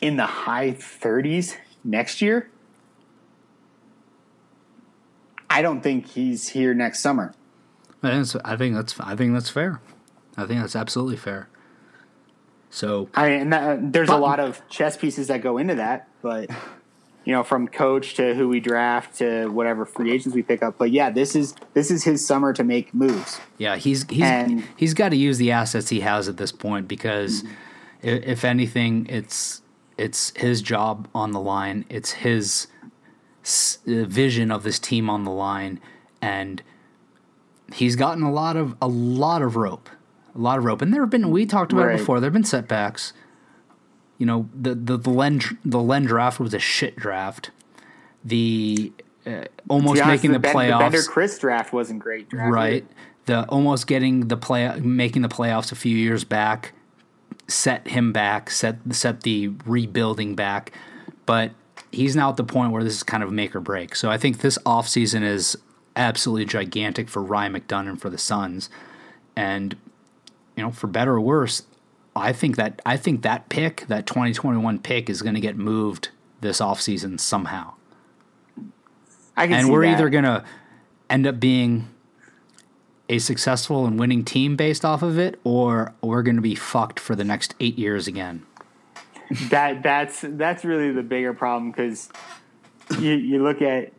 in 0.00 0.16
the 0.16 0.26
high 0.26 0.72
thirties 0.72 1.56
next 1.84 2.22
year, 2.22 2.48
I 5.56 5.62
don't 5.62 5.80
think 5.80 6.06
he's 6.08 6.48
here 6.48 6.74
next 6.74 7.00
summer. 7.00 7.32
I 8.02 8.10
think 8.10 8.26
that's, 8.26 8.36
I 8.44 8.56
think 8.56 8.74
that's 8.74 9.00
I 9.00 9.16
think 9.16 9.32
that's 9.32 9.48
fair. 9.48 9.80
I 10.36 10.44
think 10.44 10.60
that's 10.60 10.76
absolutely 10.76 11.16
fair. 11.16 11.48
So 12.68 13.08
I 13.14 13.30
mean, 13.30 13.40
and 13.40 13.52
that, 13.54 13.92
there's 13.94 14.08
But- 14.08 14.18
a 14.18 14.20
lot 14.20 14.38
of 14.38 14.60
chess 14.68 14.98
pieces 14.98 15.28
that 15.28 15.40
go 15.40 15.56
into 15.56 15.76
that, 15.76 16.08
but 16.20 16.50
you 17.24 17.32
know, 17.32 17.42
from 17.42 17.68
coach 17.68 18.16
to 18.16 18.34
who 18.34 18.48
we 18.48 18.60
draft 18.60 19.16
to 19.16 19.48
whatever 19.48 19.86
free 19.86 20.12
agents 20.12 20.34
we 20.34 20.42
pick 20.42 20.62
up. 20.62 20.76
But 20.76 20.90
yeah, 20.90 21.08
this 21.08 21.34
is 21.34 21.54
this 21.72 21.90
is 21.90 22.04
his 22.04 22.24
summer 22.24 22.52
to 22.52 22.62
make 22.62 22.92
moves. 22.92 23.40
Yeah, 23.56 23.76
he's 23.76 24.04
he's 24.10 24.24
And- 24.24 24.62
he's 24.76 24.92
got 24.92 25.08
to 25.08 25.16
use 25.16 25.38
the 25.38 25.52
assets 25.52 25.88
he 25.88 26.00
has 26.00 26.28
at 26.28 26.36
this 26.36 26.52
point 26.52 26.86
because 26.86 27.42
mm-hmm. 27.42 27.52
i 28.04 28.08
if 28.08 28.44
anything, 28.44 29.06
it's 29.08 29.62
it's 29.96 30.34
his 30.36 30.60
job 30.60 31.08
on 31.14 31.30
the 31.30 31.40
line. 31.40 31.86
It's 31.88 32.10
his 32.12 32.66
vision 33.86 34.50
of 34.50 34.62
this 34.62 34.78
team 34.78 35.08
on 35.08 35.24
the 35.24 35.30
line, 35.30 35.80
and 36.20 36.62
he's 37.72 37.96
gotten 37.96 38.22
a 38.22 38.32
lot 38.32 38.56
of 38.56 38.76
a 38.80 38.88
lot 38.88 39.42
of 39.42 39.56
rope, 39.56 39.88
a 40.34 40.38
lot 40.38 40.58
of 40.58 40.64
rope. 40.64 40.82
And 40.82 40.92
there 40.92 41.00
have 41.00 41.10
been 41.10 41.30
we 41.30 41.46
talked 41.46 41.72
about 41.72 41.88
it 41.88 41.98
before. 41.98 42.20
There 42.20 42.28
have 42.28 42.34
been 42.34 42.44
setbacks. 42.44 43.12
You 44.18 44.26
know, 44.26 44.48
the 44.54 44.74
the 44.74 44.96
the 44.96 45.10
Len 45.10 45.40
the 45.64 45.80
Len 45.80 46.04
draft 46.04 46.40
was 46.40 46.54
a 46.54 46.58
shit 46.58 46.96
draft. 46.96 47.50
The 48.24 48.92
uh, 49.26 49.44
almost 49.68 50.00
honest, 50.00 50.22
making 50.22 50.32
the, 50.32 50.38
Ben- 50.38 50.54
playoffs. 50.54 50.78
The 50.78 50.78
Bender 50.78 51.02
Chriss 51.02 51.40
draft 51.40 51.72
wasn't 51.72 52.00
great. 52.00 52.28
Draft 52.28 52.52
Right. 52.52 52.86
The 53.26 53.44
almost 53.48 53.86
getting 53.86 54.28
the 54.28 54.36
play 54.36 54.78
making 54.80 55.22
the 55.22 55.28
playoffs 55.28 55.72
a 55.72 55.74
few 55.74 55.96
years 55.96 56.24
back 56.24 56.72
set 57.48 57.88
him 57.88 58.12
back, 58.12 58.50
set 58.50 58.78
set 58.90 59.22
the 59.22 59.48
rebuilding 59.64 60.34
back. 60.34 60.72
But 61.26 61.52
he's 61.92 62.16
now 62.16 62.30
at 62.30 62.36
the 62.36 62.44
point 62.44 62.72
where 62.72 62.84
this 62.84 62.96
is 62.96 63.02
kind 63.02 63.22
of 63.22 63.32
make 63.32 63.54
or 63.54 63.60
break. 63.60 63.94
So 63.96 64.10
I 64.10 64.18
think 64.18 64.38
this 64.38 64.58
offseason 64.66 65.22
is 65.22 65.56
absolutely 65.94 66.44
gigantic 66.44 67.08
for 67.08 67.22
Ryan 67.22 67.54
McDonough 67.54 67.88
and 67.88 68.00
for 68.00 68.10
the 68.10 68.18
Suns. 68.18 68.68
And 69.34 69.76
you 70.56 70.62
know, 70.62 70.70
for 70.70 70.86
better 70.86 71.14
or 71.14 71.20
worse, 71.20 71.62
I 72.14 72.32
think 72.32 72.56
that 72.56 72.80
I 72.86 72.96
think 72.96 73.22
that 73.22 73.48
pick, 73.48 73.86
that 73.88 74.06
2021 74.06 74.78
pick 74.80 75.10
is 75.10 75.22
going 75.22 75.34
to 75.34 75.40
get 75.40 75.56
moved 75.56 76.10
this 76.40 76.60
offseason 76.60 77.18
somehow 77.18 77.72
I 79.36 79.46
can 79.46 79.56
and 79.56 79.66
see 79.66 79.72
we're 79.72 79.82
that. 79.82 79.92
either 79.92 80.08
going 80.08 80.24
to 80.24 80.44
end 81.10 81.26
up 81.26 81.38
being 81.38 81.88
a 83.08 83.18
successful 83.18 83.86
and 83.86 83.98
winning 83.98 84.24
team 84.24 84.56
based 84.56 84.84
off 84.84 85.02
of 85.02 85.18
it, 85.18 85.38
or 85.44 85.92
we're 86.00 86.22
going 86.22 86.36
to 86.36 86.42
be 86.42 86.54
fucked 86.54 86.98
for 86.98 87.14
the 87.14 87.24
next 87.24 87.54
eight 87.60 87.78
years 87.78 88.08
again. 88.08 88.44
That 89.50 89.82
that's 89.82 90.20
that's 90.22 90.64
really 90.64 90.92
the 90.92 91.02
bigger 91.02 91.34
problem 91.34 91.70
because 91.70 92.08
you 93.00 93.12
you 93.12 93.42
look 93.42 93.60
at 93.62 93.92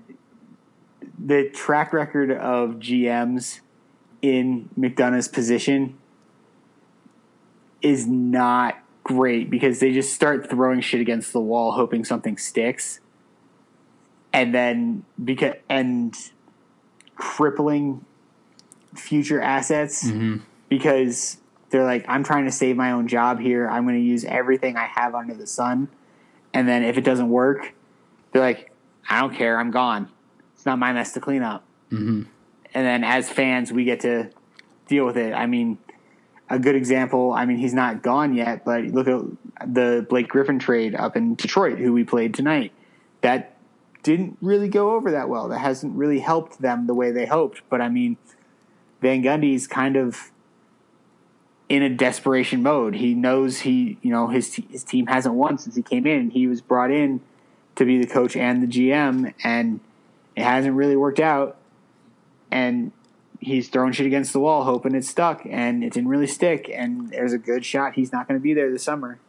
the 1.20 1.50
track 1.50 1.94
record 1.94 2.32
of 2.32 2.76
GMs 2.76 3.60
in 4.22 4.70
McDonough's 4.78 5.28
position 5.28 5.98
is 7.82 8.08
not 8.08 8.78
great 9.04 9.50
because 9.50 9.80
they 9.80 9.94
just 9.94 10.14
start 10.14 10.50
throwing 10.50 10.82
shit 10.82 11.02
against 11.02 11.34
the 11.34 11.40
wall 11.40 11.72
hoping 11.72 12.04
something 12.04 12.38
sticks. 12.38 13.00
And 14.34 14.54
then 14.54 15.06
because 15.24 15.56
and 15.70 16.16
crippling 17.16 18.06
future 18.96 19.42
assets 19.42 20.06
mm-hmm. 20.06 20.38
because 20.70 21.38
they're 21.70 21.84
like, 21.84 22.06
I'm 22.08 22.24
trying 22.24 22.46
to 22.46 22.52
save 22.52 22.76
my 22.76 22.92
own 22.92 23.08
job 23.08 23.40
here. 23.40 23.68
I'm 23.68 23.84
going 23.84 23.96
to 23.96 24.02
use 24.02 24.26
everything 24.26 24.78
I 24.78 24.86
have 24.86 25.16
under 25.16 25.34
the 25.34 25.48
sun. 25.48 25.90
And 26.54 26.68
then 26.68 26.84
if 26.84 26.98
it 26.98 27.04
doesn't 27.04 27.30
work, 27.30 27.74
they're 28.32 28.42
like, 28.42 28.72
I 29.10 29.22
don't 29.22 29.36
care. 29.36 29.60
I'm 29.60 29.72
gone. 29.72 30.10
It's 30.56 30.66
not 30.66 30.80
my 30.80 30.94
mess 30.94 31.14
to 31.14 31.20
clean 31.20 31.44
up. 31.44 31.64
Mm-hmm. 31.92 32.24
And 32.74 32.86
then 32.86 33.04
as 33.04 33.30
fans, 33.30 33.72
we 33.72 33.84
get 33.84 34.02
to 34.02 34.30
deal 34.88 35.06
with 35.06 35.18
it. 35.18 35.34
I 35.34 35.46
mean, 35.46 35.78
a 36.50 36.60
good 36.60 36.76
example, 36.76 37.34
I 37.34 37.46
mean, 37.46 37.58
he's 37.58 37.74
not 37.74 38.02
gone 38.02 38.34
yet, 38.34 38.64
but 38.64 38.86
look 38.86 39.08
at 39.08 39.74
the 39.74 40.06
Blake 40.10 40.30
Griffin 40.30 40.60
trade 40.60 40.96
up 40.96 41.18
in 41.18 41.36
Detroit, 41.36 41.78
who 41.78 41.92
we 41.92 42.04
played 42.04 42.34
tonight. 42.34 42.72
That 43.22 43.58
didn't 44.04 44.38
really 44.42 44.70
go 44.70 44.92
over 44.92 45.12
that 45.12 45.28
well. 45.28 45.50
That 45.50 45.60
hasn't 45.60 45.96
really 45.96 46.20
helped 46.20 46.62
them 46.62 46.88
the 46.88 46.94
way 46.94 47.12
they 47.12 47.26
hoped. 47.26 47.62
But 47.70 47.82
I 47.82 47.90
mean, 47.90 48.16
Van 49.02 49.22
Gundy's 49.22 49.68
kind 49.68 49.98
of 49.98 50.32
in 51.70 51.84
a 51.84 51.90
desperation 51.90 52.64
mode. 52.64 52.96
He 52.96 53.14
knows 53.14 53.62
he, 53.62 53.98
you 54.02 54.12
know, 54.12 54.28
his 54.28 54.56
his 54.70 54.84
team 54.84 55.08
hasn't 55.08 55.36
won 55.36 55.58
since 55.58 55.76
he 55.76 55.82
came 55.82 56.08
in. 56.08 56.30
He 56.30 56.48
was 56.48 56.62
brought 56.62 56.92
in 56.92 57.22
to 57.76 57.86
be 57.86 58.00
the 58.00 58.08
coach 58.08 58.36
and 58.36 58.64
the 58.64 58.68
GM, 58.68 59.34
and 59.44 59.80
it 60.36 60.44
hasn't 60.44 60.76
really 60.76 60.96
worked 60.96 61.20
out. 61.20 61.58
And 62.50 62.92
he's 63.40 63.70
throwing 63.70 63.92
shit 63.92 64.06
against 64.06 64.34
the 64.34 64.40
wall, 64.40 64.64
hoping 64.64 64.96
it's 64.96 65.10
stuck, 65.10 65.46
and 65.46 65.84
it 65.84 65.94
didn't 65.94 66.10
really 66.10 66.28
stick. 66.28 66.72
And 66.74 67.10
there's 67.10 67.34
a 67.34 67.38
good 67.38 67.66
shot 67.66 67.94
he's 67.94 68.12
not 68.12 68.28
going 68.28 68.40
to 68.40 68.44
be 68.44 68.54
there 68.54 68.72
this 68.72 68.84
summer. 68.84 69.20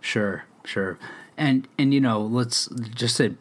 Sure, 0.00 0.44
sure, 0.64 0.98
and 1.36 1.66
and 1.76 1.92
you 1.92 2.00
know, 2.00 2.20
let's 2.20 2.68
just 2.94 3.16
say 3.16 3.34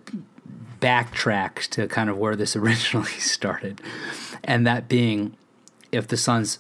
backtrack 0.80 1.68
to 1.70 1.88
kind 1.88 2.10
of 2.10 2.18
where 2.18 2.36
this 2.36 2.56
originally 2.56 3.12
started, 3.12 3.80
and 4.44 4.66
that 4.66 4.88
being 4.88 5.38
if 5.92 6.08
the 6.08 6.18
Suns 6.18 6.60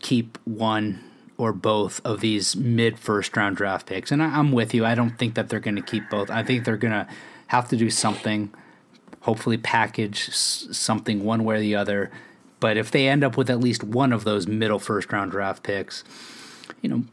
keep 0.00 0.38
one 0.44 1.02
or 1.36 1.52
both 1.52 2.00
of 2.04 2.20
these 2.20 2.56
mid 2.56 2.98
first 2.98 3.36
round 3.36 3.56
draft 3.56 3.86
picks. 3.86 4.10
And 4.10 4.22
I, 4.22 4.38
am 4.38 4.52
with 4.52 4.74
you. 4.74 4.84
I 4.84 4.94
don't 4.94 5.16
think 5.18 5.34
that 5.34 5.48
they're 5.48 5.60
going 5.60 5.76
to 5.76 5.82
keep 5.82 6.10
both. 6.10 6.30
I 6.30 6.42
think 6.42 6.64
they're 6.64 6.76
going 6.76 6.92
to 6.92 7.06
have 7.46 7.68
to 7.68 7.76
do 7.76 7.88
something, 7.90 8.52
hopefully, 9.20 9.56
package 9.56 10.30
something 10.30 11.24
one 11.24 11.44
way 11.44 11.56
or 11.56 11.60
the 11.60 11.76
other. 11.76 12.10
But 12.60 12.76
if 12.76 12.90
they 12.90 13.08
end 13.08 13.22
up 13.22 13.36
with 13.36 13.48
at 13.50 13.60
least 13.60 13.84
one 13.84 14.12
of 14.12 14.24
those 14.24 14.48
middle 14.48 14.80
first 14.80 15.12
round 15.12 15.30
draft 15.30 15.62
picks, 15.62 16.02
you 16.82 16.90
know, 16.90 17.04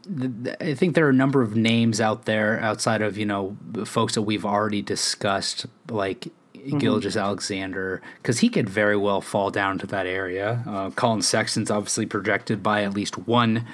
th- 0.42 0.56
I 0.60 0.74
think 0.74 0.94
there 0.94 1.06
are 1.06 1.10
a 1.10 1.14
number 1.14 1.40
of 1.40 1.56
names 1.56 2.00
out 2.00 2.24
there 2.24 2.60
outside 2.60 3.02
of, 3.02 3.16
you 3.16 3.26
know, 3.26 3.56
folks 3.84 4.14
that 4.14 4.22
we've 4.22 4.44
already 4.44 4.82
discussed, 4.82 5.66
like 5.88 6.28
mm-hmm. 6.66 6.78
Gilgeous-Alexander, 6.78 8.02
because 8.22 8.40
he 8.40 8.48
could 8.48 8.68
very 8.68 8.96
well 8.96 9.20
fall 9.20 9.50
down 9.50 9.78
to 9.78 9.86
that 9.88 10.06
area. 10.06 10.62
Uh, 10.66 10.90
Collin 10.90 11.22
Sexton's 11.22 11.70
obviously 11.70 12.06
projected 12.06 12.62
by 12.62 12.82
at 12.82 12.94
least 12.94 13.16
one 13.26 13.66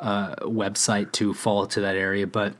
uh, 0.00 0.34
website 0.36 1.12
to 1.12 1.32
fall 1.34 1.66
to 1.66 1.80
that 1.80 1.96
area, 1.96 2.26
but 2.26 2.54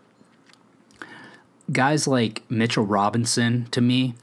guys 1.73 2.07
like 2.07 2.43
Mitchell 2.51 2.85
Robinson 2.85 3.67
to 3.73 3.81
me 3.81 4.15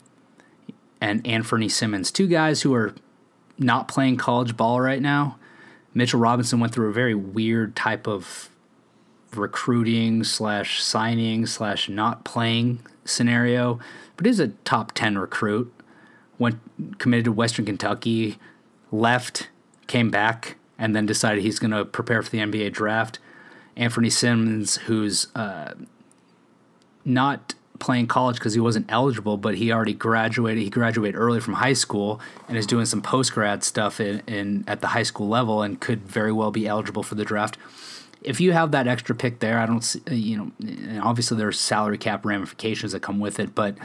and 1.02 1.24
Anfernee 1.24 1.70
Simons, 1.70 2.12
two 2.12 2.28
guys 2.28 2.62
who 2.62 2.74
are 2.74 2.96
not 3.58 3.88
playing 3.88 4.18
college 4.18 4.56
ball 4.56 4.82
right 4.82 5.02
now. 5.02 5.38
Mitchell 5.94 6.20
Robinson 6.20 6.60
went 6.60 6.74
through 6.74 6.90
a 6.90 6.94
very 6.94 7.14
weird 7.14 7.76
type 7.76 8.08
of 8.08 8.50
recruiting 9.36 10.24
slash 10.24 10.82
signing 10.82 11.46
slash 11.46 11.90
not 11.90 12.24
playing 12.24 12.80
scenario, 13.06 13.80
but 14.18 14.26
he's 14.26 14.40
a 14.40 14.50
top 14.50 14.92
10 14.94 15.18
recruit. 15.18 15.74
Went 16.40 16.60
committed 17.00 17.26
to 17.26 17.32
Western 17.32 17.66
Kentucky, 17.66 18.38
left, 18.92 19.50
came 19.88 20.10
back, 20.10 20.58
and 20.78 20.96
then 20.96 21.06
decided 21.06 21.44
he's 21.44 21.60
going 21.60 21.72
to 21.72 21.86
prepare 21.86 22.22
for 22.22 22.30
the 22.30 22.40
NBA 22.40 22.74
draft. 22.74 23.20
Anthony 23.76 24.10
Simons, 24.10 24.78
who's 24.78 25.28
uh, 25.36 25.74
not 27.06 27.56
playing 27.80 28.08
college 28.08 28.38
because 28.38 28.54
he 28.54 28.60
wasn't 28.60 28.86
eligible, 28.90 29.38
but 29.38 29.56
he 29.56 29.72
already 29.72 29.94
graduated. 29.94 30.64
He 30.64 30.70
graduated 30.70 31.20
early 31.20 31.40
from 31.40 31.56
high 31.56 31.74
school 31.74 32.22
and 32.48 32.58
is 32.58 32.66
doing 32.66 32.86
some 32.86 33.02
post 33.02 33.34
grad 33.34 33.64
stuff 33.64 34.00
in, 34.00 34.22
in 34.28 34.64
at 34.68 34.82
the 34.82 34.88
high 34.88 35.04
school 35.04 35.28
level 35.28 35.62
and 35.62 35.80
could 35.80 36.08
very 36.08 36.32
well 36.32 36.52
be 36.52 36.68
eligible 36.68 37.04
for 37.04 37.16
the 37.16 37.26
draft. 37.26 37.58
If 38.24 38.40
you 38.40 38.52
have 38.54 38.72
that 38.72 38.88
extra 38.88 39.16
pick 39.16 39.40
there, 39.40 39.60
I 39.60 39.66
don't 39.66 39.84
see, 39.84 40.02
uh, 40.10 40.14
you 40.14 40.38
know, 40.38 41.02
obviously 41.02 41.38
there's 41.38 41.60
salary 41.60 41.98
cap 41.98 42.26
ramifications 42.26 42.94
that 42.94 43.02
come 43.02 43.20
with 43.20 43.40
it, 43.40 43.54
but 43.54 43.78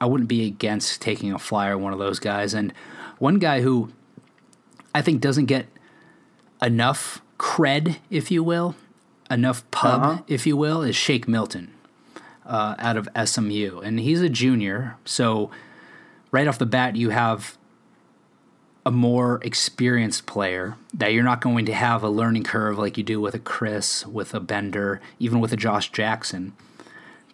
I 0.00 0.06
wouldn't 0.06 0.28
be 0.28 0.46
against 0.46 1.00
taking 1.00 1.32
a 1.32 1.38
flyer 1.38 1.78
one 1.78 1.92
of 1.92 1.98
those 1.98 2.18
guys. 2.18 2.54
And 2.54 2.72
one 3.18 3.38
guy 3.38 3.62
who 3.62 3.90
I 4.94 5.02
think 5.02 5.20
doesn't 5.20 5.46
get 5.46 5.66
enough 6.62 7.22
cred, 7.38 7.96
if 8.10 8.30
you 8.30 8.42
will, 8.42 8.74
enough 9.30 9.68
pub, 9.70 10.02
uh-huh. 10.02 10.22
if 10.26 10.46
you 10.46 10.56
will, 10.56 10.82
is 10.82 10.96
Shake 10.96 11.26
Milton 11.26 11.72
uh, 12.44 12.74
out 12.78 12.96
of 12.96 13.08
SMU. 13.24 13.80
And 13.80 14.00
he's 14.00 14.20
a 14.20 14.28
junior. 14.28 14.96
So, 15.04 15.50
right 16.30 16.46
off 16.46 16.58
the 16.58 16.66
bat, 16.66 16.96
you 16.96 17.10
have 17.10 17.56
a 18.86 18.90
more 18.92 19.40
experienced 19.42 20.26
player 20.26 20.76
that 20.94 21.12
you're 21.12 21.24
not 21.24 21.40
going 21.40 21.66
to 21.66 21.74
have 21.74 22.04
a 22.04 22.08
learning 22.08 22.44
curve 22.44 22.78
like 22.78 22.96
you 22.96 23.02
do 23.02 23.20
with 23.20 23.34
a 23.34 23.38
Chriss, 23.40 24.06
with 24.06 24.32
a 24.32 24.38
Bender, 24.38 25.00
even 25.18 25.40
with 25.40 25.52
a 25.52 25.56
Josh 25.56 25.90
Jackson. 25.90 26.52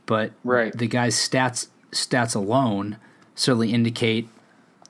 But 0.07 0.33
right. 0.45 0.77
the 0.77 0.87
guy's 0.87 1.15
stats 1.15 1.69
stats 1.91 2.35
alone 2.35 2.97
certainly 3.35 3.71
indicate 3.71 4.31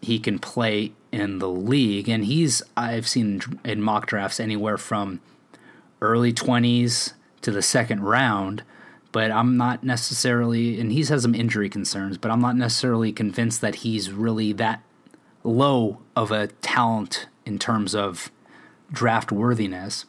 he 0.01 0.21
can 0.21 0.39
play 0.39 0.93
in 1.11 1.41
the 1.41 1.49
league, 1.49 2.09
and 2.09 2.25
he's 2.27 2.63
I've 2.77 3.09
seen 3.09 3.43
in 3.65 3.83
mock 3.83 4.07
drafts 4.07 4.39
anywhere 4.39 4.79
from 4.79 5.21
early 6.01 6.33
twenties 6.33 7.15
to 7.41 7.51
the 7.51 7.61
second 7.61 8.05
round. 8.05 8.63
But 9.11 9.33
I'm 9.33 9.57
not 9.57 9.83
necessarily, 9.83 10.81
and 10.81 10.93
he's 10.93 11.09
has 11.09 11.23
some 11.23 11.35
injury 11.35 11.69
concerns, 11.69 12.19
but 12.19 12.31
I'm 12.31 12.41
not 12.41 12.57
necessarily 12.57 13.11
convinced 13.11 13.61
that 13.63 13.77
he's 13.77 14.13
really 14.13 14.53
that 14.55 14.81
low 15.45 15.99
of 16.15 16.31
a 16.31 16.49
talent 16.49 17.27
in 17.45 17.59
terms 17.59 17.95
of 17.95 18.31
draft 18.91 19.33
worthiness. 19.33 20.05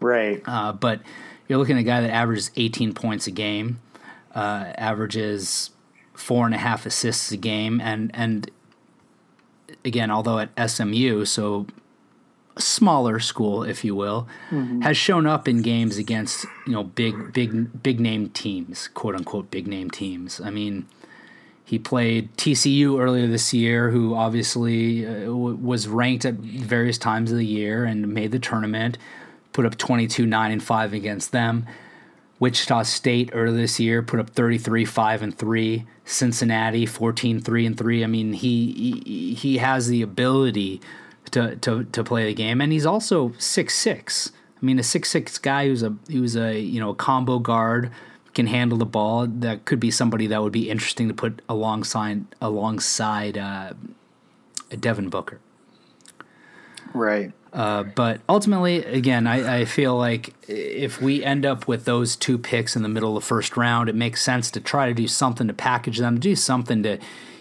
Right. 0.00 0.42
Uh, 0.46 0.72
but 0.72 1.00
you're 1.48 1.58
looking 1.58 1.76
at 1.76 1.80
a 1.80 1.84
guy 1.84 2.00
that 2.00 2.10
averages 2.10 2.50
18 2.56 2.92
points 2.92 3.26
a 3.26 3.30
game, 3.30 3.80
uh, 4.34 4.72
averages 4.76 5.70
four 6.14 6.46
and 6.46 6.54
a 6.54 6.58
half 6.58 6.86
assists 6.86 7.30
a 7.32 7.36
game, 7.36 7.80
and 7.80 8.10
and 8.14 8.50
again, 9.84 10.10
although 10.10 10.38
at 10.38 10.70
SMU, 10.70 11.24
so 11.24 11.66
a 12.56 12.60
smaller 12.60 13.20
school, 13.20 13.62
if 13.62 13.84
you 13.84 13.94
will, 13.94 14.26
mm-hmm. 14.50 14.80
has 14.80 14.96
shown 14.96 15.26
up 15.26 15.46
in 15.46 15.62
games 15.62 15.98
against 15.98 16.44
you 16.66 16.72
know 16.72 16.82
big 16.82 17.32
big 17.32 17.82
big 17.82 18.00
name 18.00 18.30
teams, 18.30 18.88
quote 18.88 19.14
unquote 19.14 19.50
big 19.50 19.66
name 19.66 19.90
teams. 19.90 20.40
I 20.40 20.50
mean, 20.50 20.86
he 21.66 21.80
played 21.80 22.32
TCU 22.36 23.00
earlier 23.00 23.26
this 23.26 23.52
year, 23.52 23.90
who 23.90 24.14
obviously 24.14 25.04
uh, 25.04 25.24
w- 25.24 25.56
was 25.56 25.88
ranked 25.88 26.24
at 26.24 26.34
various 26.34 26.96
times 26.96 27.32
of 27.32 27.38
the 27.38 27.44
year 27.44 27.84
and 27.84 28.14
made 28.14 28.30
the 28.30 28.38
tournament. 28.38 28.98
Put 29.52 29.66
up 29.66 29.76
22 29.76 30.26
9 30.26 30.52
and 30.52 30.62
5 30.62 30.92
against 30.92 31.32
them. 31.32 31.66
Wichita 32.38 32.84
State 32.84 33.30
earlier 33.32 33.56
this 33.56 33.80
year 33.80 34.00
put 34.00 34.20
up 34.20 34.30
33 34.30 34.84
5 34.84 35.22
and 35.22 35.36
3. 35.36 35.84
Cincinnati 36.04 36.86
14 36.86 37.40
3 37.40 37.66
and 37.66 37.76
3. 37.76 38.04
I 38.04 38.06
mean, 38.06 38.32
he 38.32 39.02
he, 39.04 39.34
he 39.34 39.58
has 39.58 39.88
the 39.88 40.02
ability 40.02 40.80
to, 41.32 41.56
to 41.56 41.82
to 41.82 42.04
play 42.04 42.26
the 42.26 42.34
game 42.34 42.60
and 42.60 42.70
he's 42.70 42.86
also 42.86 43.32
six 43.38 43.74
six. 43.74 44.30
I 44.62 44.64
mean, 44.64 44.78
a 44.78 44.84
six 44.84 45.10
six 45.10 45.36
guy 45.36 45.66
who's 45.66 45.82
a 45.82 45.96
who's 46.12 46.36
a, 46.36 46.60
you 46.60 46.78
know, 46.78 46.90
a 46.90 46.94
combo 46.94 47.40
guard 47.40 47.90
can 48.36 48.46
handle 48.46 48.78
the 48.78 48.86
ball. 48.86 49.26
That 49.26 49.64
could 49.64 49.80
be 49.80 49.90
somebody 49.90 50.28
that 50.28 50.42
would 50.42 50.52
be 50.52 50.70
interesting 50.70 51.08
to 51.08 51.14
put 51.14 51.42
alongside 51.48 52.26
alongside 52.40 53.36
uh, 53.36 53.72
Devin 54.78 55.08
Booker. 55.08 55.40
Right. 56.94 57.32
Uh, 57.52 57.84
but 57.84 58.20
ultimately, 58.28 58.84
again, 58.84 59.26
I, 59.26 59.60
I, 59.60 59.64
feel 59.64 59.96
like 59.96 60.34
if 60.46 61.00
we 61.00 61.24
end 61.24 61.46
up 61.46 61.66
with 61.66 61.86
those 61.86 62.14
two 62.14 62.36
picks 62.36 62.76
in 62.76 62.82
the 62.82 62.88
middle 62.88 63.16
of 63.16 63.22
the 63.22 63.26
first 63.26 63.56
round, 63.56 63.88
it 63.88 63.94
makes 63.94 64.22
sense 64.22 64.50
to 64.50 64.60
try 64.60 64.88
to 64.88 64.94
do 64.94 65.08
something 65.08 65.46
to 65.46 65.54
package 65.54 65.96
them, 65.98 66.20
do 66.20 66.36
something 66.36 66.82
to 66.82 66.98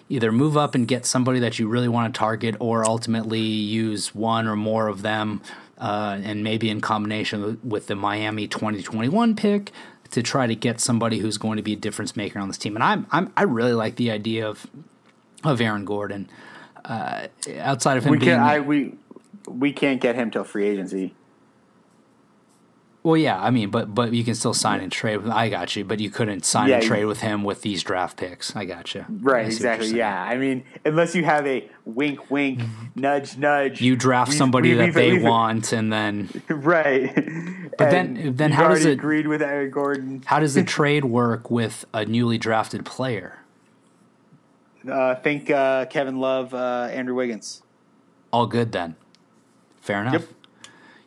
either 0.08 0.32
move 0.32 0.56
up 0.56 0.74
and 0.74 0.88
get 0.88 1.06
somebody 1.06 1.40
that 1.40 1.60
you 1.60 1.68
really 1.68 1.90
want 1.90 2.14
to 2.14 2.18
target, 2.18 2.56
or 2.60 2.86
ultimately 2.86 3.42
use 3.42 4.16
one 4.16 4.48
or 4.48 4.56
more 4.56 4.88
of 4.88 5.02
them, 5.02 5.42
uh, 5.80 6.18
and 6.24 6.46
maybe 6.46 6.70
in 6.70 6.80
combination 6.80 7.60
with 7.62 7.88
the 7.88 7.96
Miami 7.96 8.48
2021 8.48 9.36
pick 9.36 9.74
to 10.12 10.22
try 10.22 10.48
to 10.48 10.56
get 10.56 10.80
somebody 10.80 11.20
who's 11.20 11.38
going 11.38 11.58
to 11.58 11.64
be 11.64 11.74
a 11.74 11.78
difference 11.78 12.16
maker 12.16 12.40
on 12.40 12.48
this 12.48 12.58
team. 12.58 12.76
And 12.76 12.84
I'm, 12.84 13.08
I'm 13.12 13.32
I 13.36 13.44
really 13.44 13.74
like 13.74 13.96
the 13.96 14.12
idea 14.12 14.48
of 14.48 14.68
of 15.44 15.62
Aaron 15.62 15.86
Gordon. 15.86 16.30
Uh, 16.84 17.28
outside 17.60 17.98
of 17.98 18.06
him 18.06 18.12
we 18.12 18.18
being, 18.20 18.32
can, 18.32 18.40
I, 18.40 18.60
we 18.60 18.96
we 19.48 19.72
can't 19.72 20.00
get 20.00 20.16
him 20.16 20.32
till 20.32 20.44
free 20.44 20.68
agency. 20.68 21.14
Well, 23.06 23.18
yeah, 23.18 23.40
I 23.40 23.52
mean, 23.52 23.70
but 23.70 23.94
but 23.94 24.14
you 24.14 24.24
can 24.24 24.34
still 24.34 24.56
sign 24.56 24.80
and 24.80 24.92
trade. 24.92 25.18
with 25.18 25.30
I 25.30 25.48
got 25.48 25.76
you, 25.76 25.86
but 25.86 26.00
you 26.00 26.10
couldn't 26.10 26.44
sign 26.44 26.70
yeah, 26.70 26.78
and 26.78 26.84
trade 26.84 27.06
with 27.06 27.20
him 27.22 27.44
with 27.44 27.62
these 27.62 27.84
draft 27.84 28.18
picks. 28.18 28.56
I 28.56 28.66
got 28.66 28.96
you. 28.96 29.06
Right, 29.08 29.46
exactly. 29.46 29.96
Yeah, 29.96 30.24
I 30.24 30.38
mean, 30.38 30.64
unless 30.84 31.14
you 31.14 31.24
have 31.24 31.46
a 31.46 31.70
wink, 31.86 32.32
wink, 32.32 32.62
nudge, 32.96 33.38
nudge. 33.38 33.80
You 33.80 33.96
draft 33.96 34.32
we, 34.32 34.38
somebody 34.38 34.72
we, 34.72 34.78
that 34.78 34.96
they 34.96 35.20
want, 35.20 35.72
and 35.72 35.94
then 35.94 36.30
right. 36.50 37.14
But 37.78 37.94
and 37.94 38.18
then, 38.18 38.36
then 38.38 38.52
how 38.52 38.70
does 38.70 38.86
it 38.86 38.94
agreed 38.94 39.28
with 39.28 39.44
Aaron 39.44 39.70
Gordon? 39.70 40.24
How 40.26 40.40
does 40.40 40.56
the 40.56 40.64
trade 40.78 41.06
work 41.06 41.52
with 41.52 41.86
a 41.94 42.06
newly 42.06 42.40
drafted 42.40 42.86
player? 42.86 43.38
Uh, 44.92 45.14
think 45.14 45.52
uh, 45.52 45.86
Kevin 45.86 46.20
Love, 46.20 46.56
uh, 46.56 46.90
Andrew 46.92 47.14
Wiggins. 47.14 47.62
All 48.34 48.48
good 48.48 48.72
then. 48.72 48.96
Fair 49.80 50.02
enough. 50.02 50.14
Yep. 50.14 50.30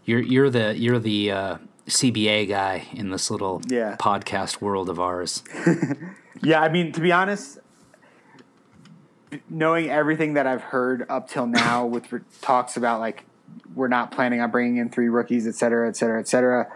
You're 0.04 0.22
you're 0.22 0.50
the 0.50 0.78
you're 0.78 1.00
the 1.00 1.32
uh, 1.32 1.58
CBA 1.88 2.48
guy 2.48 2.86
in 2.92 3.10
this 3.10 3.30
little 3.30 3.62
yeah. 3.66 3.96
podcast 3.98 4.60
world 4.60 4.88
of 4.88 5.00
ours. 5.00 5.42
yeah, 6.42 6.60
I 6.60 6.68
mean 6.68 6.92
to 6.92 7.00
be 7.00 7.12
honest, 7.12 7.58
knowing 9.48 9.90
everything 9.90 10.34
that 10.34 10.46
I've 10.46 10.62
heard 10.62 11.04
up 11.08 11.28
till 11.28 11.46
now 11.46 11.86
with 11.94 12.06
talks 12.40 12.76
about 12.76 13.00
like 13.00 13.24
we're 13.74 13.88
not 13.88 14.10
planning 14.10 14.40
on 14.40 14.50
bringing 14.50 14.76
in 14.76 14.90
three 14.90 15.08
rookies, 15.08 15.46
et 15.46 15.54
cetera, 15.54 15.88
et 15.88 15.96
cetera, 15.96 16.20
et 16.20 16.28
cetera, 16.28 16.70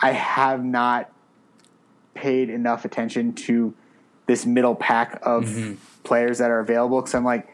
I 0.00 0.12
have 0.12 0.64
not 0.64 1.10
paid 2.14 2.50
enough 2.50 2.84
attention 2.84 3.32
to 3.32 3.74
this 4.26 4.44
middle 4.46 4.74
pack 4.74 5.18
of 5.22 5.44
Mm-hmm. 5.44 5.74
players 6.04 6.38
that 6.38 6.50
are 6.50 6.60
available. 6.60 7.00
Because 7.00 7.14
I'm 7.14 7.24
like, 7.24 7.48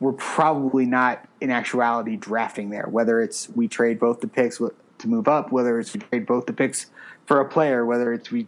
we're 0.00 0.12
probably 0.12 0.84
not 0.86 1.24
in 1.40 1.50
actuality 1.50 2.16
drafting 2.16 2.70
there. 2.70 2.86
Whether 2.88 3.20
it's 3.20 3.48
we 3.50 3.68
trade 3.68 3.98
both 3.98 4.20
the 4.20 4.28
picks 4.28 4.58
wi- 4.58 4.74
to 4.98 5.08
move 5.08 5.28
up, 5.28 5.52
whether 5.52 5.78
it's 5.78 5.92
we 5.94 6.00
trade 6.00 6.26
both 6.26 6.46
the 6.46 6.52
picks 6.52 6.86
for 7.26 7.40
a 7.40 7.44
player, 7.48 7.84
whether 7.84 8.12
it's 8.12 8.30
we 8.30 8.46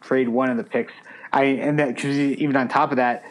trade 0.00 0.28
one 0.28 0.50
of 0.50 0.56
the 0.56 0.64
picks. 0.64 0.92
I 1.32 1.44
and 1.44 1.78
that 1.78 1.94
because 1.94 2.18
even 2.18 2.56
on 2.56 2.68
top 2.68 2.90
of 2.90 2.96
that, 2.96 3.24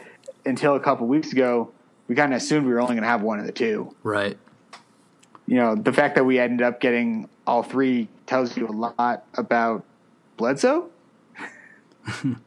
until 0.46 0.76
a 0.76 0.80
couple 0.80 1.08
weeks 1.08 1.32
ago, 1.32 1.72
we 2.08 2.16
kind 2.16 2.34
of 2.34 2.38
assumed 2.38 2.66
we 2.66 2.74
were 2.74 2.82
only 2.82 2.96
going 2.96 3.04
to 3.04 3.10
have 3.10 3.22
one 3.22 3.40
of 3.40 3.46
the 3.46 3.52
two. 3.52 3.96
Right. 4.04 4.38
You 5.48 5.56
know, 5.56 5.76
the 5.76 5.94
fact 5.94 6.16
that 6.16 6.24
we 6.24 6.40
ended 6.40 6.66
up 6.66 6.80
getting 6.80 7.30
all 7.46 7.64
three 7.64 8.08
tells 8.26 8.56
you 8.56 8.68
a 8.68 8.72
lot 8.72 9.26
about 9.36 9.84
Bledsoe. 10.38 10.90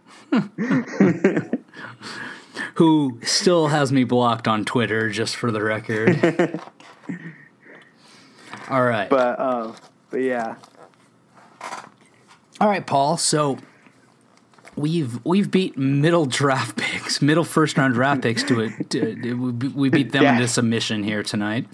Who 2.74 3.20
still 3.22 3.68
has 3.68 3.92
me 3.92 4.04
blocked 4.04 4.48
on 4.48 4.64
Twitter, 4.64 5.10
just 5.10 5.36
for 5.36 5.50
the 5.50 5.62
record. 5.62 6.60
All 8.68 8.84
right. 8.84 9.08
But 9.10 9.38
uh, 9.38 9.72
but 10.10 10.22
yeah, 10.22 10.56
All 12.60 12.68
right, 12.68 12.86
Paul. 12.86 13.16
So 13.16 13.58
we've 14.76 15.24
we've 15.24 15.50
beat 15.50 15.76
middle 15.78 16.26
draft 16.26 16.76
picks, 16.78 17.20
middle 17.22 17.44
first 17.44 17.76
round 17.78 17.94
draft 17.94 18.22
picks 18.22 18.42
to 18.44 18.60
it. 18.60 18.90
To, 18.90 19.34
we 19.34 19.68
we 19.68 19.90
beat 19.90 20.12
them 20.12 20.22
Yeah. 20.22 20.34
into 20.34 20.48
submission 20.48 21.02
here 21.02 21.22
tonight. 21.22 21.66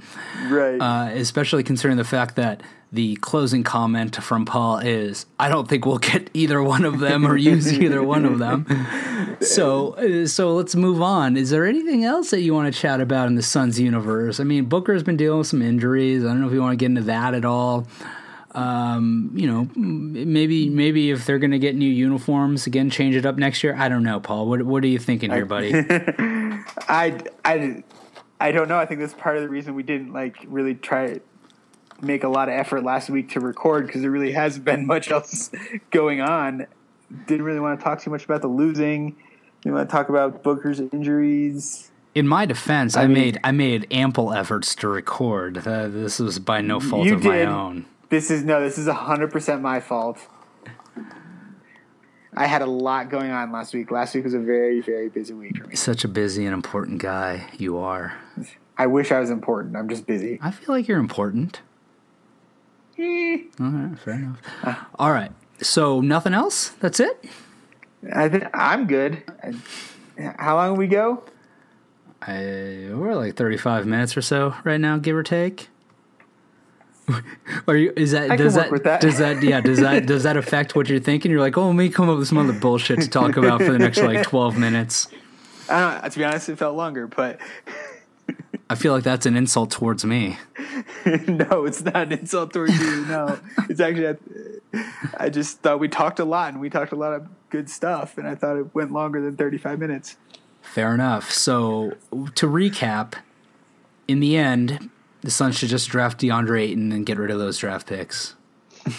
right. 0.48 0.78
Uh, 0.80 1.10
especially 1.14 1.62
considering 1.62 1.96
the 1.96 2.04
fact 2.04 2.36
that 2.36 2.62
the 2.92 3.14
closing 3.16 3.62
comment 3.62 4.16
from 4.16 4.44
Paul 4.44 4.78
is, 4.78 5.24
"I 5.38 5.48
don't 5.48 5.68
think 5.68 5.86
we'll 5.86 5.98
get 5.98 6.28
either 6.34 6.60
one 6.60 6.84
of 6.84 6.98
them 6.98 7.24
or 7.24 7.36
use 7.36 7.72
either 7.84 8.02
one 8.02 8.24
of 8.24 8.38
them." 8.40 8.66
So, 9.40 9.92
uh, 9.92 10.26
so 10.26 10.54
let's 10.56 10.74
move 10.74 11.00
on. 11.00 11.36
Is 11.36 11.50
there 11.50 11.66
anything 11.66 12.04
else 12.04 12.30
that 12.30 12.40
you 12.40 12.52
want 12.52 12.72
to 12.74 12.78
chat 12.80 13.00
about 13.00 13.28
in 13.28 13.36
the 13.36 13.42
Suns 13.42 13.78
universe? 13.78 14.40
I 14.40 14.44
mean, 14.44 14.64
Booker's 14.64 15.02
been 15.04 15.16
dealing 15.16 15.38
with 15.38 15.46
some 15.46 15.62
injuries. 15.62 16.24
I 16.24 16.28
don't 16.28 16.40
know 16.40 16.48
if 16.48 16.52
you 16.52 16.60
want 16.60 16.72
to 16.72 16.76
get 16.76 16.86
into 16.86 17.02
that 17.02 17.32
at 17.34 17.44
all. 17.44 17.86
Um, 18.52 19.30
you 19.34 19.46
know, 19.46 19.68
maybe 19.76 20.68
maybe 20.68 21.10
if 21.10 21.24
they're 21.24 21.38
going 21.38 21.52
to 21.52 21.58
get 21.58 21.76
new 21.76 21.88
uniforms 21.88 22.66
again, 22.66 22.90
change 22.90 23.14
it 23.14 23.24
up 23.24 23.36
next 23.36 23.62
year. 23.62 23.76
I 23.76 23.88
don't 23.88 24.02
know, 24.02 24.18
Paul. 24.20 24.48
What 24.48 24.62
what 24.64 24.82
are 24.82 24.88
you 24.88 24.98
thinking 24.98 25.30
here, 25.30 25.46
buddy? 25.46 25.72
I, 26.88 27.20
I, 27.44 27.84
I 28.40 28.52
don't 28.52 28.68
know. 28.68 28.78
I 28.78 28.86
think 28.86 29.00
that's 29.00 29.14
part 29.14 29.36
of 29.36 29.42
the 29.42 29.48
reason 29.48 29.74
we 29.74 29.82
didn't 29.82 30.12
like 30.12 30.36
really 30.48 30.74
try 30.74 31.20
make 32.02 32.24
a 32.24 32.28
lot 32.28 32.48
of 32.48 32.54
effort 32.54 32.82
last 32.82 33.10
week 33.10 33.30
to 33.30 33.40
record 33.40 33.86
because 33.86 34.02
there 34.02 34.10
really 34.10 34.32
hasn't 34.32 34.64
been 34.64 34.86
much 34.86 35.10
else 35.10 35.50
going 35.90 36.20
on. 36.20 36.66
Didn't 37.26 37.44
really 37.44 37.60
want 37.60 37.78
to 37.78 37.84
talk 37.84 38.00
too 38.00 38.10
much 38.10 38.24
about 38.24 38.42
the 38.42 38.48
losing. 38.48 39.16
Didn't 39.62 39.74
want 39.74 39.88
to 39.88 39.92
talk 39.94 40.08
about 40.08 40.42
Booker's 40.42 40.80
injuries. 40.80 41.90
In 42.14 42.26
my 42.26 42.46
defense, 42.46 42.96
I, 42.96 43.02
I 43.02 43.06
mean- 43.06 43.14
made 43.14 43.40
I 43.44 43.52
made 43.52 43.86
ample 43.90 44.32
efforts 44.32 44.74
to 44.76 44.88
record. 44.88 45.58
Uh, 45.66 45.88
this 45.88 46.18
was 46.18 46.38
by 46.38 46.60
no 46.60 46.80
fault 46.80 47.08
of 47.08 47.22
my 47.22 47.44
own. 47.44 47.86
This 48.10 48.30
is 48.30 48.44
no. 48.44 48.60
This 48.60 48.76
is 48.76 48.86
hundred 48.88 49.30
percent 49.32 49.62
my 49.62 49.80
fault. 49.80 50.18
I 52.34 52.46
had 52.46 52.62
a 52.62 52.66
lot 52.66 53.08
going 53.10 53.30
on 53.30 53.50
last 53.50 53.74
week. 53.74 53.90
Last 53.90 54.14
week 54.14 54.24
was 54.24 54.34
a 54.34 54.38
very, 54.38 54.80
very 54.80 55.08
busy 55.08 55.32
week 55.32 55.56
for 55.56 55.66
me. 55.66 55.74
Such 55.74 56.04
a 56.04 56.08
busy 56.08 56.44
and 56.44 56.54
important 56.54 57.00
guy 57.00 57.50
you 57.58 57.78
are. 57.78 58.14
I 58.78 58.86
wish 58.86 59.10
I 59.10 59.18
was 59.20 59.30
important. 59.30 59.76
I'm 59.76 59.88
just 59.88 60.06
busy. 60.06 60.38
I 60.40 60.50
feel 60.50 60.74
like 60.74 60.86
you're 60.86 60.98
important. 60.98 61.60
Eh, 62.98 63.38
All 63.58 63.66
right, 63.66 63.98
fair 63.98 64.14
enough. 64.14 64.40
All 64.98 65.12
right. 65.12 65.32
So 65.60 66.00
nothing 66.00 66.34
else? 66.34 66.70
That's 66.80 67.00
it? 67.00 67.24
I 68.14 68.28
think 68.28 68.44
I'm 68.54 68.86
good. 68.86 69.22
How 70.38 70.56
long 70.56 70.76
we 70.76 70.86
go? 70.86 71.24
I, 72.22 72.90
we're 72.92 73.14
like 73.14 73.36
35 73.36 73.86
minutes 73.86 74.16
or 74.16 74.22
so 74.22 74.54
right 74.64 74.80
now, 74.80 74.98
give 74.98 75.16
or 75.16 75.22
take. 75.22 75.68
Are 77.68 77.76
you? 77.76 77.92
Is 77.96 78.12
that 78.12 78.30
I 78.30 78.36
does 78.36 78.54
that, 78.54 78.70
with 78.70 78.84
that. 78.84 79.00
does 79.00 79.18
that 79.18 79.42
yeah 79.42 79.60
does 79.60 79.80
that 79.80 80.06
does 80.06 80.22
that 80.22 80.36
affect 80.36 80.74
what 80.74 80.88
you're 80.88 81.00
thinking? 81.00 81.30
You're 81.30 81.40
like, 81.40 81.56
oh, 81.56 81.66
let 81.66 81.76
me 81.76 81.88
come 81.88 82.08
up 82.08 82.18
with 82.18 82.28
some 82.28 82.38
other 82.38 82.52
bullshit 82.52 83.00
to 83.00 83.08
talk 83.08 83.36
about 83.36 83.60
for 83.62 83.72
the 83.72 83.78
next 83.78 83.98
like 84.02 84.22
12 84.26 84.58
minutes. 84.58 85.08
I 85.68 85.80
don't 85.80 86.02
know. 86.02 86.08
To 86.08 86.18
be 86.18 86.24
honest, 86.24 86.48
it 86.48 86.56
felt 86.58 86.76
longer, 86.76 87.06
but 87.06 87.40
I 88.68 88.74
feel 88.74 88.92
like 88.92 89.04
that's 89.04 89.26
an 89.26 89.36
insult 89.36 89.70
towards 89.70 90.04
me. 90.04 90.38
no, 91.06 91.64
it's 91.64 91.82
not 91.82 91.96
an 91.96 92.12
insult 92.12 92.52
towards 92.52 92.78
you. 92.78 93.06
No, 93.06 93.38
it's 93.68 93.80
actually. 93.80 94.16
I 95.18 95.28
just 95.28 95.60
thought 95.60 95.80
we 95.80 95.88
talked 95.88 96.20
a 96.20 96.24
lot, 96.24 96.52
and 96.52 96.60
we 96.60 96.70
talked 96.70 96.92
a 96.92 96.96
lot 96.96 97.12
of 97.12 97.28
good 97.50 97.68
stuff, 97.68 98.16
and 98.18 98.28
I 98.28 98.34
thought 98.34 98.56
it 98.56 98.74
went 98.74 98.92
longer 98.92 99.20
than 99.20 99.36
35 99.36 99.78
minutes. 99.78 100.16
Fair 100.62 100.94
enough. 100.94 101.32
So 101.32 101.94
to 102.36 102.46
recap, 102.46 103.14
in 104.06 104.20
the 104.20 104.36
end, 104.36 104.90
the 105.22 105.30
Suns 105.30 105.58
should 105.58 105.68
just 105.68 105.88
draft 105.88 106.20
DeAndre 106.20 106.62
Ayton 106.62 106.92
and 106.92 107.04
get 107.06 107.18
rid 107.18 107.30
of 107.30 107.38
those 107.38 107.58
draft 107.58 107.86
picks. 107.86 108.34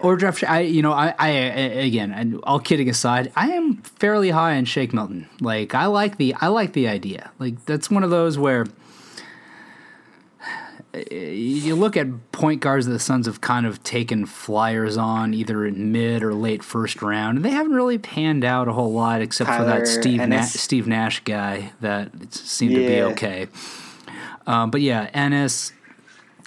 or 0.00 0.16
draft. 0.16 0.44
I 0.44 0.60
you 0.60 0.82
know 0.82 0.92
I, 0.92 1.14
I 1.18 1.28
again 1.28 2.12
and 2.12 2.40
all 2.44 2.60
kidding 2.60 2.88
aside, 2.88 3.32
I 3.34 3.52
am 3.52 3.76
fairly 3.78 4.30
high 4.30 4.56
on 4.56 4.64
Shake 4.64 4.92
Milton. 4.92 5.28
Like 5.40 5.74
I 5.74 5.86
like 5.86 6.16
the 6.16 6.34
I 6.34 6.48
like 6.48 6.72
the 6.72 6.88
idea. 6.88 7.30
Like 7.38 7.64
that's 7.64 7.90
one 7.90 8.04
of 8.04 8.10
those 8.10 8.38
where 8.38 8.66
you 11.10 11.74
look 11.74 11.96
at 11.96 12.32
point 12.32 12.60
guards 12.60 12.86
that 12.86 12.92
the 12.92 12.98
Suns 12.98 13.26
have 13.26 13.40
kind 13.40 13.66
of 13.66 13.82
taken 13.82 14.26
flyers 14.26 14.96
on 14.96 15.34
either 15.34 15.66
in 15.66 15.92
mid 15.92 16.22
or 16.22 16.34
late 16.34 16.62
first 16.62 17.02
round, 17.02 17.36
and 17.38 17.44
they 17.44 17.50
haven't 17.50 17.72
really 17.72 17.98
panned 17.98 18.44
out 18.44 18.68
a 18.68 18.72
whole 18.72 18.92
lot 18.92 19.20
except 19.20 19.50
for 19.50 19.64
that 19.64 19.86
Steve 19.86 20.20
Na- 20.26 20.42
Steve 20.42 20.86
Nash 20.86 21.20
guy 21.20 21.72
that 21.80 22.34
seemed 22.34 22.74
to 22.74 22.86
be 22.86 23.02
okay. 23.02 23.48
Um, 24.46 24.70
but 24.70 24.80
yeah, 24.80 25.10
Ennis, 25.14 25.72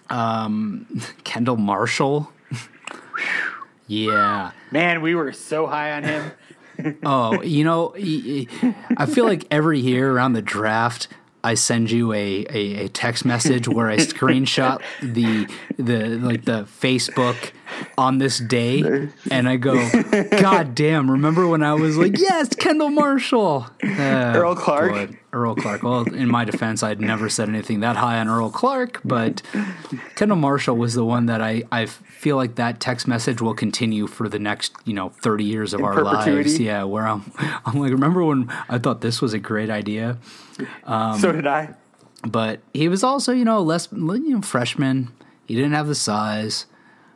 um, 0.09 0.87
Kendall 1.23 1.57
Marshall. 1.57 2.31
yeah. 3.87 4.51
Man, 4.71 5.01
we 5.01 5.15
were 5.15 5.33
so 5.33 5.67
high 5.67 5.93
on 5.93 6.03
him. 6.03 6.31
Oh, 7.01 7.41
you 7.41 7.63
know, 7.63 7.95
I 7.97 9.07
feel 9.07 9.25
like 9.25 9.47
every 9.49 9.79
year 9.79 10.11
around 10.11 10.33
the 10.33 10.43
draft, 10.43 11.07
I 11.47 11.53
send 11.53 11.89
you 11.91 12.11
a, 12.13 12.45
a, 12.49 12.85
a 12.85 12.89
text 12.89 13.23
message 13.25 13.67
where 13.67 13.87
I 13.89 13.97
screenshot 14.13 14.81
the 15.01 15.47
the 15.77 15.99
like 16.29 16.43
the 16.45 16.63
Facebook 16.81 17.51
on 17.97 18.17
this 18.17 18.39
day, 18.39 19.09
and 19.31 19.47
I 19.47 19.55
go, 19.57 19.75
God 20.39 20.75
damn! 20.75 21.09
Remember 21.11 21.47
when 21.47 21.63
I 21.63 21.73
was 21.73 21.97
like, 21.97 22.17
yes, 22.17 22.53
Kendall 22.55 22.89
Marshall, 22.89 23.67
Uh, 23.83 23.87
Earl 24.35 24.55
Clark? 24.55 24.91
boy, 24.91 25.17
Earl 25.33 25.55
Clark. 25.55 25.83
Well, 25.83 26.01
in 26.13 26.27
my 26.29 26.43
defense, 26.45 26.83
I'd 26.83 26.99
never 27.01 27.29
said 27.29 27.49
anything 27.49 27.79
that 27.81 27.95
high 27.97 28.19
on 28.19 28.27
Earl 28.29 28.49
Clark, 28.49 29.01
but 29.05 29.41
Kendall 30.15 30.37
Marshall 30.37 30.75
was 30.77 30.93
the 30.95 31.05
one 31.05 31.27
that 31.27 31.41
I, 31.41 31.63
I 31.71 31.85
feel 31.85 32.35
like 32.35 32.55
that 32.55 32.79
text 32.79 33.07
message 33.07 33.41
will 33.41 33.53
continue 33.53 34.07
for 34.07 34.27
the 34.29 34.39
next, 34.39 34.73
you 34.85 34.93
know, 34.93 35.09
30 35.21 35.43
years 35.43 35.73
of 35.73 35.81
our 35.83 35.93
perpetuity? 35.93 36.49
lives. 36.49 36.59
Yeah, 36.59 36.83
where 36.83 37.05
I'm, 37.07 37.23
I'm 37.65 37.79
like, 37.79 37.91
remember 37.91 38.23
when 38.23 38.49
I 38.69 38.79
thought 38.79 39.01
this 39.01 39.21
was 39.21 39.33
a 39.33 39.39
great 39.39 39.69
idea? 39.69 40.17
Um, 40.83 41.19
so 41.19 41.31
did 41.31 41.47
I. 41.47 41.73
But 42.25 42.59
he 42.73 42.87
was 42.87 43.03
also, 43.03 43.31
you 43.31 43.45
know, 43.45 43.61
less, 43.61 43.89
you 43.91 44.29
know, 44.29 44.41
freshman. 44.41 45.11
He 45.45 45.55
didn't 45.55 45.73
have 45.73 45.87
the 45.87 45.95
size. 45.95 46.65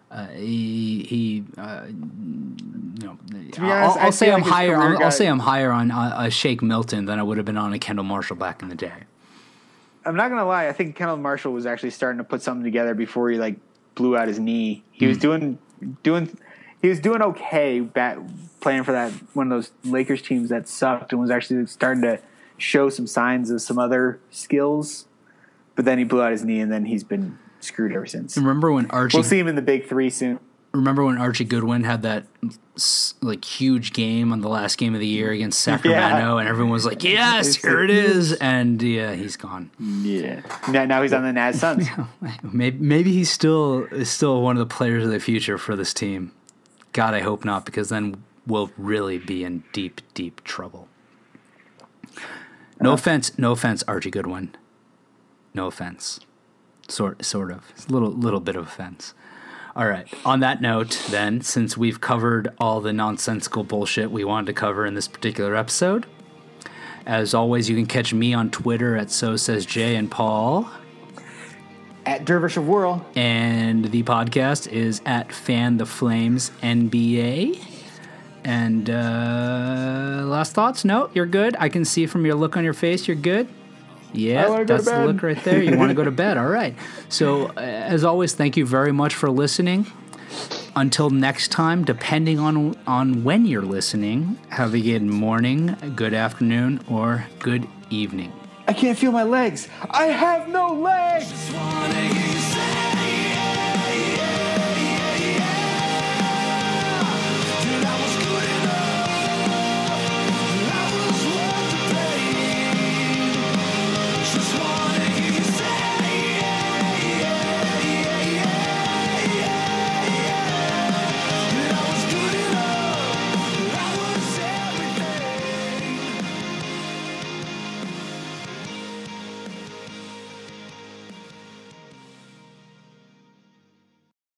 Uh, 0.09 0.27
he, 0.27 1.03
he, 1.03 1.43
uh, 1.57 1.85
you 1.87 3.05
know, 3.05 3.17
be 3.29 3.51
I'll, 3.59 3.97
I'll 3.97 4.11
say 4.11 4.31
I'm 4.31 4.41
like 4.41 4.51
higher. 4.51 4.75
I'll, 4.75 5.03
I'll 5.03 5.11
say 5.11 5.27
I'm 5.27 5.39
higher 5.39 5.71
on 5.71 5.89
uh, 5.89 6.15
a 6.17 6.29
Shake 6.29 6.61
Milton 6.61 7.05
than 7.05 7.17
I 7.17 7.23
would 7.23 7.37
have 7.37 7.45
been 7.45 7.57
on 7.57 7.71
a 7.71 7.79
Kendall 7.79 8.03
Marshall 8.03 8.35
back 8.35 8.61
in 8.61 8.69
the 8.69 8.75
day. 8.75 8.91
I'm 10.05 10.15
not 10.15 10.29
gonna 10.29 10.45
lie. 10.45 10.67
I 10.67 10.73
think 10.73 10.95
Kendall 10.95 11.17
Marshall 11.17 11.53
was 11.53 11.65
actually 11.65 11.91
starting 11.91 12.17
to 12.17 12.23
put 12.23 12.41
something 12.41 12.63
together 12.63 12.93
before 12.93 13.29
he 13.29 13.37
like 13.37 13.55
blew 13.95 14.17
out 14.17 14.27
his 14.27 14.39
knee. 14.39 14.83
He 14.91 15.07
was 15.07 15.17
doing 15.17 15.59
doing 16.03 16.37
he 16.81 16.89
was 16.89 16.99
doing 16.99 17.21
okay 17.21 17.79
back 17.79 18.17
playing 18.59 18.83
for 18.83 18.91
that 18.91 19.11
one 19.33 19.51
of 19.51 19.57
those 19.57 19.71
Lakers 19.89 20.21
teams 20.21 20.49
that 20.49 20.67
sucked 20.67 21.11
and 21.11 21.21
was 21.21 21.31
actually 21.31 21.65
starting 21.67 22.01
to 22.03 22.19
show 22.61 22.89
some 22.89 23.07
signs 23.07 23.49
of 23.49 23.61
some 23.61 23.77
other 23.79 24.19
skills. 24.29 25.05
But 25.75 25.85
then 25.85 25.97
he 25.97 26.03
blew 26.03 26.21
out 26.21 26.31
his 26.31 26.43
knee 26.43 26.59
and 26.59 26.71
then 26.71 26.85
he's 26.85 27.03
been 27.03 27.39
screwed 27.59 27.91
ever 27.93 28.05
since. 28.05 28.37
Remember 28.37 28.71
when 28.71 28.89
Archie 28.91 29.17
We'll 29.17 29.23
see 29.23 29.39
him 29.39 29.47
in 29.47 29.55
the 29.55 29.61
big 29.61 29.87
three 29.87 30.09
soon. 30.09 30.39
remember 30.73 31.03
when 31.03 31.17
Archie 31.17 31.45
Goodwin 31.45 31.83
had 31.83 32.01
that 32.03 32.25
like 33.21 33.43
huge 33.45 33.93
game 33.93 34.31
on 34.31 34.41
the 34.41 34.47
last 34.49 34.77
game 34.77 34.93
of 34.93 34.99
the 34.99 35.07
year 35.07 35.31
against 35.31 35.59
Sacramento, 35.61 36.37
and 36.37 36.47
everyone 36.47 36.71
was 36.71 36.85
like, 36.85 37.03
"Yes, 37.03 37.47
It's 37.47 37.55
here 37.57 37.83
it 37.83 37.89
is," 37.89 38.33
and 38.33 38.81
yeah, 38.81 39.13
he's 39.13 39.35
gone. 39.37 39.69
Yeah. 39.79 40.41
Now, 40.69 40.85
now 40.85 41.01
he's 41.01 41.13
on 41.13 41.23
the 41.23 41.33
Naz 41.33 41.59
Suns. 41.59 41.87
Maybe, 42.43 42.77
maybe 42.79 43.11
he's 43.11 43.29
still 43.29 43.83
is 43.91 44.09
still 44.09 44.41
one 44.41 44.55
of 44.57 44.67
the 44.67 44.73
players 44.73 45.03
of 45.03 45.11
the 45.11 45.19
future 45.19 45.57
for 45.57 45.75
this 45.75 45.93
team. 45.93 46.31
God, 46.93 47.13
I 47.13 47.19
hope 47.19 47.43
not, 47.45 47.65
because 47.65 47.89
then 47.89 48.23
we'll 48.47 48.71
really 48.77 49.17
be 49.17 49.43
in 49.43 49.63
deep, 49.73 50.01
deep 50.13 50.43
trouble. 50.43 50.87
No 52.81 52.89
uh-huh. 52.89 52.95
offense, 52.95 53.37
no 53.37 53.51
offense, 53.51 53.83
Archie 53.87 54.09
Goodwin. 54.11 54.55
No 55.53 55.67
offense, 55.67 56.19
sort 56.87 57.23
sort 57.23 57.51
of, 57.51 57.71
It's 57.75 57.85
a 57.87 57.91
little 57.91 58.11
little 58.11 58.39
bit 58.39 58.55
of 58.55 58.67
offense. 58.67 59.13
All 59.75 59.87
right. 59.87 60.05
On 60.25 60.41
that 60.41 60.61
note, 60.61 61.01
then, 61.09 61.39
since 61.41 61.77
we've 61.77 62.01
covered 62.01 62.53
all 62.57 62.81
the 62.81 62.91
nonsensical 62.91 63.63
bullshit 63.63 64.11
we 64.11 64.25
wanted 64.25 64.47
to 64.47 64.53
cover 64.53 64.85
in 64.85 64.95
this 64.95 65.07
particular 65.07 65.55
episode, 65.55 66.05
as 67.05 67.33
always, 67.33 67.69
you 67.69 67.75
can 67.75 67.85
catch 67.85 68.13
me 68.13 68.33
on 68.33 68.51
Twitter 68.51 68.97
at 68.97 69.11
So 69.11 69.37
Says 69.37 69.65
Jay 69.65 69.95
and 69.95 70.11
Paul. 70.11 70.69
At 72.05 72.25
Dervish 72.25 72.57
of 72.57 72.67
Whirl. 72.67 73.05
And 73.15 73.85
the 73.85 74.03
podcast 74.03 74.67
is 74.67 75.01
at 75.05 75.31
Fan 75.31 75.77
the 75.77 75.85
Flames 75.85 76.51
NBA. 76.61 77.70
And 78.43 78.89
uh, 78.89 80.23
last 80.25 80.53
thoughts? 80.53 80.83
No, 80.83 81.09
you're 81.13 81.25
good. 81.25 81.55
I 81.59 81.69
can 81.69 81.85
see 81.85 82.05
from 82.07 82.25
your 82.25 82.35
look 82.35 82.57
on 82.57 82.63
your 82.63 82.73
face, 82.73 83.07
you're 83.07 83.15
good. 83.15 83.47
Yeah, 84.13 84.63
that's 84.65 84.85
the 84.85 85.05
look 85.05 85.23
right 85.23 85.41
there. 85.43 85.61
You 85.63 85.77
want 85.77 85.89
to 85.89 85.93
go 85.95 86.03
to 86.03 86.11
bed. 86.25 86.37
All 86.37 86.47
right. 86.47 86.75
So, 87.09 87.47
uh, 87.47 87.59
as 87.59 88.03
always, 88.03 88.33
thank 88.33 88.57
you 88.57 88.65
very 88.65 88.91
much 88.91 89.15
for 89.15 89.29
listening. 89.29 89.85
Until 90.75 91.09
next 91.09 91.49
time, 91.51 91.83
depending 91.83 92.39
on 92.39 92.75
on 92.87 93.23
when 93.23 93.45
you're 93.45 93.61
listening, 93.61 94.37
have 94.49 94.73
a 94.73 94.79
good 94.79 95.03
morning, 95.03 95.75
good 95.95 96.13
afternoon, 96.13 96.81
or 96.89 97.25
good 97.39 97.67
evening. 97.89 98.31
I 98.67 98.73
can't 98.73 98.97
feel 98.97 99.11
my 99.11 99.23
legs. 99.23 99.67
I 99.89 100.05
have 100.05 100.47
no 100.47 100.73
legs. 100.73 101.51